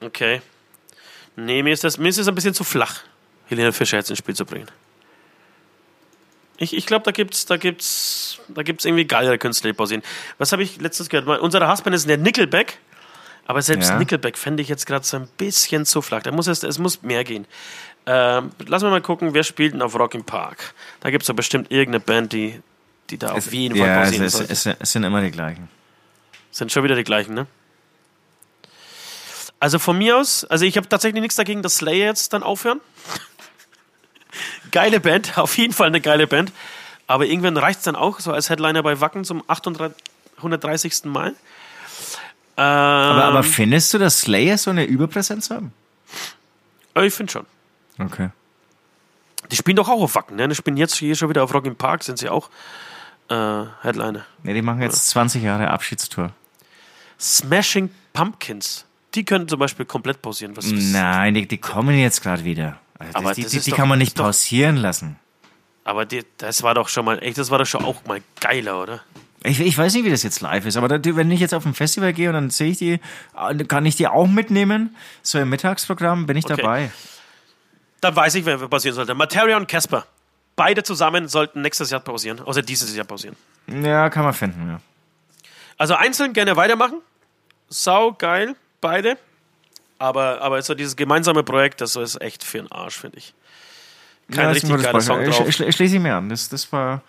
Okay. 0.00 0.40
Nee, 1.36 1.62
mir 1.62 1.72
ist 1.72 1.84
das, 1.84 1.98
mir 1.98 2.08
ist 2.08 2.18
das 2.18 2.28
ein 2.28 2.34
bisschen 2.34 2.54
zu 2.54 2.64
flach, 2.64 3.00
Helene 3.46 3.72
Fischer 3.72 3.96
jetzt 3.96 4.10
ins 4.10 4.18
Spiel 4.18 4.34
zu 4.34 4.44
bringen. 4.44 4.68
Ich, 6.58 6.76
ich 6.76 6.84
glaube, 6.84 7.04
da 7.04 7.10
gibt's, 7.10 7.46
da 7.46 7.56
gibt's, 7.56 8.38
da 8.48 8.62
gibt's 8.62 8.84
irgendwie 8.84 9.06
geilere 9.06 9.38
Künstler, 9.38 9.70
die 9.70 9.76
pausieren. 9.76 10.02
Was 10.36 10.52
habe 10.52 10.62
ich 10.62 10.80
letztens 10.80 11.08
gehört? 11.08 11.26
Mal, 11.26 11.38
Unser 11.38 11.70
Husband 11.70 11.96
ist 11.96 12.06
der 12.06 12.18
Nickelback, 12.18 12.78
aber 13.46 13.62
selbst 13.62 13.88
Ja. 13.88 13.98
Nickelback 13.98 14.36
fände 14.36 14.62
ich 14.62 14.68
jetzt 14.68 14.86
gerade 14.86 15.04
so 15.04 15.16
ein 15.16 15.28
bisschen 15.38 15.86
zu 15.86 16.02
flach. 16.02 16.22
Da 16.22 16.32
muss 16.32 16.48
es, 16.48 16.62
es 16.62 16.78
muss 16.78 17.02
mehr 17.02 17.24
gehen. 17.24 17.46
Ähm, 18.04 18.50
lass 18.66 18.82
mal 18.82 18.90
mal 18.90 19.00
gucken, 19.00 19.32
wer 19.32 19.42
spielt 19.42 19.72
denn 19.72 19.80
auf 19.80 19.98
Rock 19.98 20.14
im 20.14 20.24
Park? 20.24 20.74
Da 21.00 21.10
gibt 21.10 21.22
es 21.22 21.28
doch 21.28 21.34
bestimmt 21.34 21.70
irgendeine 21.70 22.00
Band, 22.00 22.32
die, 22.32 22.60
die 23.08 23.16
da 23.16 23.32
auf 23.32 23.52
jeden 23.52 23.76
Fall 23.78 23.86
ja, 23.86 24.02
es, 24.02 24.04
pausieren 24.04 24.26
es, 24.26 24.32
sollte. 24.32 24.52
es, 24.52 24.66
es 24.66 24.92
sind 24.92 25.04
immer 25.04 25.22
die 25.22 25.30
gleichen. 25.30 25.68
Sind 26.50 26.72
schon 26.72 26.84
wieder 26.84 26.96
die 26.96 27.04
gleichen, 27.04 27.34
ne? 27.34 27.46
Also 29.60 29.78
von 29.78 29.96
mir 29.98 30.16
aus, 30.16 30.44
also 30.44 30.64
ich 30.64 30.76
habe 30.76 30.88
tatsächlich 30.88 31.20
nichts 31.20 31.36
dagegen, 31.36 31.62
dass 31.62 31.76
Slayer 31.76 32.06
jetzt 32.06 32.32
dann 32.32 32.42
aufhören. 32.42 32.80
geile 34.70 35.00
Band, 35.00 35.38
auf 35.38 35.56
jeden 35.58 35.72
Fall 35.72 35.88
eine 35.88 36.00
geile 36.00 36.26
Band. 36.26 36.52
Aber 37.06 37.26
irgendwann 37.26 37.56
reicht 37.56 37.80
es 37.80 37.84
dann 37.84 37.96
auch, 37.96 38.20
so 38.20 38.32
als 38.32 38.50
Headliner 38.50 38.82
bei 38.82 39.00
Wacken 39.00 39.24
zum 39.24 39.42
830. 39.46 41.04
Mal. 41.04 41.28
Ähm, 41.30 41.34
Aber, 42.56 43.24
aber 43.24 43.42
findest 43.42 43.92
du, 43.92 43.98
dass 43.98 44.20
Slayer 44.20 44.58
so 44.58 44.70
eine 44.70 44.84
Überpräsenz 44.84 45.50
haben? 45.50 45.72
ich 46.96 47.14
finde 47.14 47.32
schon. 47.32 47.46
Okay. 47.98 48.30
Die 49.50 49.56
spielen 49.56 49.76
doch 49.76 49.88
auch 49.88 50.02
auf 50.02 50.14
Wacken, 50.14 50.36
ne? 50.36 50.48
Die 50.48 50.54
spielen 50.54 50.76
jetzt 50.76 50.96
hier 50.96 51.16
schon 51.16 51.28
wieder 51.28 51.42
auf 51.42 51.52
Rock 51.52 51.66
im 51.66 51.76
Park, 51.76 52.02
sind 52.02 52.18
sie 52.18 52.28
auch 52.28 52.50
äh, 53.28 53.64
Headliner. 53.82 54.24
Ne, 54.42 54.54
die 54.54 54.62
machen 54.62 54.82
jetzt 54.82 55.08
20 55.08 55.42
Jahre 55.42 55.68
Abschiedstour. 55.68 56.32
Smashing 57.18 57.90
Pumpkins, 58.12 58.84
die 59.14 59.24
können 59.24 59.48
zum 59.48 59.58
Beispiel 59.58 59.86
komplett 59.86 60.22
pausieren. 60.22 60.56
Was, 60.56 60.66
Nein, 60.66 61.34
die, 61.34 61.46
die 61.46 61.58
kommen 61.58 61.98
jetzt 61.98 62.22
gerade 62.22 62.44
wieder. 62.44 62.78
Also 62.98 63.12
Aber 63.18 63.34
die 63.34 63.44
die, 63.44 63.60
die 63.60 63.70
doch- 63.70 63.76
kann 63.76 63.88
man 63.88 63.98
nicht 63.98 64.18
doch- 64.18 64.24
pausieren 64.24 64.76
lassen. 64.76 65.16
Aber 65.84 66.04
die, 66.04 66.24
das 66.38 66.62
war 66.62 66.74
doch 66.74 66.88
schon 66.88 67.04
mal, 67.04 67.18
echt, 67.22 67.38
das 67.38 67.50
war 67.50 67.58
doch 67.58 67.66
schon 67.66 67.84
auch 67.84 68.04
mal 68.04 68.20
geiler, 68.40 68.82
oder? 68.82 69.00
Ich, 69.42 69.58
ich 69.58 69.76
weiß 69.76 69.94
nicht, 69.94 70.04
wie 70.04 70.10
das 70.10 70.22
jetzt 70.22 70.42
live 70.42 70.66
ist, 70.66 70.76
aber 70.76 70.86
da, 70.98 71.16
wenn 71.16 71.30
ich 71.30 71.40
jetzt 71.40 71.54
auf 71.54 71.64
ein 71.64 71.72
Festival 71.74 72.12
gehe 72.12 72.28
und 72.28 72.34
dann 72.34 72.50
sehe 72.50 72.70
ich 72.70 72.78
die, 72.78 73.00
äh, 73.36 73.64
kann 73.66 73.86
ich 73.86 73.96
die 73.96 74.06
auch 74.06 74.26
mitnehmen? 74.26 74.94
So 75.22 75.38
im 75.38 75.48
Mittagsprogramm 75.48 76.26
bin 76.26 76.36
ich 76.36 76.44
Okay. 76.44 76.56
dabei. 76.60 76.90
Dann 78.02 78.14
weiß 78.14 78.34
ich, 78.34 78.44
wer 78.44 78.58
pausieren 78.58 78.94
sollte. 78.94 79.14
Materia 79.14 79.56
und 79.56 79.66
Casper. 79.66 80.06
Beide 80.56 80.82
zusammen 80.82 81.26
sollten 81.28 81.62
nächstes 81.62 81.90
Jahr 81.90 82.00
pausieren, 82.00 82.40
außer 82.40 82.60
dieses 82.60 82.94
Jahr 82.94 83.06
pausieren. 83.06 83.34
Ja, 83.66 84.10
kann 84.10 84.24
man 84.24 84.34
finden, 84.34 84.68
ja. 84.68 84.80
Also 85.78 85.94
einzeln 85.94 86.34
gerne 86.34 86.56
weitermachen. 86.56 87.00
Sau 87.70 88.12
geil, 88.12 88.54
beide. 88.80 89.18
Aber, 89.98 90.40
aber 90.40 90.62
so 90.62 90.74
dieses 90.74 90.96
gemeinsame 90.96 91.42
Projekt, 91.42 91.80
das 91.80 91.96
ist 91.96 92.20
echt 92.20 92.42
für 92.42 92.58
den 92.58 92.72
Arsch, 92.72 92.98
finde 92.98 93.18
ich. 93.18 93.34
Kein 94.30 94.44
Ja, 94.44 94.50
richtig 94.50 94.82
geiler 94.82 95.00
Song 95.00 95.24
drauf. 95.24 95.48
Ich, 95.48 95.60
ich, 95.60 95.76
schließe 95.76 95.96
ich 95.96 96.00
mir 96.00 96.14
an. 96.14 96.28
Das, 96.28 96.48
das 96.48 96.72
war, 96.72 97.02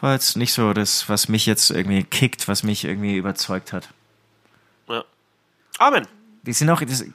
war 0.00 0.14
jetzt 0.14 0.36
nicht 0.36 0.52
so 0.52 0.72
das, 0.72 1.08
was 1.08 1.28
mich 1.28 1.46
jetzt 1.46 1.70
irgendwie 1.70 2.02
kickt, 2.02 2.48
was 2.48 2.62
mich 2.62 2.84
irgendwie 2.84 3.16
überzeugt 3.16 3.72
hat. 3.72 3.88
Ja. 4.88 5.04
Amen. 5.78 6.06
Die 6.42 6.54
sind 6.54 6.70
auch, 6.70 6.80
das, 6.80 7.02
äh, 7.02 7.08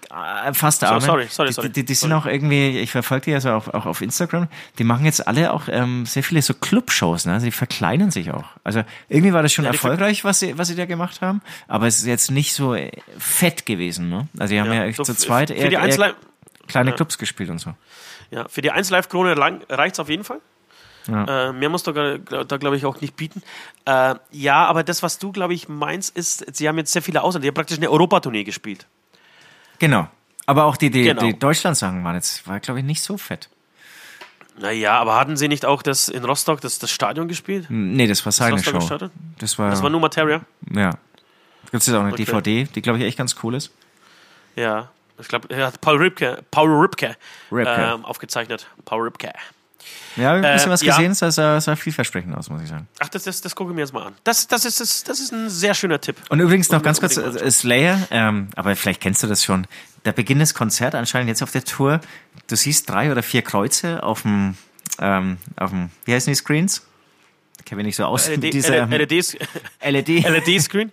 fast 0.54 0.82
So, 0.82 0.86
Amen. 0.88 1.02
sorry, 1.02 1.28
sorry, 1.30 1.48
die, 1.50 1.54
sorry. 1.54 1.70
Die, 1.70 1.84
die 1.84 1.96
sind 1.96 2.12
Sorry. 2.12 2.22
auch 2.22 2.26
irgendwie, 2.28 2.78
ich 2.78 2.92
verfolge 2.92 3.26
die 3.26 3.34
also 3.34 3.54
auch, 3.54 3.68
auch 3.70 3.88
auf 3.88 4.02
Instagram, 4.02 4.48
die 4.78 4.84
machen 4.84 5.04
jetzt 5.04 5.28
alle 5.28 5.52
auch 5.52 5.64
ähm, 5.68 6.06
sehr 6.06 6.22
viele 6.22 6.44
so 6.44 6.54
Clubshows, 6.54 7.26
ne? 7.26 7.34
Also 7.34 7.46
die 7.46 7.52
verkleinern 7.52 8.12
sich 8.12 8.32
auch. 8.32 8.46
Also 8.64 8.84
irgendwie 9.10 9.34
war 9.34 9.42
das 9.42 9.52
schon 9.52 9.66
Ja, 9.66 9.72
erfolgreich, 9.72 10.24
was 10.24 10.40
sie, 10.42 10.58
was 10.60 10.68
sie 10.68 10.76
da 10.76 10.86
gemacht 10.86 11.22
haben, 11.22 11.42
aber 11.68 11.88
es 11.88 11.98
ist 11.98 12.06
jetzt 12.06 12.30
nicht 12.30 12.54
so 12.54 12.76
äh, 12.76 12.92
fett 13.18 13.66
gewesen, 13.66 14.10
ne? 14.10 14.28
Also 14.38 14.54
die 14.54 14.62
haben 14.62 14.72
ja, 14.72 14.86
echt 14.86 14.98
so 14.98 15.04
zu 15.04 15.16
zweit 15.16 15.50
eher, 15.50 15.72
eher 15.72 16.16
kleine 16.68 16.90
Ja. 16.92 16.96
Clubs 16.96 17.18
gespielt 17.18 17.50
und 17.50 17.58
so. 17.60 17.74
Ja, 18.30 18.48
für 18.48 18.62
die 18.62 18.70
1 18.72 18.92
Live 18.92 19.10
Krone 19.10 19.36
reicht 19.70 19.96
es 19.96 20.00
auf 20.00 20.10
jeden 20.10 20.24
Fall. 20.24 20.40
Ja. 21.08 21.50
Äh, 21.50 21.54
mehr 21.54 21.70
muss 21.70 21.84
da, 21.84 21.92
da 22.18 22.58
glaube 22.58 22.78
ich, 22.78 22.86
auch 22.86 23.00
nicht 23.02 23.16
bieten. 23.16 23.44
Äh, 23.86 24.16
ja, 24.32 24.66
aber 24.66 24.84
das, 24.84 25.04
was 25.04 25.20
du, 25.20 25.32
glaube 25.32 25.54
ich, 25.54 25.70
meinst, 25.70 26.16
ist, 26.18 26.46
sie 26.56 26.68
haben 26.68 26.78
jetzt 26.78 26.92
sehr 26.92 27.04
viele 27.04 27.22
Ausländer. 27.22 27.44
Die 27.44 27.48
haben 27.50 27.56
praktisch 27.56 27.78
eine 27.78 27.90
Europatournee 27.92 28.44
gespielt. 28.44 28.88
Genau. 29.80 30.08
Aber 30.46 30.66
auch 30.66 30.78
die, 30.78 30.90
die, 30.92 31.04
Genau. 31.04 31.22
die 31.22 31.38
Deutschland-Sachen 31.38 32.04
waren 32.04 32.16
jetzt, 32.16 32.48
war 32.48 32.60
glaube 32.60 32.80
ich 32.80 32.86
nicht 32.86 33.02
so 33.02 33.18
fett. 33.18 33.50
Naja, 34.58 34.98
aber 35.00 35.16
hatten 35.18 35.36
sie 35.36 35.48
nicht 35.50 35.66
auch 35.66 35.82
das 35.82 36.08
in 36.08 36.24
Rostock 36.24 36.62
das, 36.62 36.80
das 36.80 36.90
Stadion 36.92 37.28
gespielt? 37.28 37.66
Nee, 37.70 38.08
das 38.08 38.24
war 38.26 38.32
seine 38.32 38.56
Rostocker 38.56 38.82
Show. 39.00 39.10
Das 39.40 39.60
war, 39.60 39.70
Das 39.70 39.82
war 39.84 39.90
nur 39.90 40.00
Materia. 40.00 40.42
ja. 40.72 40.92
Gibt 41.72 41.82
es 41.82 41.88
jetzt 41.88 41.96
auch 41.96 42.02
eine 42.04 42.14
Okay. 42.14 42.24
DVD, 42.24 42.64
die 42.66 42.82
glaube 42.82 43.00
ich 43.00 43.06
echt 43.06 43.18
ganz 43.18 43.36
cool 43.44 43.56
ist. 43.56 43.72
Ja, 44.56 44.90
ich 45.20 45.28
glaube, 45.28 45.50
er 45.54 45.68
hat 45.68 45.82
Paul 45.82 45.98
Ripke, 45.98 46.42
Paul 46.52 46.70
Ripke, 46.70 47.18
Ripke. 47.52 47.70
Ähm, 47.96 48.06
aufgezeichnet. 48.06 48.68
Paul 48.86 49.02
Ripke. 49.02 49.34
Ja, 50.16 50.34
ein 50.34 50.42
bisschen 50.42 50.70
Äh, 50.70 50.74
was 50.74 50.82
ja. 50.82 50.96
gesehen, 50.96 51.12
es 51.12 51.20
sah, 51.20 51.60
sah, 51.60 51.76
vielversprechend 51.76 52.36
aus, 52.36 52.50
muss 52.50 52.62
ich 52.62 52.70
sagen. 52.70 52.88
Ach, 53.00 53.10
das, 53.10 53.24
das, 53.24 53.42
das 53.42 53.56
gucke 53.56 53.72
ich 53.72 53.76
mir 53.76 53.82
jetzt 53.82 53.94
mal 53.94 54.04
an. 54.04 54.14
Das, 54.24 54.48
das, 54.48 54.66
ist, 54.66 54.80
das, 54.80 55.04
das 55.04 55.20
ist 55.20 55.34
ein 55.34 55.50
sehr 55.50 55.74
schöner 55.74 56.00
Tipp. 56.00 56.16
Und 56.30 56.40
übrigens 56.40 56.70
noch 56.72 56.82
ganz 56.82 57.00
kurz, 57.00 57.18
mal 57.18 57.36
äh, 57.36 57.52
Slayer, 57.52 58.00
ähm, 58.12 58.48
aber 58.56 58.76
vielleicht 58.76 59.02
kennst 59.02 59.24
du 59.24 59.28
das 59.28 59.44
schon. 59.44 59.68
Der 60.06 60.14
Beginn 60.14 60.40
des 60.40 60.54
Konzerts 60.54 60.96
anscheinend 60.96 61.30
jetzt 61.30 61.44
auf 61.44 61.52
der 61.52 61.64
Tour. 61.64 62.00
Du 62.48 62.56
siehst 62.56 62.90
drei 62.90 63.12
oder 63.12 63.24
vier 63.24 63.42
Kreuze 63.42 64.04
auf 64.04 64.22
dem, 64.22 64.56
ähm, 65.00 65.38
auf 65.58 65.72
dem, 65.72 65.90
wie 66.06 66.14
heißen 66.14 66.32
die 66.32 66.36
Screens? 66.36 66.86
Kenne 67.66 67.82
ich 67.82 67.86
nicht 67.88 67.96
so 67.96 68.06
aus. 68.06 68.30
mit 68.30 68.44
LED, 68.44 68.54
dieser 68.54 68.86
LED, 68.86 69.28
LED. 69.82 70.08
LED-Screen. 70.30 70.92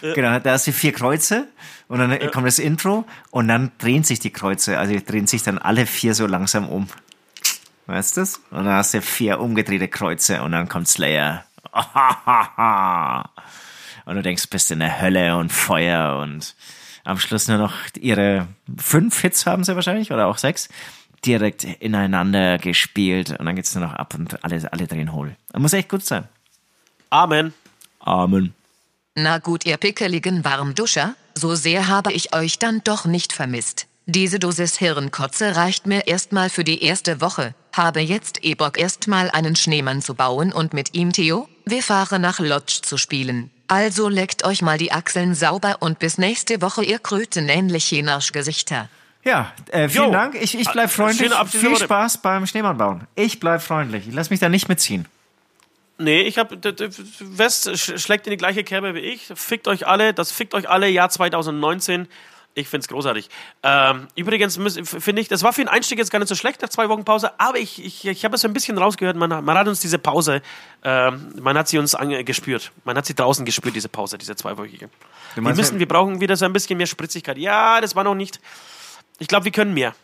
Genau, 0.00 0.38
da 0.38 0.52
hast 0.52 0.66
du 0.66 0.72
vier 0.72 0.92
Kreuze 0.92 1.46
und 1.88 1.98
dann 1.98 2.18
kommt 2.30 2.46
das 2.46 2.58
Intro 2.58 3.04
und 3.30 3.48
dann 3.48 3.70
drehen 3.78 4.02
sich 4.02 4.18
die 4.18 4.30
Kreuze, 4.30 4.78
also 4.78 4.94
drehen 5.06 5.26
sich 5.26 5.42
dann 5.42 5.58
alle 5.58 5.86
vier 5.86 6.14
so 6.14 6.26
langsam 6.26 6.68
um. 6.68 6.88
Weißt 7.88 8.16
du 8.16 8.20
das? 8.20 8.36
Und 8.50 8.66
dann 8.66 8.74
hast 8.74 8.92
du 8.92 9.00
vier 9.00 9.40
umgedrehte 9.40 9.88
Kreuze 9.88 10.42
und 10.42 10.52
dann 10.52 10.68
kommt 10.68 10.88
Slayer. 10.88 11.44
Und 14.04 14.14
du 14.14 14.22
denkst, 14.22 14.48
bist 14.48 14.70
in 14.70 14.78
der 14.78 15.02
Hölle 15.02 15.36
und 15.36 15.52
Feuer 15.52 16.18
und 16.22 16.54
am 17.04 17.18
Schluss 17.18 17.46
nur 17.46 17.58
noch 17.58 17.74
ihre 18.00 18.48
fünf 18.78 19.20
Hits 19.20 19.44
haben 19.44 19.64
sie 19.64 19.74
wahrscheinlich 19.74 20.12
oder 20.12 20.28
auch 20.28 20.38
sechs 20.38 20.70
direkt 21.26 21.64
ineinander 21.64 22.56
gespielt 22.56 23.38
und 23.38 23.44
dann 23.44 23.54
geht's 23.54 23.74
nur 23.74 23.84
noch 23.86 23.92
ab 23.92 24.14
und 24.14 24.42
alle, 24.42 24.72
alle 24.72 24.86
drehen 24.86 25.12
hohl. 25.12 25.36
Das 25.52 25.60
muss 25.60 25.74
echt 25.74 25.90
gut 25.90 26.06
sein. 26.06 26.26
Amen. 27.10 27.52
Amen. 28.00 28.54
Na 29.14 29.36
gut, 29.36 29.66
ihr 29.66 29.76
pickeligen 29.76 30.42
Warmduscher, 30.42 31.16
so 31.34 31.54
sehr 31.54 31.88
habe 31.88 32.14
ich 32.14 32.34
euch 32.34 32.58
dann 32.58 32.80
doch 32.82 33.04
nicht 33.04 33.34
vermisst. 33.34 33.88
Diese 34.06 34.38
Dosis 34.38 34.78
Hirnkotze 34.78 35.54
reicht 35.54 35.86
mir 35.86 36.06
erstmal 36.06 36.48
für 36.48 36.64
die 36.64 36.82
erste 36.82 37.20
Woche. 37.20 37.54
Habe 37.78 38.00
jetzt 38.00 38.44
eh 38.44 38.56
Bock 38.56 38.76
erstmal 38.76 39.30
einen 39.30 39.54
Schneemann 39.54 40.02
zu 40.02 40.14
bauen 40.14 40.52
und 40.52 40.74
mit 40.74 40.94
ihm 40.94 41.12
Theo, 41.12 41.48
wir 41.64 41.80
fahren 41.80 42.20
nach 42.20 42.40
Lodge 42.40 42.80
zu 42.82 42.96
Also 43.68 44.08
leckt 44.08 44.44
euch 44.44 44.62
mal 44.62 44.78
die 44.78 44.90
Achseln 44.90 45.36
sauber 45.36 45.76
und 45.78 46.00
bis 46.00 46.18
nächste 46.18 46.60
Woche 46.60 46.84
ihr 46.84 46.98
krötenähnliche 46.98 48.04
Arschgesichter. 48.10 48.88
Ja, 49.22 49.52
äh, 49.68 49.88
vielen 49.88 50.06
Jo. 50.06 50.10
Dank. 50.10 50.34
Ich, 50.40 50.58
ich 50.58 50.68
bleib 50.68 50.86
Ah, 50.86 50.88
freundlich. 50.88 51.32
Viel. 51.50 51.76
Spaß 51.76 52.18
beim 52.18 52.48
Schneemann 52.48 52.78
bauen. 52.78 53.06
Ich 53.14 53.38
bleib 53.38 53.62
freundlich. 53.62 54.08
Ich 54.08 54.14
lass 54.14 54.30
mich 54.30 54.40
da 54.40 54.48
nicht 54.48 54.68
mitziehen. 54.68 55.06
Nee, 55.98 56.22
ich 56.22 56.36
hab, 56.38 56.50
West 57.20 57.68
sch- 57.68 57.98
schlägt 57.98 58.26
in 58.26 58.32
die 58.32 58.36
gleiche 58.38 58.64
Kerbe 58.64 58.94
wie 58.94 59.00
ich. 59.00 59.30
Fickt 59.36 59.68
euch 59.68 59.86
alle, 59.86 60.14
das 60.14 60.32
fickt 60.32 60.54
euch 60.54 60.68
alle, 60.68 60.88
Jahr 60.88 61.10
2019. 61.10 62.08
Ich 62.58 62.68
find's 62.68 62.88
großartig. 62.88 63.28
Ähm, 63.62 64.08
übrigens 64.16 64.58
finde 64.82 65.22
ich, 65.22 65.28
das 65.28 65.44
war 65.44 65.52
für 65.52 65.60
den 65.60 65.68
Einstieg 65.68 65.98
jetzt 65.98 66.10
gar 66.10 66.18
nicht 66.18 66.28
so 66.28 66.34
schlecht 66.34 66.60
nach 66.60 66.68
zwei 66.68 66.88
Wochen 66.88 67.04
Pause, 67.04 67.38
aber 67.38 67.58
ich, 67.58 67.84
ich, 67.84 68.04
ich 68.04 68.24
habe 68.24 68.34
es 68.34 68.40
so 68.40 68.48
ein 68.48 68.52
bisschen 68.52 68.76
rausgehört, 68.78 69.16
man, 69.16 69.30
man 69.44 69.56
hat 69.56 69.68
uns 69.68 69.78
diese 69.78 69.98
Pause, 69.98 70.42
ähm, 70.82 71.32
man 71.40 71.56
hat 71.56 71.68
sie 71.68 71.78
uns 71.78 71.96
gespürt. 72.24 72.72
Man 72.84 72.96
hat 72.96 73.06
sie 73.06 73.14
draußen 73.14 73.44
gespürt, 73.44 73.76
diese 73.76 73.88
Pause, 73.88 74.18
diese 74.18 74.34
zweiwöchige. 74.34 74.88
Wir 75.34 75.42
müssen, 75.42 75.78
wir 75.78 75.86
brauchen 75.86 76.20
wieder 76.20 76.36
so 76.36 76.46
ein 76.46 76.52
bisschen 76.52 76.76
mehr 76.78 76.86
Spritzigkeit. 76.88 77.38
Ja, 77.38 77.80
das 77.80 77.94
war 77.94 78.02
noch 78.02 78.16
nicht. 78.16 78.40
Ich 79.20 79.28
glaube, 79.28 79.44
wir 79.44 79.52
können 79.52 79.72
mehr. 79.72 79.94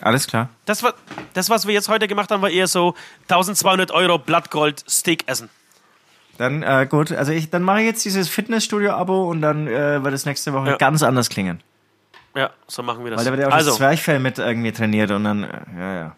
Alles 0.00 0.26
klar. 0.26 0.48
Das, 0.64 0.82
war, 0.82 0.94
das, 1.34 1.50
was 1.50 1.66
wir 1.66 1.74
jetzt 1.74 1.88
heute 1.88 2.08
gemacht 2.08 2.32
haben, 2.32 2.42
war 2.42 2.50
eher 2.50 2.66
so 2.66 2.94
1200 3.28 3.92
Euro 3.92 4.18
Blattgold 4.18 4.82
Steak 4.90 5.24
essen. 5.28 5.48
Dann 6.38 6.62
äh, 6.62 6.86
gut. 6.90 7.12
Also 7.12 7.30
ich, 7.30 7.50
dann 7.50 7.62
mache 7.62 7.80
ich 7.80 7.86
jetzt 7.86 8.04
dieses 8.04 8.28
Fitnessstudio-Abo 8.28 9.28
und 9.30 9.42
dann 9.42 9.68
äh, 9.68 10.02
wird 10.02 10.14
es 10.14 10.24
nächste 10.24 10.52
Woche 10.52 10.70
Ja. 10.70 10.76
ganz 10.76 11.02
anders 11.02 11.28
klingen. 11.28 11.62
Ja, 12.34 12.50
so 12.66 12.82
machen 12.82 13.04
wir 13.04 13.10
das. 13.10 13.18
Weil 13.18 13.24
da 13.26 13.30
wird 13.32 13.40
ja 13.40 13.46
auch 13.48 13.50
das 13.50 13.66
also, 13.66 13.76
Zwerchfell 13.76 14.18
mit 14.18 14.38
irgendwie 14.38 14.72
trainiert 14.72 15.10
und 15.10 15.24
dann, 15.24 15.42
ja, 15.76 15.94
ja. 15.94 16.16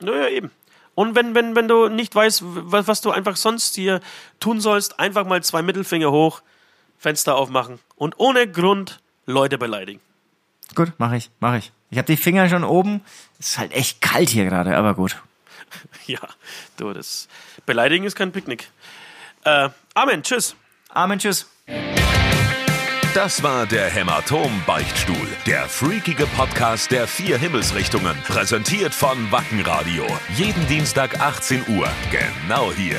naja, 0.00 0.28
eben. 0.28 0.50
Und 0.94 1.14
wenn, 1.14 1.34
wenn, 1.34 1.56
wenn 1.56 1.68
du 1.68 1.88
nicht 1.88 2.14
weißt, 2.14 2.42
was, 2.44 2.86
was 2.86 3.00
du 3.00 3.10
einfach 3.10 3.36
sonst 3.36 3.74
hier 3.74 4.00
tun 4.40 4.60
sollst, 4.60 5.00
einfach 5.00 5.26
mal 5.26 5.42
zwei 5.42 5.62
Mittelfinger 5.62 6.10
hoch, 6.10 6.42
Fenster 6.98 7.36
aufmachen 7.36 7.80
und 7.96 8.14
ohne 8.18 8.50
Grund 8.50 9.00
Leute 9.26 9.58
beleidigen. 9.58 10.00
Gut, 10.74 10.92
mache 10.98 11.16
ich, 11.16 11.30
mache 11.40 11.58
ich. 11.58 11.72
Ich 11.90 11.98
habe 11.98 12.06
die 12.06 12.16
Finger 12.16 12.48
schon 12.48 12.64
oben. 12.64 13.02
Es 13.38 13.50
ist 13.50 13.58
halt 13.58 13.72
echt 13.72 14.00
kalt 14.00 14.28
hier 14.30 14.44
gerade, 14.44 14.76
aber 14.76 14.94
gut. 14.94 15.22
Ja, 16.06 16.20
du, 16.76 16.92
das 16.92 17.28
Beleidigen 17.66 18.04
ist 18.04 18.14
kein 18.14 18.30
Picknick. 18.30 18.70
Äh, 19.42 19.70
Amen, 19.94 20.22
tschüss. 20.22 20.54
Amen, 20.90 21.18
tschüss. 21.18 21.48
Das 23.14 23.44
war 23.44 23.64
der 23.64 23.88
Hämatom-Beichtstuhl, 23.90 25.28
der 25.46 25.68
freakige 25.68 26.26
Podcast 26.26 26.90
der 26.90 27.06
vier 27.06 27.38
Himmelsrichtungen. 27.38 28.16
Präsentiert 28.26 28.92
von 28.92 29.30
Wackenradio. 29.30 30.04
Jeden 30.34 30.66
Dienstag 30.66 31.20
18 31.20 31.62
Uhr, 31.68 31.86
genau 32.10 32.72
hier. 32.72 32.98